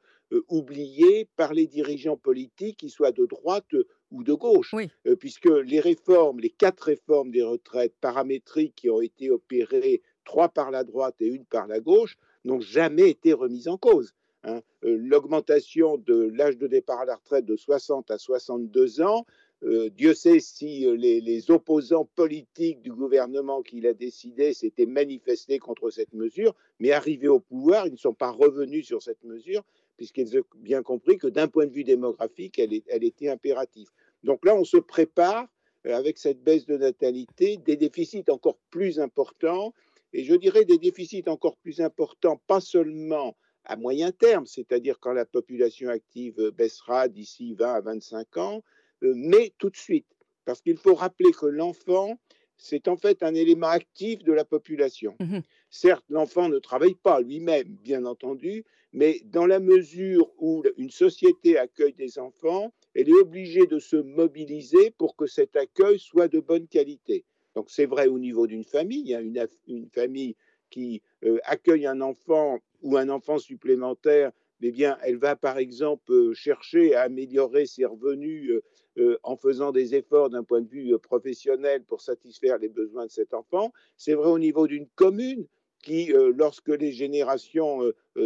[0.49, 3.73] oubliée par les dirigeants politiques, qu'ils soient de droite
[4.11, 4.75] ou de gauche,
[5.19, 10.71] puisque les réformes, les quatre réformes des retraites paramétriques qui ont été opérées, trois par
[10.71, 14.13] la droite et une par la gauche, n'ont jamais été remises en cause.
[14.43, 14.61] Hein.
[14.85, 19.25] Euh, l'augmentation de l'âge de départ à la retraite de 60 à 62 ans,
[19.63, 25.59] euh, Dieu sait si euh, les, opposants politiques du gouvernement qui l'a décidé s'étaient manifestés
[25.59, 29.63] contre cette mesure, mais arrivés au pouvoir, ils ne sont pas revenus sur cette mesure,
[29.97, 33.89] puisqu'ils ont bien compris que d'un point de vue démographique, elle, elle était impérative.
[34.23, 35.47] Donc là, on se prépare,
[35.85, 39.73] avec cette baisse de natalité, des déficits encore plus importants
[40.13, 43.35] et je dirais des déficits encore plus importants, pas seulement
[43.65, 48.63] à moyen terme, c'est-à-dire quand la population active baissera d'ici 20 à 25 ans,
[49.03, 50.07] euh, mais tout de suite.
[50.45, 52.17] Parce qu'il faut rappeler que l'enfant,
[52.57, 55.15] c'est en fait un élément actif de la population.
[55.19, 55.39] Mmh
[55.69, 61.59] Certes, l'enfant ne travaille pas lui-même, bien entendu, mais dans la mesure où une société
[61.59, 66.39] accueille des enfants, elle est obligée de se mobiliser pour que cet accueil soit de
[66.39, 67.23] bonne qualité.
[67.59, 69.01] Donc c'est vrai au niveau d'une famille.
[69.01, 70.37] Il y a une, famille
[70.69, 74.31] qui euh, accueille un enfant ou un enfant supplémentaire.
[74.61, 78.61] Eh bien, elle va par exemple euh, chercher à améliorer ses revenus
[78.97, 83.11] euh, en faisant des efforts d'un point de vue professionnel pour satisfaire les besoins de
[83.11, 83.73] cet enfant.
[83.97, 85.45] C'est vrai au niveau d'une commune
[85.83, 87.79] qui, lorsque les générations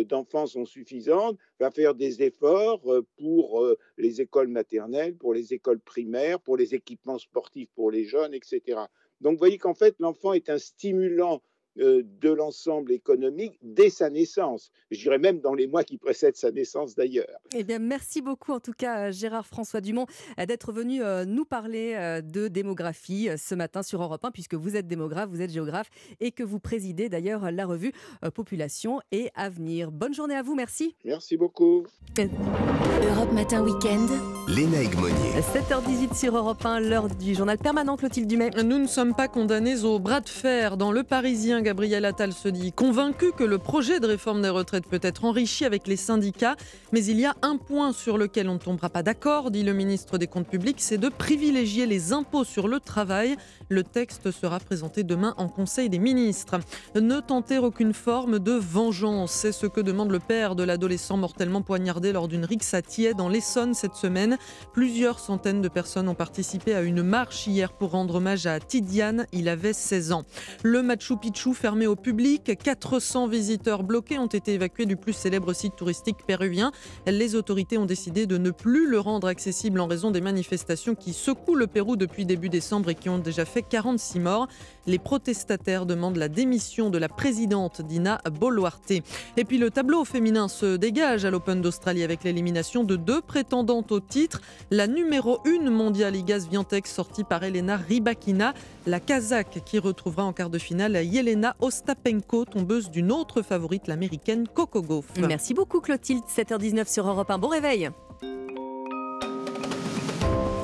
[0.10, 2.82] d'enfants sont suffisantes, va faire des efforts
[3.16, 3.68] pour
[4.00, 8.80] les écoles maternelles, pour les écoles primaires, pour les équipements sportifs pour les jeunes, etc.
[9.22, 11.42] Donc vous voyez qu'en fait, l'enfant est un stimulant
[11.76, 14.72] de l'ensemble économique dès sa naissance.
[14.92, 17.40] Je dirais même dans les mois qui précèdent sa naissance d'ailleurs.
[17.56, 20.06] Eh bien, merci beaucoup en tout cas Gérard François Dumont
[20.40, 24.76] euh, d'être venu euh, nous parler de démographie ce matin sur Europe 1 puisque vous
[24.76, 25.90] êtes démographe, vous êtes géographe
[26.20, 27.92] et que vous présidez d'ailleurs la revue
[28.34, 29.92] Population et Avenir.
[29.92, 30.96] Bonne journée à vous, merci.
[31.04, 31.86] Merci beaucoup.
[32.18, 34.08] Europe Matin Week-end.
[34.48, 35.42] Léna Egmonier.
[35.54, 38.50] 7h18 sur Europe 1, l'heure du journal permanent Clotilde Dumais.
[38.64, 42.50] Nous ne sommes pas condamnés au bras de fer dans le Parisien Gabriel Attal se
[42.50, 46.56] dit convaincu que le projet de réforme des retraites peut être enrichi avec les syndicats,
[46.92, 49.74] mais il y a un point sur lequel on ne tombera pas d'accord, dit le
[49.74, 53.38] ministre des Comptes publics, c'est de privilégier les impôts sur le travail.
[53.70, 56.60] Le texte sera présenté demain en Conseil des ministres.
[56.96, 61.62] Ne tenter aucune forme de vengeance, c'est ce que demande le père de l'adolescent mortellement
[61.62, 64.38] poignardé lors d'une rixe à Thiers dans l'Essonne cette semaine.
[64.74, 69.26] Plusieurs centaines de personnes ont participé à une marche hier pour rendre hommage à Tidiane,
[69.32, 70.26] il avait 16 ans.
[70.62, 75.54] Le Machu Picchu fermé au public, 400 visiteurs bloqués ont été évacués du plus célèbre
[75.54, 76.72] site touristique péruvien.
[77.08, 81.14] Les autorités ont décidé de ne plus le rendre accessible en raison des manifestations qui
[81.14, 84.48] secouent le Pérou depuis début décembre et qui ont déjà fait 46 morts.
[84.88, 88.92] Les protestataires demandent la démission de la présidente Dina Boluarte.
[89.38, 93.92] Et puis le tableau féminin se dégage à l'Open d'Australie avec l'élimination de deux prétendantes
[93.92, 94.42] au titre.
[94.72, 98.54] La numéro 1 mondiale Igaz Viantec sortie par Elena Rybakina,
[98.88, 104.48] la Kazakh qui retrouvera en quart de finale Yelena Ostapenko, tombeuse d'une autre favorite, l'américaine
[104.48, 105.06] Coco Gauff.
[105.18, 107.38] Merci beaucoup Clotilde, 7h19 sur Europe 1.
[107.38, 107.90] Bon réveil.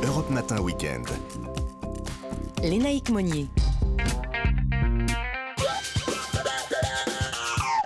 [0.03, 1.07] Europe Matin Weekend.
[2.64, 3.47] Lénaïque Monnier.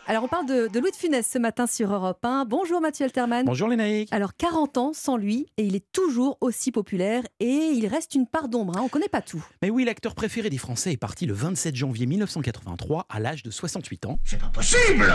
[0.06, 2.44] Alors on parle de, Louis de Funès ce matin sur Europe 1.
[2.44, 3.46] Bonjour Mathieu Alterman.
[3.46, 4.10] Bonjour Lénaïque.
[4.12, 8.28] Alors 40 ans sans lui et il est toujours aussi populaire et il reste une
[8.28, 8.82] part d'ombre, hein.
[8.82, 9.44] on ne connaît pas tout.
[9.62, 13.52] Mais oui, l'acteur préféré des Français est parti le 27 janvier 1983 à l'âge de
[13.52, 14.20] 68 ans.
[14.26, 15.10] C'est pas possible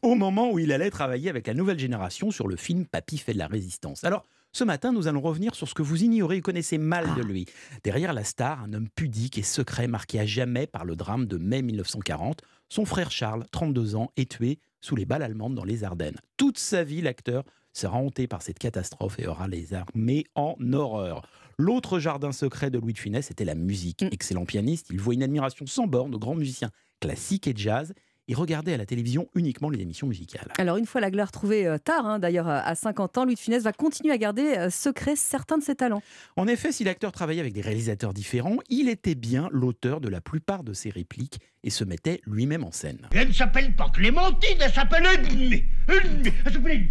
[0.00, 3.34] Au moment où il allait travailler avec la nouvelle génération sur le film Papy fait
[3.34, 4.02] de la résistance.
[4.02, 7.22] Alors ce matin, nous allons revenir sur ce que vous ignorez et connaissez mal de
[7.22, 7.46] lui.
[7.84, 11.38] Derrière la star, un homme pudique et secret marqué à jamais par le drame de
[11.38, 12.42] mai 1940.
[12.68, 16.18] Son frère Charles, 32 ans, est tué sous les balles allemandes dans les Ardennes.
[16.36, 21.22] Toute sa vie, l'acteur sera hanté par cette catastrophe et aura les armées en horreur.
[21.58, 24.02] L'autre jardin secret de Louis de Funès était la musique.
[24.02, 24.08] Mm.
[24.12, 26.70] Excellent pianiste, il voit une admiration sans borne aux grands musiciens
[27.00, 27.94] classiques et jazz
[28.28, 30.48] et regardait à la télévision uniquement les émissions musicales.
[30.58, 33.34] Alors une fois la gloire trouvée euh, tard, hein, d'ailleurs euh, à 50 ans, Louis
[33.34, 36.02] de Funès va continuer à garder euh, secret certains de ses talents.
[36.36, 40.20] En effet, si l'acteur travaillait avec des réalisateurs différents, il était bien l'auteur de la
[40.20, 43.08] plupart de ses répliques et se mettait lui-même en scène.
[43.12, 45.64] Elle ne s'appelle pas Clémentine, elle s'appelle Edmé.
[45.88, 46.88] Elle s'appelle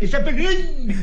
[0.00, 0.46] Elle s'appelle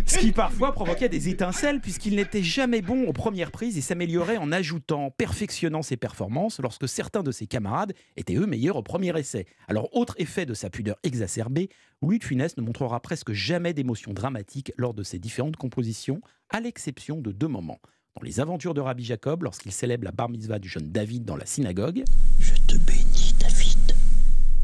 [0.06, 4.38] Ce qui parfois provoquait des étincelles puisqu'il n'était jamais bon aux premières prises et s'améliorait
[4.38, 9.18] en ajoutant, perfectionnant ses performances lorsque certains de ses camarades étaient eux meilleurs au premier
[9.18, 9.46] essai.
[9.68, 11.70] Alors, autre effet de sa pudeur exacerbée,
[12.02, 16.60] Louis de Funès ne montrera presque jamais d'émotions dramatiques lors de ses différentes compositions, à
[16.60, 17.80] l'exception de deux moments
[18.16, 21.38] dans les aventures de Rabbi Jacob lorsqu'il célèbre la bar mitzvah du jeune David dans
[21.38, 22.04] la synagogue.
[22.40, 23.96] Je te bénis, David.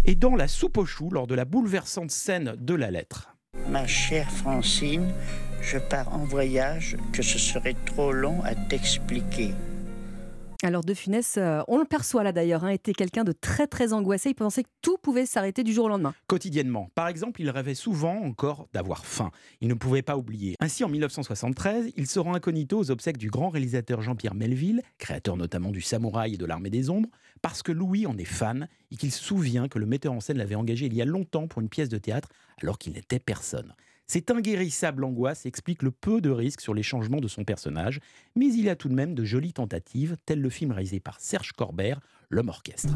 [0.06, 3.36] Et dans la soupe aux choux lors de la bouleversante scène de la lettre.
[3.70, 5.14] Ma chère Francine,
[5.62, 9.54] je pars en voyage que ce serait trop long à t'expliquer.
[10.64, 13.94] Alors De Funès, euh, on le perçoit là d'ailleurs, hein, était quelqu'un de très très
[13.94, 14.30] angoissé.
[14.30, 16.16] Il pensait que tout pouvait s'arrêter du jour au lendemain.
[16.26, 16.90] Quotidiennement.
[16.96, 19.30] Par exemple, il rêvait souvent encore d'avoir faim.
[19.62, 20.56] Il ne pouvait pas oublier.
[20.60, 25.38] Ainsi, en 1973, il se rend incognito aux obsèques du grand réalisateur Jean-Pierre Melville, créateur
[25.38, 27.10] notamment du Samouraï et de l'Armée des Ombres,
[27.44, 30.38] parce que Louis en est fan et qu'il se souvient que le metteur en scène
[30.38, 32.30] l'avait engagé il y a longtemps pour une pièce de théâtre
[32.62, 33.74] alors qu'il n'était personne.
[34.10, 38.00] Cette inguérissable angoisse explique le peu de risques sur les changements de son personnage,
[38.38, 41.20] mais il y a tout de même de jolies tentatives, tel le film réalisé par
[41.20, 42.94] Serge Corbert, L'homme orchestre.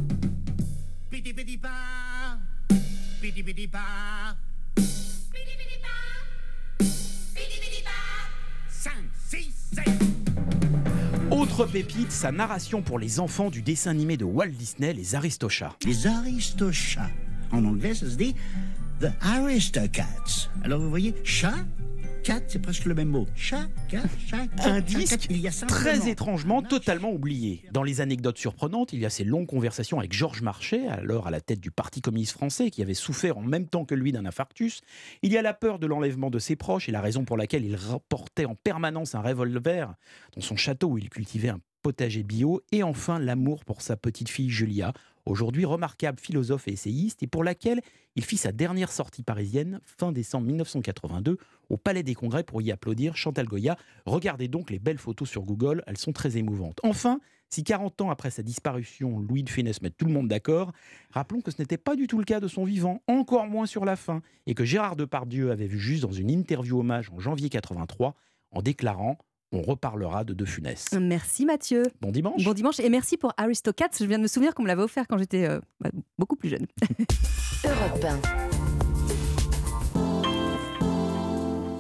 [11.30, 15.76] Autre pépite, sa narration pour les enfants du dessin animé de Walt Disney, Les Aristochats.
[15.86, 17.10] Les Aristochats.
[17.52, 18.34] En anglais, ça se dit
[19.02, 20.52] The Aristocats.
[20.64, 21.56] Alors vous voyez, chat,
[22.24, 23.26] cat, c'est presque le même mot.
[23.36, 25.28] Chat, cat, chat, Un disque
[25.68, 27.64] très étrangement totalement oublié.
[27.72, 31.32] Dans les anecdotes surprenantes, il y a ces longues conversations avec Georges Marchais, alors à
[31.32, 34.28] la tête du Parti communiste français, qui avait souffert en même temps que lui d'un
[34.28, 34.82] infarctus.
[35.24, 37.66] Il y a la peur de l'enlèvement de ses proches et la raison pour laquelle
[37.66, 39.96] il rapportait en permanence un revolver
[40.36, 42.62] dans son château où il cultivait un potager bio.
[42.72, 44.94] Et enfin, l'amour pour sa petite fille Julia,
[45.26, 47.82] aujourd'hui remarquable philosophe et essayiste, et pour laquelle
[48.16, 51.38] il fit sa dernière sortie parisienne fin décembre 1982
[51.70, 53.78] au Palais des Congrès pour y applaudir Chantal Goya.
[54.06, 56.80] Regardez donc les belles photos sur Google, elles sont très émouvantes.
[56.84, 57.20] Enfin,
[57.50, 60.72] si 40 ans après sa disparition, Louis de Funès met tout le monde d'accord,
[61.10, 63.84] rappelons que ce n'était pas du tout le cas de son vivant, encore moins sur
[63.84, 67.50] la fin, et que Gérard Depardieu avait vu juste dans une interview hommage en janvier
[67.50, 68.16] 83
[68.52, 69.18] en déclarant
[69.52, 70.90] on reparlera de De Funès.
[71.00, 71.84] Merci Mathieu.
[72.02, 72.44] Bon dimanche.
[72.44, 73.90] Bon dimanche et merci pour Aristocats.
[74.00, 76.50] Je viens de me souvenir qu'on me l'avait offert quand j'étais euh, bah, beaucoup plus
[76.50, 76.68] jeune.
[77.66, 78.06] Europe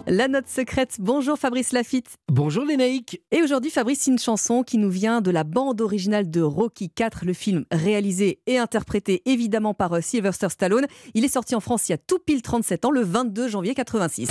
[0.07, 0.97] La note secrète.
[0.99, 2.17] Bonjour Fabrice Lafitte.
[2.29, 3.21] Bonjour Lénaïque.
[3.31, 7.25] Et aujourd'hui, Fabrice, une chanson qui nous vient de la bande originale de Rocky 4,
[7.25, 10.87] le film réalisé et interprété évidemment par euh, Sylvester Stallone.
[11.13, 13.73] Il est sorti en France il y a tout pile 37 ans, le 22 janvier
[13.73, 14.29] 86.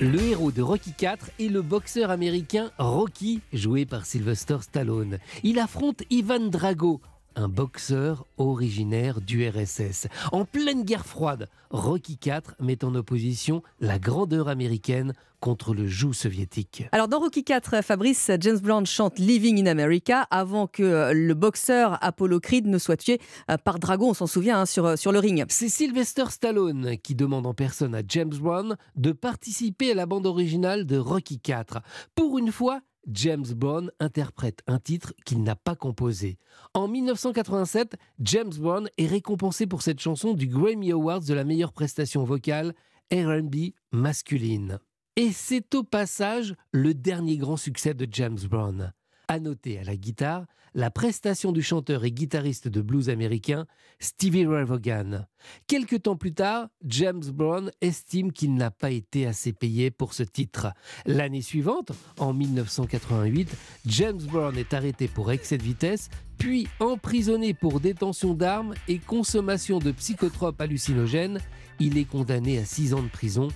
[0.00, 5.18] Le héros de Rocky IV est le boxeur américain Rocky, joué par Sylvester Stallone.
[5.42, 7.02] Il affronte Ivan Drago,
[7.36, 10.08] un boxeur originaire du RSS.
[10.32, 16.12] En pleine guerre froide, Rocky IV met en opposition la grandeur américaine contre le joug
[16.12, 16.84] soviétique.
[16.92, 21.98] Alors dans Rocky IV, Fabrice, James Bond chante Living in America avant que le boxeur
[22.02, 23.20] Apollo Creed ne soit tué
[23.50, 25.44] euh, par Drago, on s'en souvient, hein, sur, euh, sur le ring.
[25.48, 30.26] C'est Sylvester Stallone qui demande en personne à James Brown de participer à la bande
[30.26, 31.80] originale de Rocky IV.
[32.14, 36.38] Pour une fois, James Brown interprète un titre qu'il n'a pas composé.
[36.74, 41.72] En 1987, James Brown est récompensé pour cette chanson du Grammy Awards de la meilleure
[41.72, 42.74] prestation vocale
[43.12, 44.78] RB masculine.
[45.16, 48.92] Et c'est au passage le dernier grand succès de James Brown.
[49.30, 50.44] À noter à la guitare
[50.74, 53.64] la prestation du chanteur et guitariste de blues américain
[54.00, 55.24] Stevie Ray Vaughan.
[55.68, 60.24] Quelque temps plus tard, James Brown estime qu'il n'a pas été assez payé pour ce
[60.24, 60.72] titre.
[61.06, 67.78] L'année suivante, en 1988, James Brown est arrêté pour excès de vitesse, puis emprisonné pour
[67.78, 71.38] détention d'armes et consommation de psychotropes hallucinogènes.
[71.78, 73.46] Il est condamné à 6 ans de prison,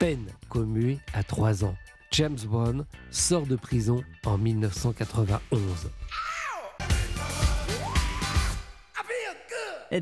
[0.00, 1.76] peine commuée à 3 ans.
[2.12, 5.90] James Brown sort de prison en 1991.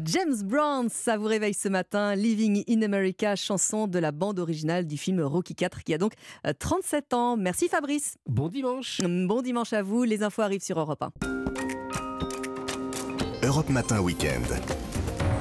[0.05, 2.14] James Brown, ça vous réveille ce matin.
[2.14, 6.12] Living in America, chanson de la bande originale du film Rocky 4 qui a donc
[6.59, 7.36] 37 euh, ans.
[7.39, 8.16] Merci Fabrice.
[8.26, 9.01] Bon dimanche.
[9.02, 10.05] Bon dimanche à vous.
[10.05, 11.12] Les infos arrivent sur Europe 1.
[13.47, 14.47] Europe Matin Weekend.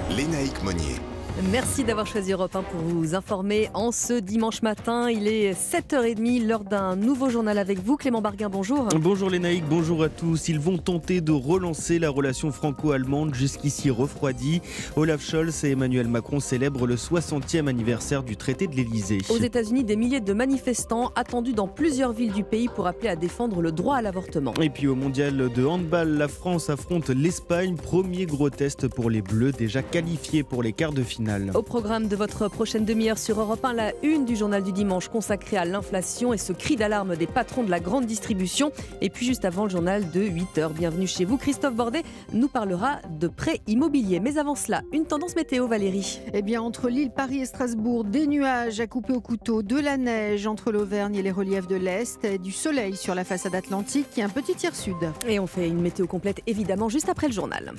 [0.10, 0.96] Lénaïque Monnier.
[1.44, 5.08] Merci d'avoir choisi Europe 1 pour vous informer en ce dimanche matin.
[5.12, 7.96] Il est 7h30, l'heure d'un nouveau journal avec vous.
[7.96, 8.88] Clément Barguin, bonjour.
[9.00, 10.50] Bonjour les naïcs, bonjour à tous.
[10.50, 14.62] Ils vont tenter de relancer la relation franco-allemande jusqu'ici refroidie.
[14.96, 19.20] Olaf Scholz et Emmanuel Macron célèbrent le 60e anniversaire du traité de l'Elysée.
[19.30, 23.16] Aux États-Unis, des milliers de manifestants attendus dans plusieurs villes du pays pour appeler à
[23.16, 24.56] défendre le droit à l'avortement.
[24.60, 27.76] Et puis au mondial de handball, la France affronte l'Espagne.
[27.76, 31.27] Premier gros test pour les Bleus, déjà qualifiés pour les quarts de finale.
[31.54, 35.10] Au programme de votre prochaine demi-heure sur Europe 1, la une du journal du dimanche
[35.10, 38.72] consacrée à l'inflation et ce cri d'alarme des patrons de la grande distribution.
[39.02, 41.38] Et puis juste avant le journal de 8h, bienvenue chez vous.
[41.38, 44.20] Christophe Bordet nous parlera de prêts immobiliers.
[44.20, 46.22] Mais avant cela, une tendance météo, Valérie.
[46.34, 49.98] Eh bien, entre l'île Paris et Strasbourg, des nuages à couper au couteau, de la
[49.98, 54.24] neige entre l'Auvergne et les reliefs de l'Est, du soleil sur la façade atlantique et
[54.24, 54.96] un petit tiers sud.
[55.28, 57.74] Et on fait une météo complète évidemment juste après le journal.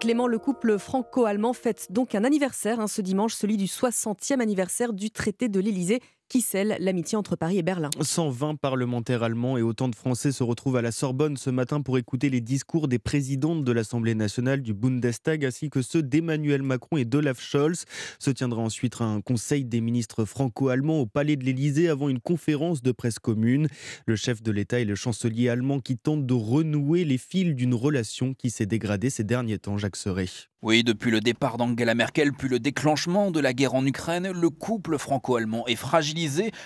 [0.00, 4.92] Clément, le couple franco-allemand fête donc un anniversaire hein, ce dimanche, celui du 60e anniversaire
[4.92, 6.00] du traité de l'Élysée
[6.32, 7.90] qui scelle l'amitié entre Paris et Berlin.
[8.00, 11.98] 120 parlementaires allemands et autant de Français se retrouvent à la Sorbonne ce matin pour
[11.98, 16.96] écouter les discours des présidentes de l'Assemblée nationale du Bundestag ainsi que ceux d'Emmanuel Macron
[16.96, 17.84] et d'Olaf Scholz.
[18.18, 22.80] Se tiendra ensuite un conseil des ministres franco-allemands au Palais de l'Élysée avant une conférence
[22.80, 23.68] de presse commune.
[24.06, 27.74] Le chef de l'État et le chancelier allemand qui tentent de renouer les fils d'une
[27.74, 30.30] relation qui s'est dégradée ces derniers temps, Jacques Serret.
[30.62, 34.48] Oui, depuis le départ d'Angela Merkel, puis le déclenchement de la guerre en Ukraine, le
[34.48, 36.21] couple franco-allemand est fragilisé.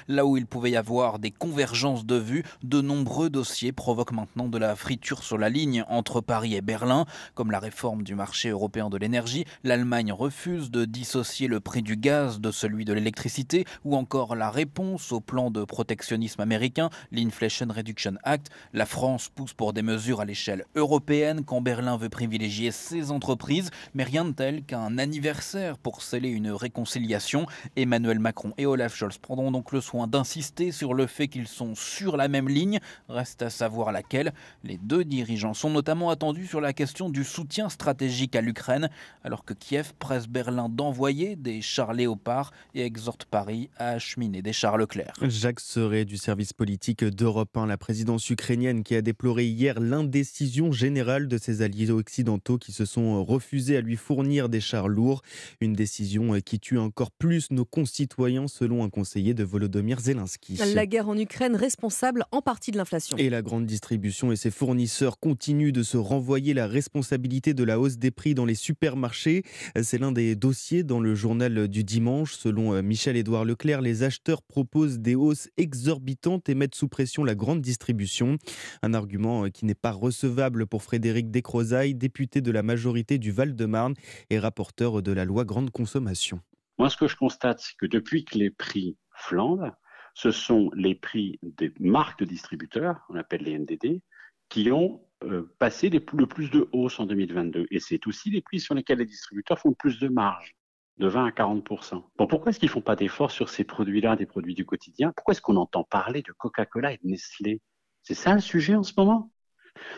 [0.09, 4.49] Là où il pouvait y avoir des convergences de vues, de nombreux dossiers provoquent maintenant
[4.49, 8.49] de la friture sur la ligne entre Paris et Berlin, comme la réforme du marché
[8.49, 9.45] européen de l'énergie.
[9.65, 14.51] L'Allemagne refuse de dissocier le prix du gaz de celui de l'électricité, ou encore la
[14.51, 18.51] réponse au plan de protectionnisme américain, l'Inflation Reduction Act.
[18.73, 23.71] La France pousse pour des mesures à l'échelle européenne quand Berlin veut privilégier ses entreprises
[23.95, 27.47] mais rien de tel qu'un anniversaire pour sceller une réconciliation.
[27.77, 31.75] Emmanuel Macron et Olaf Scholz prendront donc le soin d'insister sur le fait qu'ils sont
[31.75, 34.33] sur la même ligne, reste à savoir laquelle.
[34.65, 38.89] Les deux dirigeants sont notamment attendus sur la question du soutien stratégique à l'Ukraine,
[39.25, 44.53] alors que Kiev presse Berlin d'envoyer des chars léopards et exhorte Paris à acheminer des
[44.53, 45.13] chars Leclerc.
[45.23, 50.73] Jacques Serret du service politique d'Europe 1, la présidence ukrainienne qui a déploré hier l'indécision
[50.73, 55.23] générale de ses alliés occidentaux qui se sont refusés à lui fournir des chars lourds.
[55.61, 60.59] Une décision qui tue encore plus nos concitoyens selon un conseiller conseiller de Volodymyr Zelensky.
[60.75, 63.17] La guerre en Ukraine responsable en partie de l'inflation.
[63.17, 67.81] Et la grande distribution et ses fournisseurs continuent de se renvoyer la responsabilité de la
[67.81, 69.43] hausse des prix dans les supermarchés.
[69.83, 72.35] C'est l'un des dossiers dans le journal du dimanche.
[72.35, 77.35] Selon euh, Michel-Édouard Leclerc, les acheteurs proposent des hausses exorbitantes et mettent sous pression la
[77.35, 78.39] grande distribution.
[78.83, 83.33] Un argument euh, qui n'est pas recevable pour Frédéric Descrozaille, député de la majorité du
[83.33, 83.95] Val-de-Marne
[84.31, 86.41] et rapporteur de la loi grande consommation.
[86.79, 89.73] Moi, ce que je constate, c'est que depuis que les prix flambent,
[90.15, 94.01] ce sont les prix des marques de distributeurs, on appelle les NDD,
[94.49, 97.67] qui ont euh, passé le plus de hausse en 2022.
[97.71, 100.57] Et c'est aussi les prix sur lesquels les distributeurs font le plus de marge,
[100.99, 101.69] de 20 à 40
[102.17, 105.13] Bon, pourquoi est-ce qu'ils ne font pas d'efforts sur ces produits-là, des produits du quotidien?
[105.15, 107.61] Pourquoi est-ce qu'on entend parler de Coca-Cola et de Nestlé?
[108.03, 109.31] C'est ça le sujet en ce moment?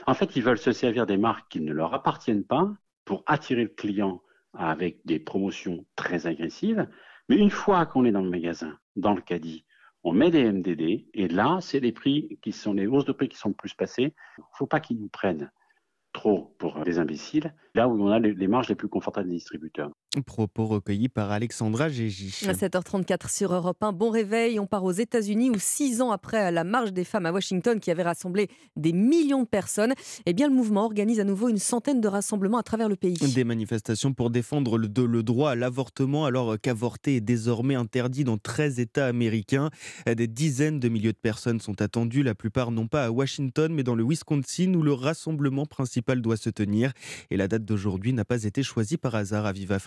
[0.07, 2.73] En fait, ils veulent se servir des marques qui ne leur appartiennent pas
[3.05, 4.23] pour attirer le client
[4.53, 6.89] avec des promotions très agressives.
[7.29, 9.65] Mais une fois qu'on est dans le magasin, dans le caddie,
[10.05, 13.29] on met des MDD et là, c'est les prix qui sont les hausses de prix
[13.29, 14.15] qui sont le plus passées.
[14.39, 15.51] Il ne faut pas qu'ils nous prennent
[16.13, 19.91] trop pour des imbéciles, là où on a les, marges les plus confortables des distributeurs.
[20.25, 22.35] Propos recueillis par Alexandra Gégy.
[22.49, 24.59] À 7h34 sur Europe 1, bon réveil.
[24.59, 27.91] On part aux États-Unis où six ans après la marche des femmes à Washington qui
[27.91, 29.93] avait rassemblé des millions de personnes,
[30.25, 33.19] eh bien le mouvement organise à nouveau une centaine de rassemblements à travers le pays.
[33.35, 38.39] Des manifestations pour défendre le, le droit à l'avortement alors qu'avorter est désormais interdit dans
[38.39, 39.69] 13 États américains.
[40.07, 43.83] Des dizaines de milliers de personnes sont attendues, la plupart non pas à Washington mais
[43.83, 46.93] dans le Wisconsin où le rassemblement principal doit se tenir.
[47.31, 49.79] Et la date d'aujourd'hui n'a pas été choisie par hasard à Viva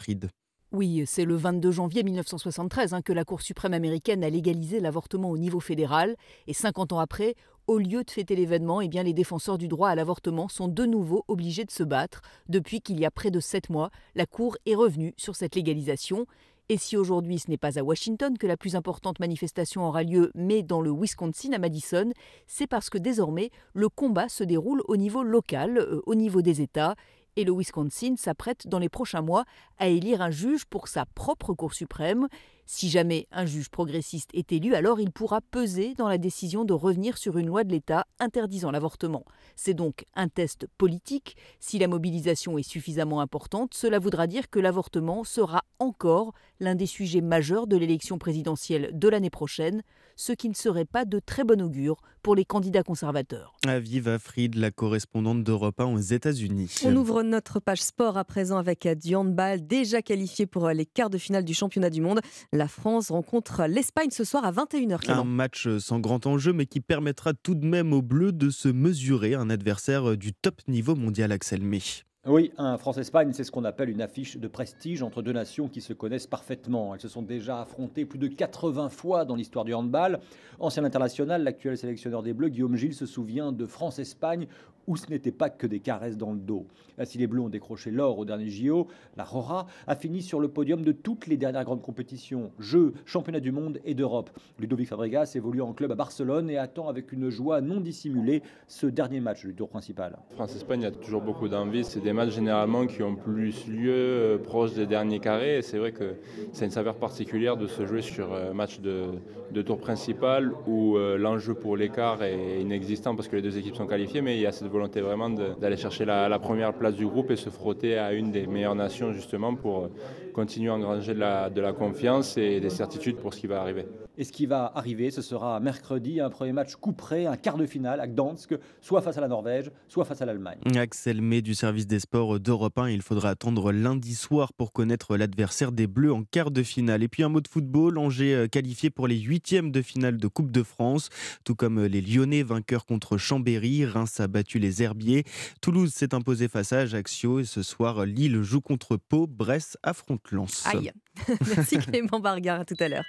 [0.72, 5.30] Oui, c'est le 22 janvier 1973 hein, que la Cour suprême américaine a légalisé l'avortement
[5.30, 6.16] au niveau fédéral.
[6.48, 7.36] Et 50 ans après,
[7.68, 10.86] au lieu de fêter l'événement, eh bien, les défenseurs du droit à l'avortement sont de
[10.86, 12.22] nouveau obligés de se battre.
[12.48, 16.26] Depuis qu'il y a près de 7 mois, la Cour est revenue sur cette légalisation.
[16.70, 20.32] Et si aujourd'hui ce n'est pas à Washington que la plus importante manifestation aura lieu,
[20.36, 22.14] mais dans le Wisconsin, à Madison,
[22.48, 26.62] c'est parce que désormais le combat se déroule au niveau local, euh, au niveau des
[26.62, 26.96] États,
[27.36, 29.46] et le Wisconsin s'apprête dans les prochains mois
[29.78, 32.28] à élire un juge pour sa propre Cour suprême.
[32.74, 36.72] Si jamais un juge progressiste est élu, alors il pourra peser dans la décision de
[36.72, 39.26] revenir sur une loi de l'État interdisant l'avortement.
[39.58, 41.36] C'est donc un test politique.
[41.60, 46.86] Si la mobilisation est suffisamment importante, cela voudra dire que l'avortement sera encore l'un des
[46.86, 49.82] sujets majeurs de l'élection présidentielle de l'année prochaine,
[50.16, 53.56] ce qui ne serait pas de très bon augure pour les candidats conservateurs.
[53.66, 56.76] Aviva Fried, la correspondante d'Europe 1 aux États-Unis.
[56.86, 61.10] On ouvre notre page sport à présent avec du handball, déjà qualifié pour les quarts
[61.10, 62.22] de finale du championnat du monde.
[62.54, 65.12] La France rencontre l'Espagne ce soir à 21h.
[65.12, 68.68] Un match sans grand enjeu, mais qui permettra tout de même aux Bleus de se
[68.68, 71.82] mesurer un adversaire du top niveau mondial, Axel May.
[72.28, 75.82] Oui, un France-Espagne, c'est ce qu'on appelle une affiche de prestige entre deux nations qui
[75.82, 76.94] se connaissent parfaitement.
[76.94, 80.20] Elles se sont déjà affrontées plus de 80 fois dans l'histoire du handball.
[80.60, 84.46] Ancien international, l'actuel sélectionneur des Bleus, Guillaume Gilles, se souvient de France-Espagne
[84.88, 86.68] où ce n'était pas que des caresses dans le dos.
[87.04, 88.88] Si les Bleus ont décroché l'or au dernier JO,
[89.18, 93.40] la Rora a fini sur le podium de toutes les dernières grandes compétitions, Jeux, Championnats
[93.40, 94.30] du monde et d'Europe.
[94.60, 98.86] Ludovic Fabregas évolue en club à Barcelone et attend avec une joie non dissimulée ce
[98.86, 100.18] dernier match du tour principal.
[100.32, 101.84] France-Espagne, il y a toujours beaucoup d'envie.
[101.84, 105.62] C'est des matchs généralement qui ont plus lieu euh, proche des derniers carrés.
[105.62, 106.16] C'est vrai que
[106.52, 110.98] c'est une saveur particulière de se jouer sur un euh, match de, tour principal où
[110.98, 114.42] euh, l'enjeu pour l'écart est inexistant parce que les deux équipes sont qualifiées, mais il
[114.42, 117.98] y a cette volonté vraiment d'aller chercher la, première place du groupe et se frotter
[117.98, 119.90] à une des meilleures nations justement pour
[120.34, 123.62] continuer à engranger de la, de la confiance et des certitudes pour ce qui va
[123.62, 123.86] arriver.
[124.22, 127.66] Et ce qui va arriver, ce sera mercredi, un premier match couperé, un quart de
[127.66, 130.60] finale à Gdansk, soit face à la Norvège, soit face à l'Allemagne.
[130.76, 135.18] Axel May du service des sports d'Europe 1, il faudra attendre lundi soir pour connaître
[135.18, 137.02] l'adversaire des Bleus en quart de finale.
[137.02, 140.28] Et puis un mot de football, Angers euh, qualifié pour les huitièmes de finale de
[140.28, 141.10] Coupe de France,
[141.44, 145.24] tout comme euh, les Lyonnais vainqueurs contre Chambéry, Reims a battu les Herbiers,
[145.62, 150.30] Toulouse s'est imposé face à Ajaccio et ce soir Lille joue contre Pau, Brest affronte
[150.30, 150.64] Lens.
[150.68, 150.92] Aïe
[151.56, 153.06] Merci Clément Bargain, à tout à l'heure.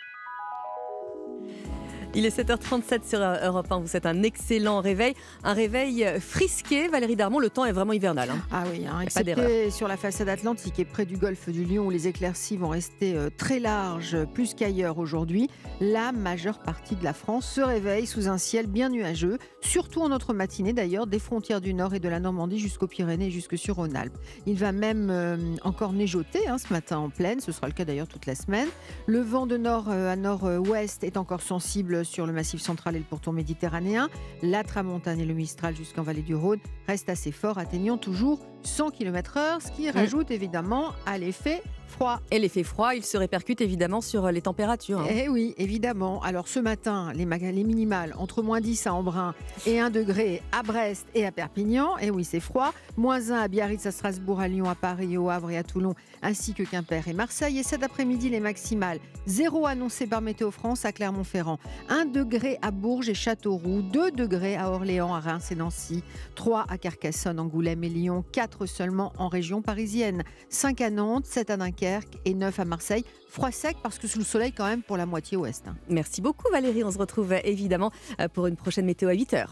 [2.15, 3.79] Il est 7h37 sur Europe 1.
[3.79, 5.15] Vous êtes un excellent réveil.
[5.45, 6.89] Un réveil frisqué.
[6.89, 8.29] Valérie Darmon, le temps est vraiment hivernal.
[8.29, 8.43] Hein.
[8.51, 11.91] Ah oui, hein, excepté sur la façade atlantique et près du golfe du Lion où
[11.91, 15.49] les éclaircies vont rester euh, très larges, plus qu'ailleurs aujourd'hui.
[15.81, 20.11] La majeure partie de la France se réveille sous un ciel bien nuageux, surtout en
[20.11, 23.57] notre matinée d'ailleurs, des frontières du Nord et de la Normandie jusqu'aux Pyrénées et jusque
[23.57, 24.19] sur Rhône-Alpes.
[24.45, 27.41] Il va même euh, encore neigeoter hein, ce matin en pleine.
[27.41, 28.69] Ce sera le cas d'ailleurs toute la semaine.
[29.07, 32.99] Le vent de nord euh, à nord-ouest est encore sensible sur le massif central et
[32.99, 34.09] le pourtour méditerranéen.
[34.43, 38.91] La tramontane et le mistral jusqu'en vallée du Rhône restent assez forts, atteignant toujours 100
[38.91, 42.21] km/h, ce qui rajoute évidemment à l'effet froid.
[42.31, 45.01] Et l'effet froid, il se répercute évidemment sur les températures.
[45.01, 45.07] hein.
[45.11, 46.23] Eh oui, évidemment.
[46.23, 49.35] Alors ce matin, les, les minimales entre moins 10 à Embrun
[49.67, 51.99] et 1 degré à Brest et à Perpignan.
[51.99, 52.73] Et oui, c'est froid.
[52.97, 55.95] Moins 1 à Biarritz, à Strasbourg, à Lyon, à Paris, au Havre et à Toulon,
[56.23, 57.59] ainsi que Quimper et Marseille.
[57.59, 61.59] Et cet après-midi, les maximales 0 annoncé par Météo France à Clermont-Ferrand,
[61.91, 66.03] 1 degré à Bourges et Châteauroux, 2 degrés à Orléans, à Reims et Nancy,
[66.37, 71.51] 3 à Carcassonne, Angoulême et Lyon, 4 seulement en région parisienne, 5 à Nantes, 7
[71.51, 73.05] à Dunkerque et 9 à Marseille.
[73.29, 75.65] Froid sec parce que sous le soleil quand même pour la moitié ouest.
[75.89, 79.47] Merci beaucoup Valérie, on se retrouve euh, évidemment euh, pour une prochaine météo à 8h.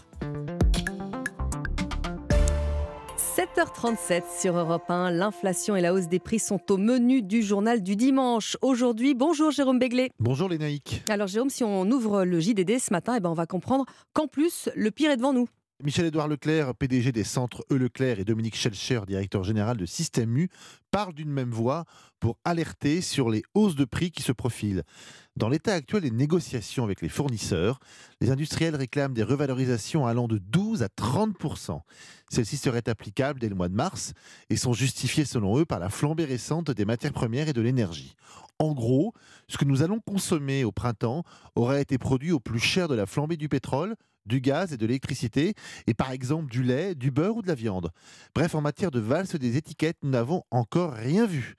[3.56, 7.82] 7h37 sur Europe 1, l'inflation et la hausse des prix sont au menu du journal
[7.82, 8.59] du dimanche.
[8.60, 10.10] Aujourd'hui, bonjour Jérôme Béglé.
[10.18, 11.02] Bonjour les naïcs.
[11.09, 14.27] Alors Jérôme, si on ouvre le JDD ce matin, eh ben on va comprendre qu'en
[14.27, 15.48] plus, le pire est devant nous.
[15.82, 17.77] Michel-Édouard Leclerc, PDG des centres E.
[17.77, 20.51] Leclerc et Dominique Schelcher, directeur général de Système U,
[20.90, 21.85] parlent d'une même voix
[22.19, 24.82] pour alerter sur les hausses de prix qui se profilent.
[25.36, 27.81] Dans l'état actuel des négociations avec les fournisseurs,
[28.20, 31.81] les industriels réclament des revalorisations allant de 12 à 30%
[32.31, 34.12] Celles-ci seraient applicables dès le mois de mars
[34.51, 38.16] et sont justifiées selon eux par la flambée récente des matières premières et de l'énergie.
[38.59, 39.15] En gros,
[39.48, 41.24] ce que nous allons consommer au printemps
[41.55, 44.86] aurait été produit au plus cher de la flambée du pétrole, du gaz et de
[44.86, 45.55] l'électricité,
[45.86, 47.90] et par exemple du lait, du beurre ou de la viande.
[48.34, 51.56] Bref, en matière de valse des étiquettes, nous n'avons encore rien vu.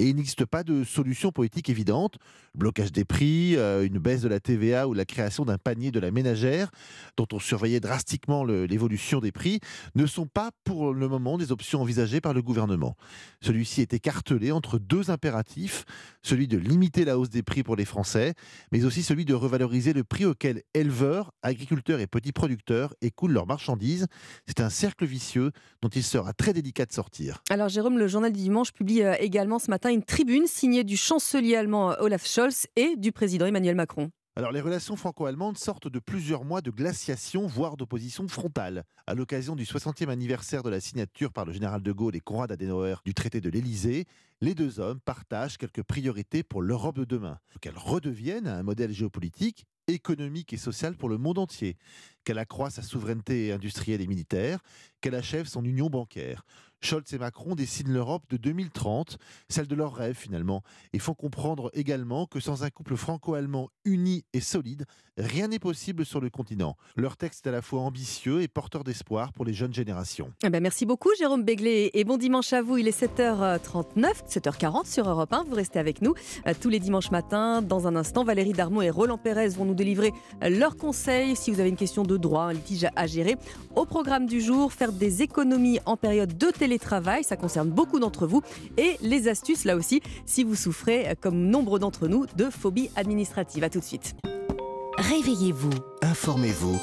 [0.00, 2.16] Et il n'existe pas de solution politique évidente.
[2.54, 6.00] Blocage des prix, euh, une baisse de la TVA ou la création d'un panier de
[6.00, 6.70] la ménagère,
[7.18, 9.60] dont on surveillait drastiquement l'évolution des prix,
[9.94, 12.96] ne sont pas pour le moment des options envisagées par le gouvernement.
[13.42, 15.84] Celui-ci est écartelé entre deux impératifs,
[16.22, 18.32] celui de limiter la hausse des prix pour les Français,
[18.72, 23.46] mais aussi celui de revaloriser le prix auquel éleveurs, agriculteurs et petits producteurs écoulent leurs
[23.46, 24.06] marchandises.
[24.46, 25.50] C'est un cercle vicieux
[25.82, 27.42] dont il sera très délicat de sortir.
[27.50, 30.96] Alors Jérôme, le journal du dimanche publie euh, également ce matin une tribune signée du
[30.96, 34.10] chancelier allemand Olaf Scholz et du président Emmanuel Macron.
[34.36, 38.84] Alors les relations franco-allemandes sortent de plusieurs mois de glaciation, voire d'opposition frontale.
[39.06, 42.52] À l'occasion du 60e anniversaire de la signature par le général de Gaulle et Konrad
[42.52, 44.06] Adenauer du traité de l'Élysée,
[44.40, 47.38] les deux hommes partagent quelques priorités pour l'Europe de demain.
[47.60, 51.76] Qu'elle redevienne un modèle géopolitique, économique et social pour le monde entier,
[52.24, 54.60] qu'elle accroisse sa souveraineté industrielle et militaire,
[55.00, 56.44] qu'elle achève son union bancaire.
[56.82, 60.62] Scholz et Macron dessinent l'Europe de 2030, celle de leurs rêves finalement,
[60.92, 64.86] et font comprendre également que sans un couple franco-allemand uni et solide,
[65.18, 66.76] rien n'est possible sur le continent.
[66.96, 70.32] Leur texte est à la fois ambitieux et porteur d'espoir pour les jeunes générations.
[70.44, 72.78] Eh ben, merci beaucoup Jérôme Béglé et bon dimanche à vous.
[72.78, 75.44] Il est 7h39, 7h40 sur Europe 1.
[75.44, 76.14] Vous restez avec nous
[76.46, 77.62] euh, tous les dimanches matins.
[77.62, 80.12] Dans un instant, Valérie Darmon et Roland Pérez vont nous délivrer
[80.42, 83.36] euh, leurs conseils si vous avez une question de droit, un litige à gérer.
[83.74, 88.28] Au programme du jour, faire des économies en période de télétravail, ça concerne beaucoup d'entre
[88.28, 88.42] vous.
[88.78, 92.90] Et les astuces là aussi si vous souffrez, euh, comme nombre d'entre nous, de phobie
[92.94, 93.64] administrative.
[93.64, 94.14] À tout de suite.
[94.96, 95.70] Réveillez-vous
[96.02, 96.78] Informez-vous.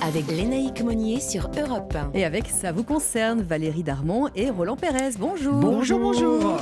[0.00, 2.12] avec Lénaïque Monnier sur Europe 1.
[2.14, 5.10] Et avec Ça vous concerne, Valérie Darmon et Roland Pérez.
[5.18, 5.54] Bonjour.
[5.54, 6.56] Bonjour, bonjour.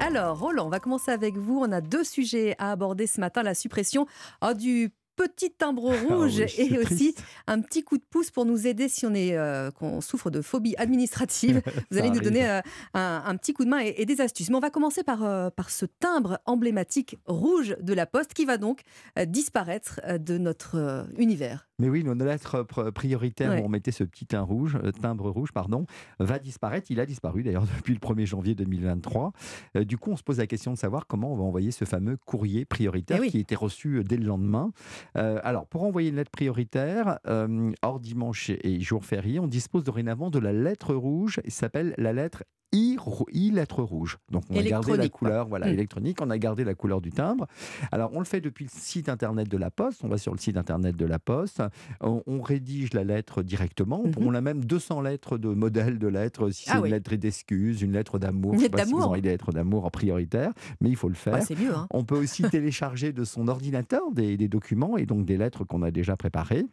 [0.00, 1.58] Alors, Roland, on va commencer avec vous.
[1.60, 3.42] On a deux sujets à aborder ce matin.
[3.42, 4.06] La suppression
[4.40, 7.22] ah, du petit timbre rouge oui, c'est et aussi triste.
[7.46, 10.40] un petit coup de pouce pour nous aider si on est euh, qu'on souffre de
[10.42, 11.62] phobie administrative.
[11.90, 12.60] Vous allez nous donner euh,
[12.94, 14.50] un, un petit coup de main et, et des astuces.
[14.50, 18.44] Mais on va commencer par, euh, par ce timbre emblématique rouge de la Poste qui
[18.44, 18.82] va donc
[19.26, 21.68] disparaître de notre univers.
[21.78, 23.60] Mais oui, nos lettres pr- prioritaires Ouais.
[23.62, 25.84] où on mettait ce petit teint rouge, timbre rouge, pardon,
[26.18, 26.90] va disparaître.
[26.90, 29.32] Il a disparu d'ailleurs depuis le 1er janvier 2023.
[29.76, 31.84] Euh, du coup, on se pose la question de savoir comment on va envoyer ce
[31.84, 33.30] fameux courrier prioritaire Eh oui.
[33.30, 34.72] qui était reçu dès le lendemain.
[35.16, 39.84] Euh, alors, pour envoyer une lettre prioritaire, euh, hors dimanche et jour férié, on dispose
[39.84, 41.40] dorénavant de la lettre rouge.
[41.44, 42.96] Il s'appelle la lettre I,
[43.32, 44.18] I lettre rouge.
[44.30, 45.70] Donc, on a gardé la couleur voilà, Mm.
[45.70, 47.46] électronique, on a gardé la couleur du timbre.
[47.92, 50.00] Alors, on le fait depuis le site internet de la Poste.
[50.04, 51.62] On va sur le site internet de la Poste.
[52.00, 54.02] On, on rédige la lettre directement.
[54.18, 56.50] On a même 200 lettres de modèles de lettres.
[56.50, 56.74] Si c'est Mhm.
[56.74, 56.90] Ah une oui.
[56.90, 58.52] lettre d'excuse, une lettre d'amour.
[58.54, 61.14] Une Je sais pas si vous des lettres d'amour en prioritaire, mais il faut le
[61.14, 61.34] faire.
[61.34, 61.86] Ouais, c'est mieux, hein.
[61.90, 65.82] On peut aussi télécharger de son ordinateur des, des documents et donc des lettres qu'on
[65.82, 66.66] a déjà préparées.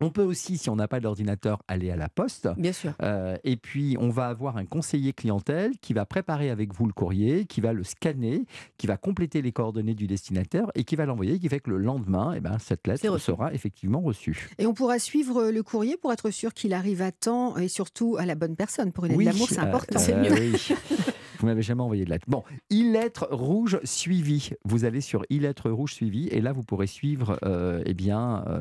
[0.00, 2.48] On peut aussi, si on n'a pas d'ordinateur, aller à la poste.
[2.56, 2.92] Bien sûr.
[3.02, 6.92] Euh, et puis, on va avoir un conseiller clientèle qui va préparer avec vous le
[6.92, 8.44] courrier, qui va le scanner,
[8.76, 11.78] qui va compléter les coordonnées du destinataire et qui va l'envoyer, qui fait que le
[11.78, 14.48] lendemain, eh ben, cette lettre sera effectivement reçue.
[14.58, 18.16] Et on pourra suivre le courrier pour être sûr qu'il arrive à temps et surtout
[18.18, 18.92] à la bonne personne.
[18.92, 20.00] Pour une lettre Oui, d'amour, c'est euh, important.
[20.08, 20.68] euh, oui.
[21.38, 22.26] Vous m'avez jamais envoyé de lettre.
[22.28, 22.42] Bon,
[22.72, 24.50] e-lettre rouge suivi.
[24.64, 28.60] Vous allez sur e-lettre rouge suivi et là vous pourrez suivre euh, eh bien, euh,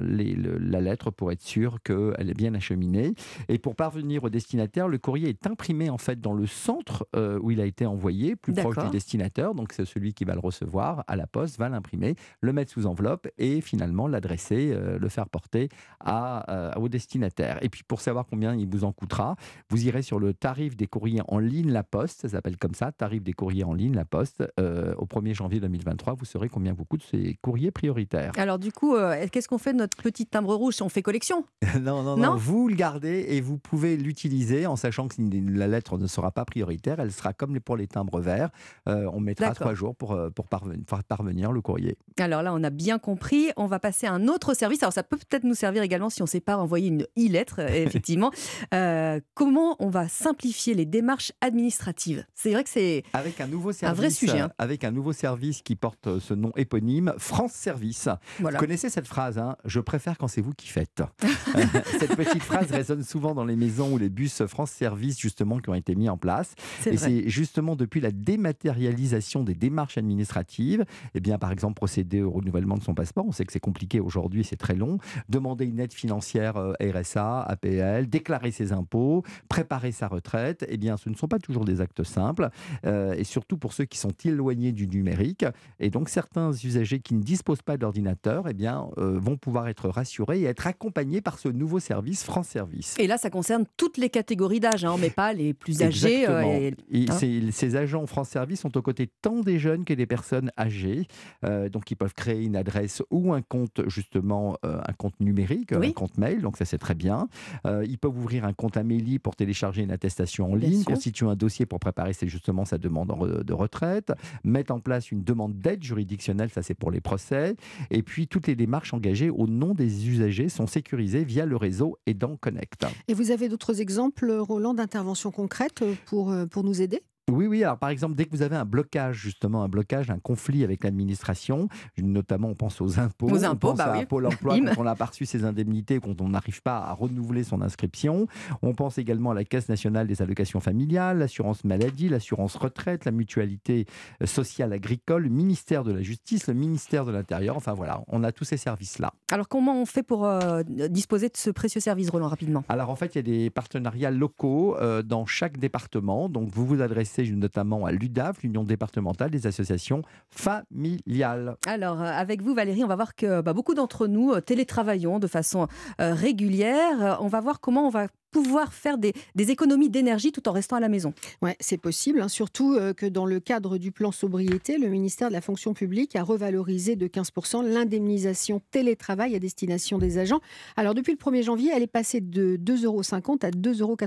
[0.59, 3.13] la lettre pour être sûr qu'elle est bien acheminée.
[3.49, 7.39] Et pour parvenir au destinataire, le courrier est imprimé en fait dans le centre euh,
[7.41, 9.55] où il a été envoyé, plus proche du destinataire.
[9.55, 12.85] Donc c'est celui qui va le recevoir à la poste, va l'imprimer, le mettre sous
[12.85, 17.57] enveloppe et finalement l'adresser, le faire porter à, au destinataire.
[17.63, 19.35] Et puis pour savoir combien il vous en coûtera,
[19.69, 22.91] vous irez sur le tarif des courriers en ligne La Poste, ça s'appelle comme ça,
[22.91, 24.43] tarif des courriers en ligne La Poste.
[24.57, 28.31] au 1er janvier 2023, vous saurez combien vous coûtent ces courriers prioritaires.
[28.37, 28.95] Alors du coup,
[29.31, 30.75] qu'est-ce qu'on fait de notre petit timbre rouge?
[30.81, 31.45] On fait collection?
[31.81, 35.97] Non, non, non, Vous le gardez et vous pouvez l'utiliser en sachant que la lettre
[35.97, 36.99] ne sera pas prioritaire.
[36.99, 38.49] Elle sera comme pour les timbres verts.
[38.87, 41.97] Euh, on mettra trois jours pour, euh, pour parvenir, parvenir, le courrier.
[42.19, 43.49] Alors là, on a bien compris.
[43.57, 44.83] On va passer à un autre service.
[44.83, 47.59] Alors ça peut peut-être nous servir également si on ne sait pas envoyer une e-lettre,
[47.69, 48.31] effectivement.
[48.73, 52.25] Euh, comment on va simplifier les démarches administratives?
[52.33, 54.39] C'est vrai que c'est avec un nouveau service, un vrai sujet.
[54.39, 54.51] Hein.
[54.57, 58.09] Avec un nouveau service qui porte ce nom éponyme, France Service.
[58.39, 61.01] Vous connaissez cette phrase hein Je préfère quand c'est vous qui faites.
[61.99, 65.69] Cette petite phrase résonne souvent dans les maisons ou les bus France Service, justement, qui
[65.69, 66.53] ont été mis en place.
[66.85, 72.31] Et c'est justement depuis la dématérialisation des démarches administratives, eh bien, par exemple, procéder au
[72.31, 73.25] renouvellement de son passeport.
[73.27, 74.97] On sait que c'est compliqué aujourd'hui, c'est très long.
[75.29, 80.65] Demander une aide financière euh, RSA, APL, déclarer ses impôts, préparer sa retraite.
[80.69, 82.46] Eh bien, ce ne sont pas toujours des actes simples.
[82.85, 85.45] Euh, et surtout pour ceux qui sont éloignés du numérique.
[85.79, 89.89] Et donc, certains usagers qui ne disposent pas d'ordinateur, eh bien, euh, vont pouvoir être
[89.89, 92.95] rassurés et être accompagnés par ce nouveau service, France Service.
[92.99, 96.27] Et là, ça concerne toutes les catégories d'âge, hein, mais pas les plus âgés.
[96.27, 97.51] Euh, et, hein.
[97.51, 101.07] ces, agents France Service sont aux côtés tant des jeunes que des personnes âgées.
[101.45, 105.91] Euh, donc, ils peuvent créer une adresse ou un compte, justement, un compte numérique, un
[105.91, 106.41] compte mail.
[106.41, 107.27] Donc, ça, c'est très bien.
[107.65, 111.65] ils peuvent ouvrir un compte Amélie pour télécharger une attestation en ligne, constituer un dossier
[111.65, 116.51] pour préparer c'est justement sa demande de retraite, mettre en place une demande d'aide juridictionnelle,
[116.51, 117.55] ça c'est pour les procès.
[117.89, 121.97] Et puis, toutes les démarches engagées au nom des usagers sont sécurisées via le réseau
[122.05, 122.85] Aidant Connect.
[123.07, 127.01] Et vous avez d'autres exemples, Roland, d'interventions concrètes pour, euh, pour nous aider?
[127.29, 127.63] Oui, oui.
[127.63, 130.85] Alors, par exemple, dès que vous avez un blocage, justement, un blocage, un conflit avec
[130.85, 131.67] l'administration,
[131.97, 134.83] notamment, on pense aux impôts, aux impôts on pense bah à Pôle emploi quand on
[134.83, 138.27] n'a pas reçu ses indemnités, quand on n'arrive pas à renouveler son inscription.
[138.61, 143.11] On pense également à la Caisse nationale des allocations familiales, l'assurance maladie, l'assurance retraite, la
[143.11, 143.85] mutualité
[144.21, 147.57] euh, sociale agricole, le ministère de la Justice, le ministère de l'Intérieur.
[147.57, 149.11] Enfin, voilà, on a tous ces services-là.
[149.31, 152.63] Alors, comment on fait pour euh, disposer de ce précieux service, Roland, rapidement?
[152.69, 156.29] Alors, en fait, il y a des partenariats locaux euh, dans chaque département.
[156.29, 161.57] Donc, vous vous adressez notamment à l'UDAF, l'Union départementale des associations familiales.
[161.67, 165.19] Alors, euh, avec vous, Valérie, on va voir que bah, beaucoup d'entre nous euh, télétravaillons
[165.19, 165.67] de façon
[166.01, 167.17] euh, régulière.
[167.21, 170.79] On va voir comment on va pouvoir faire des, économies d'énergie tout en restant à
[170.79, 171.13] la maison.
[171.41, 172.27] Oui, c'est possible, hein.
[172.27, 176.23] surtout que dans le cadre du plan sobriété, le ministère de la fonction publique a
[176.23, 180.41] revalorisé de 15% l'indemnisation télétravail à destination des agents.
[180.75, 183.97] Alors depuis le 1er janvier, elle est passée de 2,50 euros à 2,88 euros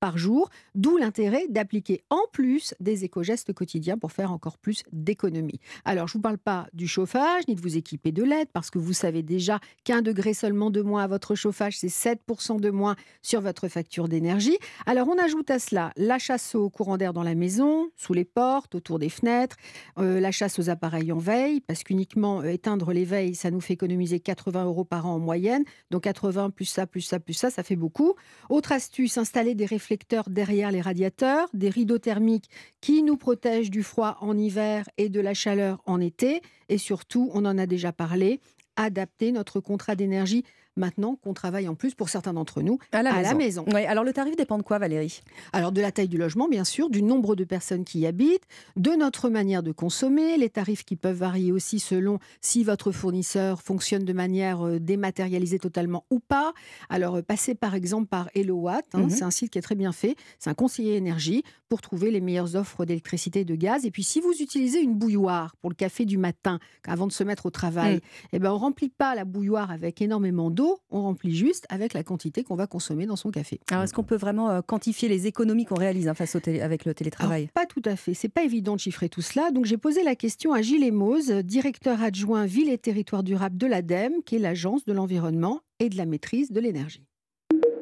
[0.00, 5.58] par jour, d'où l'intérêt d'appliquer en plus des éco-gestes quotidiens pour faire encore plus d'économies.
[5.84, 8.70] Alors, je ne vous parle pas du chauffage, ni de vous équiper de l'aide, parce
[8.70, 12.70] que vous savez déjà qu'un degré seulement de moins à votre chauffage, c'est 7% de
[12.70, 14.56] moins sur votre facture d'énergie.
[14.86, 18.24] Alors, on ajoute à cela la chasse au courant d'air dans la maison, sous les
[18.24, 19.56] portes, autour des fenêtres,
[19.98, 23.60] euh, la chasse aux appareils en veille, parce qu'uniquement euh, éteindre les veilles, ça nous
[23.60, 25.64] fait économiser 80 euros par an en moyenne.
[25.90, 28.14] Donc, 80 plus ça, plus ça, plus ça, ça fait beaucoup.
[28.48, 29.88] Autre astuce, installer des réfléchisseurs
[30.28, 35.20] derrière les radiateurs, des rideaux thermiques qui nous protègent du froid en hiver et de
[35.20, 36.42] la chaleur en été.
[36.68, 38.40] Et surtout, on en a déjà parlé,
[38.76, 40.44] adapter notre contrat d'énergie
[40.78, 43.64] maintenant qu'on travaille en plus pour certains d'entre nous à la maison.
[43.74, 45.20] alors le tarif dépend de quoi Valérie?
[45.52, 48.44] Alors de la taille du logement bien sûr, du nombre de personnes qui y habitent,
[48.76, 53.60] de notre manière de consommer, les tarifs qui peuvent varier aussi selon si votre fournisseur
[53.60, 56.52] fonctionne de manière euh, dématérialisée totalement ou pas.
[56.88, 59.10] Alors euh, passez par exemple par HelloWatt, hein, mhm.
[59.10, 62.20] c'est un site qui est très bien fait, c'est un conseiller énergie pour trouver les
[62.20, 63.84] meilleures offres d'électricité et de gaz.
[63.84, 67.24] Et puis si vous utilisez une bouilloire pour le café du matin avant de se
[67.24, 68.00] mettre au travail, mm.
[68.32, 72.02] eh ben on remplit pas la bouilloire avec énormément d'eau on remplit juste avec la
[72.02, 73.60] quantité qu'on va consommer dans son café.
[73.70, 76.84] Alors, est-ce qu'on peut vraiment euh, quantifier les économies qu'on réalise hein, face au avec
[76.84, 78.14] le télétravail Pas tout à fait.
[78.14, 79.50] C'est pas évident de chiffrer tout cela.
[79.50, 83.66] Donc, j'ai posé la question à Gilles Mose, directeur adjoint Ville et Territoire Durable de
[83.66, 87.02] l'ADEME, qui est l'agence de l'environnement et de la maîtrise de l'énergie.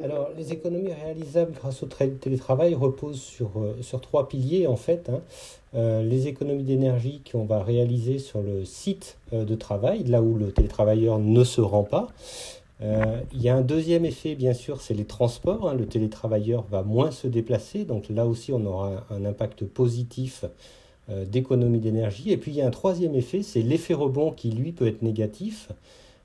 [0.03, 5.09] Alors, les économies réalisables grâce au télétravail reposent sur, euh, sur trois piliers en fait.
[5.09, 5.21] Hein.
[5.75, 10.53] Euh, les économies d'énergie qu'on va réaliser sur le site de travail, là où le
[10.53, 12.09] télétravailleur ne se rend pas.
[12.83, 15.69] Euh, il y a un deuxième effet, bien sûr, c'est les transports.
[15.69, 15.75] Hein.
[15.75, 20.45] Le télétravailleur va moins se déplacer, donc là aussi on aura un, impact positif
[21.11, 22.31] euh, d'économie d'énergie.
[22.31, 25.03] Et puis il y a un troisième effet, c'est l'effet rebond qui lui peut être
[25.03, 25.71] négatif.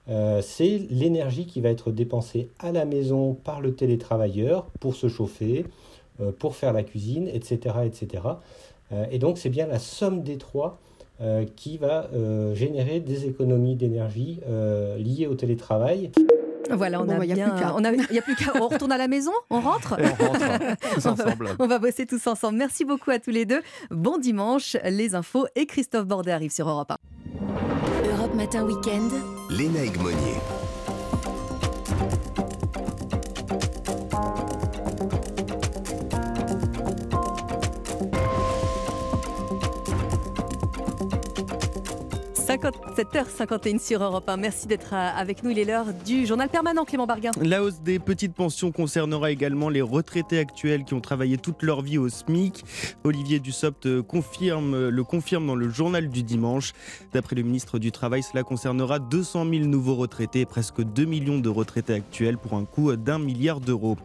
[0.10, 5.08] Euh, c'est l'énergie qui va être dépensée à la maison par le télétravailleur pour se
[5.08, 5.66] chauffer,
[6.40, 7.78] pour faire la cuisine, etc.
[7.86, 8.24] etc.
[9.10, 10.78] et donc c'est bien la somme des trois
[11.56, 12.10] qui va
[12.54, 14.40] générer des économies d'énergie
[15.00, 16.12] liées au télétravail.
[16.70, 17.28] Voilà, on a bien.
[17.30, 17.34] Il
[18.12, 18.54] n'y a plus qu'à.
[18.62, 21.50] On retourne à la maison On rentre On rentre tous ensemble.
[21.60, 22.58] On va bosser tous ensemble.
[22.58, 23.62] Merci beaucoup à tous les deux.
[23.90, 24.78] Bon dimanche.
[24.84, 26.98] Les infos et Christophe Bordet arrivent sur Europe 1.
[28.18, 29.12] Europe Matin Weekend.
[29.50, 30.61] Léna Monnier.
[42.70, 44.38] 7h51 sur Europe 1.
[44.38, 45.50] Merci d'être euh, avec nous.
[45.50, 47.32] Il est l'heure du journal permanent, Clément Barguin.
[47.42, 51.82] La hausse des petites pensions concernera également les retraités actuels qui ont travaillé toute leur
[51.82, 52.64] vie au SMIC.
[53.04, 56.74] Olivier Dussopt confirme, le confirme dans le journal du dimanche.
[57.14, 61.40] D'après le ministre du Travail, cela concernera 200 000 nouveaux retraités et presque 2 millions
[61.40, 63.98] de retraités actuels pour un coût d'un milliard d'euros.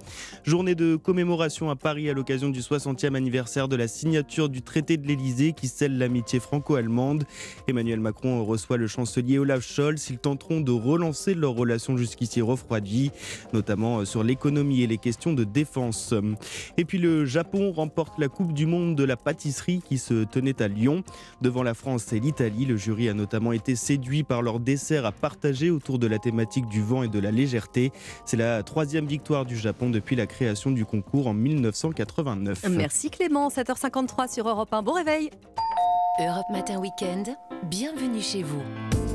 [0.45, 4.97] Journée de commémoration à Paris à l'occasion du 60e anniversaire de la signature du traité
[4.97, 7.25] de l'Elysée qui scelle l'amitié franco-allemande.
[7.69, 10.09] Emmanuel Macron reçoit le chancelier Olaf Scholz.
[10.11, 13.11] Ils tenteront de relancer leurs relations jusqu'ici refroidies,
[13.53, 16.15] notamment euh, sur l'économie et les questions de défense.
[16.77, 20.63] Et puis le Japon remporte la Coupe du Monde de la pâtisserie qui se tenait
[20.63, 21.03] à Lyon.
[21.41, 25.13] Devant la France et l'Italie, le jury a notamment été séduit par leur dessert à
[25.13, 27.93] partager autour de la thématique du vent et de la légèreté.
[28.25, 32.67] C'est la troisième victoire du Japon depuis la création du concours en 1989.
[32.71, 34.83] Merci Clément, 7h53 sur Europe 1.
[34.83, 35.31] Bon réveil
[36.19, 39.06] Europe Matin Weekend, bienvenue chez vous.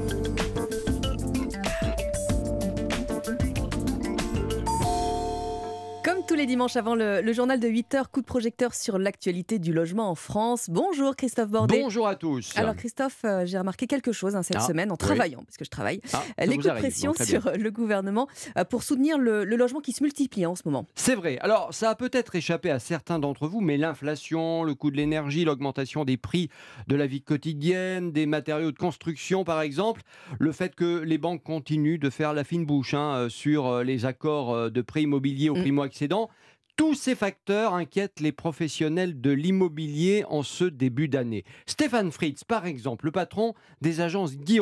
[6.42, 10.16] Les dimanches avant le, journal de 8h, coup de projecteur sur l'actualité du logement en
[10.16, 10.72] France.
[10.72, 11.80] Bonjour Christophe Bordet.
[11.80, 12.52] Bonjour à tous.
[12.56, 15.66] Alors Christophe, euh, j'ai remarqué quelque chose hein, cette ah, semaine en travaillant, parce que
[15.66, 18.28] je travaille, ah, les coups de pression sur le gouvernement
[18.58, 20.88] euh, pour soutenir le, logement qui se multiplie en ce moment.
[20.96, 21.38] C'est vrai.
[21.42, 25.46] Alors ça a peut-être échappé à certains d'entre vous, mais l'inflation, le coût de l'énergie,
[25.46, 26.50] l'augmentation des prix
[26.88, 30.02] de la vie quotidienne, des matériaux de construction par exemple,
[30.40, 34.06] le fait que les banques continuent de faire la fine bouche hein, euh, sur les
[34.06, 35.62] accords de prêts immobiliers au mm.
[35.62, 36.31] primo-accédant,
[36.76, 41.44] tous ces facteurs inquiètent les professionnels de l'immobilier en ce début d'année.
[41.66, 44.60] Stéphane Fritz, par exemple, le patron des agences Guy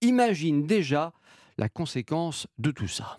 [0.00, 1.12] imagine déjà
[1.58, 3.18] la conséquence de tout ça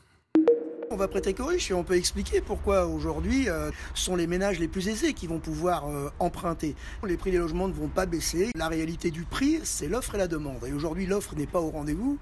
[0.94, 4.60] on va prêter corrige et on peut expliquer pourquoi aujourd'hui euh, ce sont les ménages
[4.60, 6.76] les plus aisés qui vont pouvoir euh, emprunter.
[7.04, 8.52] Les prix des logements ne vont pas baisser.
[8.56, 10.64] La réalité du prix, c'est l'offre et la demande.
[10.68, 12.20] Et aujourd'hui, l'offre n'est pas au rendez-vous.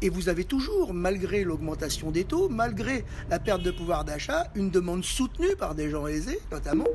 [0.00, 4.70] Et vous avez toujours, malgré l'augmentation des taux, malgré la perte de pouvoir d'achat, une
[4.70, 6.88] demande soutenue par des gens aisés, notamment.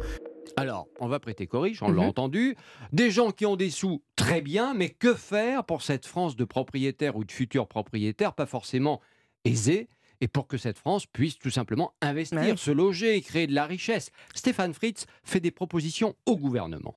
[0.58, 2.10] Alors, on va prêter corrige, on l'a mhm.
[2.10, 2.56] entendu.
[2.92, 6.44] Des gens qui ont des sous, très bien, mais que faire pour cette France de
[6.44, 9.00] propriétaires ou de futurs propriétaires, pas forcément
[9.46, 9.90] aisés?
[10.22, 13.66] Et pour que cette France puisse tout simplement investir, se loger et créer de la
[13.66, 14.12] richesse.
[14.34, 16.96] Stéphane Fritz fait des propositions au gouvernement.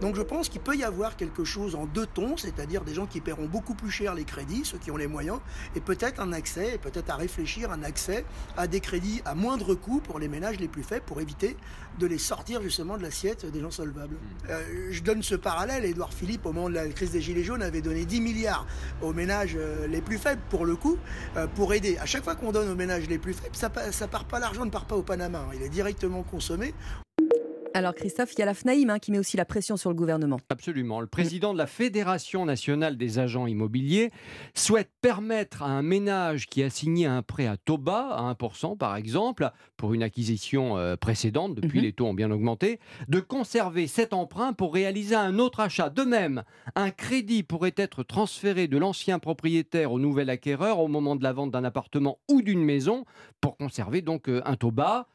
[0.00, 3.06] Donc je pense qu'il peut y avoir quelque chose en deux tons, c'est-à-dire des gens
[3.06, 5.38] qui paieront beaucoup plus cher les crédits, ceux qui ont les moyens,
[5.74, 8.24] et peut-être un accès, et peut-être à réfléchir un accès
[8.56, 11.56] à des crédits à moindre coût pour les ménages les plus faibles, pour éviter
[11.98, 14.14] de les sortir justement de l'assiette des gens solvables.
[14.14, 14.50] Mmh.
[14.50, 17.62] Euh, je donne ce parallèle, Édouard Philippe, au moment de la crise des Gilets jaunes,
[17.62, 18.66] avait donné 10 milliards
[19.02, 20.96] aux ménages euh, les plus faibles, pour le coup,
[21.36, 21.98] euh, pour aider.
[21.98, 24.64] À chaque fois qu'on donne aux ménages les plus faibles, ça, ça part pas, l'argent
[24.64, 25.54] ne part pas au Panama, hein.
[25.54, 26.72] il est directement consommé.
[27.74, 29.96] Alors Christophe, il y a la FNAIM hein, qui met aussi la pression sur le
[29.96, 30.38] gouvernement.
[30.48, 31.00] Absolument.
[31.00, 34.10] Le président de la Fédération nationale des agents immobiliers
[34.54, 38.76] souhaite permettre à un ménage qui a signé un prêt à taux bas, à 1%
[38.76, 41.84] par exemple, pour une acquisition euh, précédente, depuis mhm.
[41.84, 45.90] les taux ont bien augmenté, de conserver cet emprunt pour réaliser un autre achat.
[45.90, 51.16] De même, un crédit pourrait être transféré de l'ancien propriétaire au nouvel acquéreur au moment
[51.16, 53.04] de la vente d'un appartement ou d'une maison
[53.40, 55.06] pour conserver donc euh, un taux bas.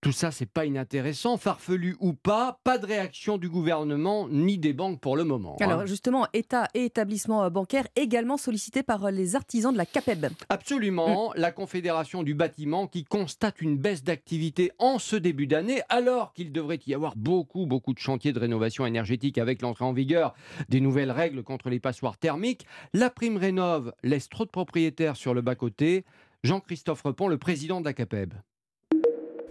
[0.00, 4.72] Tout ça, c'est pas inintéressant, farfelu ou pas, pas de réaction du gouvernement ni des
[4.72, 5.56] banques pour le moment.
[5.60, 5.64] Hein.
[5.64, 9.86] Alors justement, État et établissements euh, bancaires également sollicités par euh, les artisans de la
[9.86, 10.26] CAPEB.
[10.50, 11.40] Absolument, mm.
[11.40, 16.52] la Confédération du bâtiment qui constate une baisse d'activité en ce début d'année, alors qu'il
[16.52, 20.32] devrait y avoir beaucoup, beaucoup de chantiers de rénovation énergétique avec l'entrée en vigueur
[20.68, 22.66] des nouvelles règles contre les passoires thermiques.
[22.92, 26.04] La prime rénove laisse trop de propriétaires sur le bas-côté.
[26.44, 28.34] Jean-Christophe Repon, le président de la CAPEB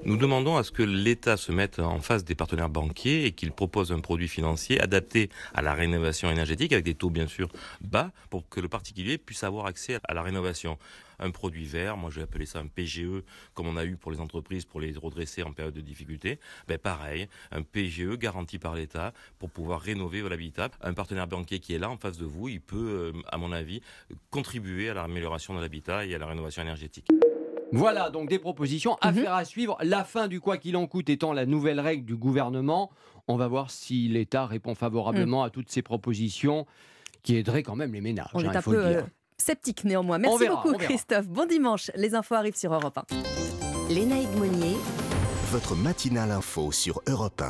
[0.06, 3.52] Nous demandons à ce que l'État se mette en face des partenaires banquiers et qu'il
[3.52, 7.50] propose un produit financier adapté à la rénovation énergétique avec des taux bien sûr
[7.82, 10.78] bas pour que le particulier puisse avoir accès à la rénovation.
[11.20, 14.12] Un produit vert, moi je vais appeler ça un PGE comme on a eu pour
[14.12, 16.40] les entreprises pour les redresser en période de difficulté.
[16.68, 20.70] Ben pareil, un PGE garanti par l'État pour pouvoir rénover l'habitat.
[20.82, 23.52] Un partenaire banquier qui est là en face de vous, il peut, euh, à mon
[23.52, 23.82] avis,
[24.30, 27.08] contribuer à l'amélioration de l'habitat et à la rénovation énergétique.
[27.72, 29.78] Voilà donc des propositions, à faire à suivre.
[29.82, 32.92] La fin du quoi qu'il en coûte étant la nouvelle règle du gouvernement.
[33.28, 36.66] On va voir si l'État répond favorablement à toutes ces propositions
[37.24, 38.30] qui aideraient quand même les ménages.
[38.34, 39.02] On hein, est il un peu euh,
[39.38, 40.18] sceptique néanmoins.
[40.18, 40.78] Merci verra, beaucoup.
[40.78, 41.28] Christophe.
[41.28, 41.92] Bon dimanche.
[41.96, 43.94] Les infos arrivent sur Europe 1.
[43.94, 44.76] Lénaïque Monnier.
[45.52, 47.46] Votre matinale info sur Europe 1.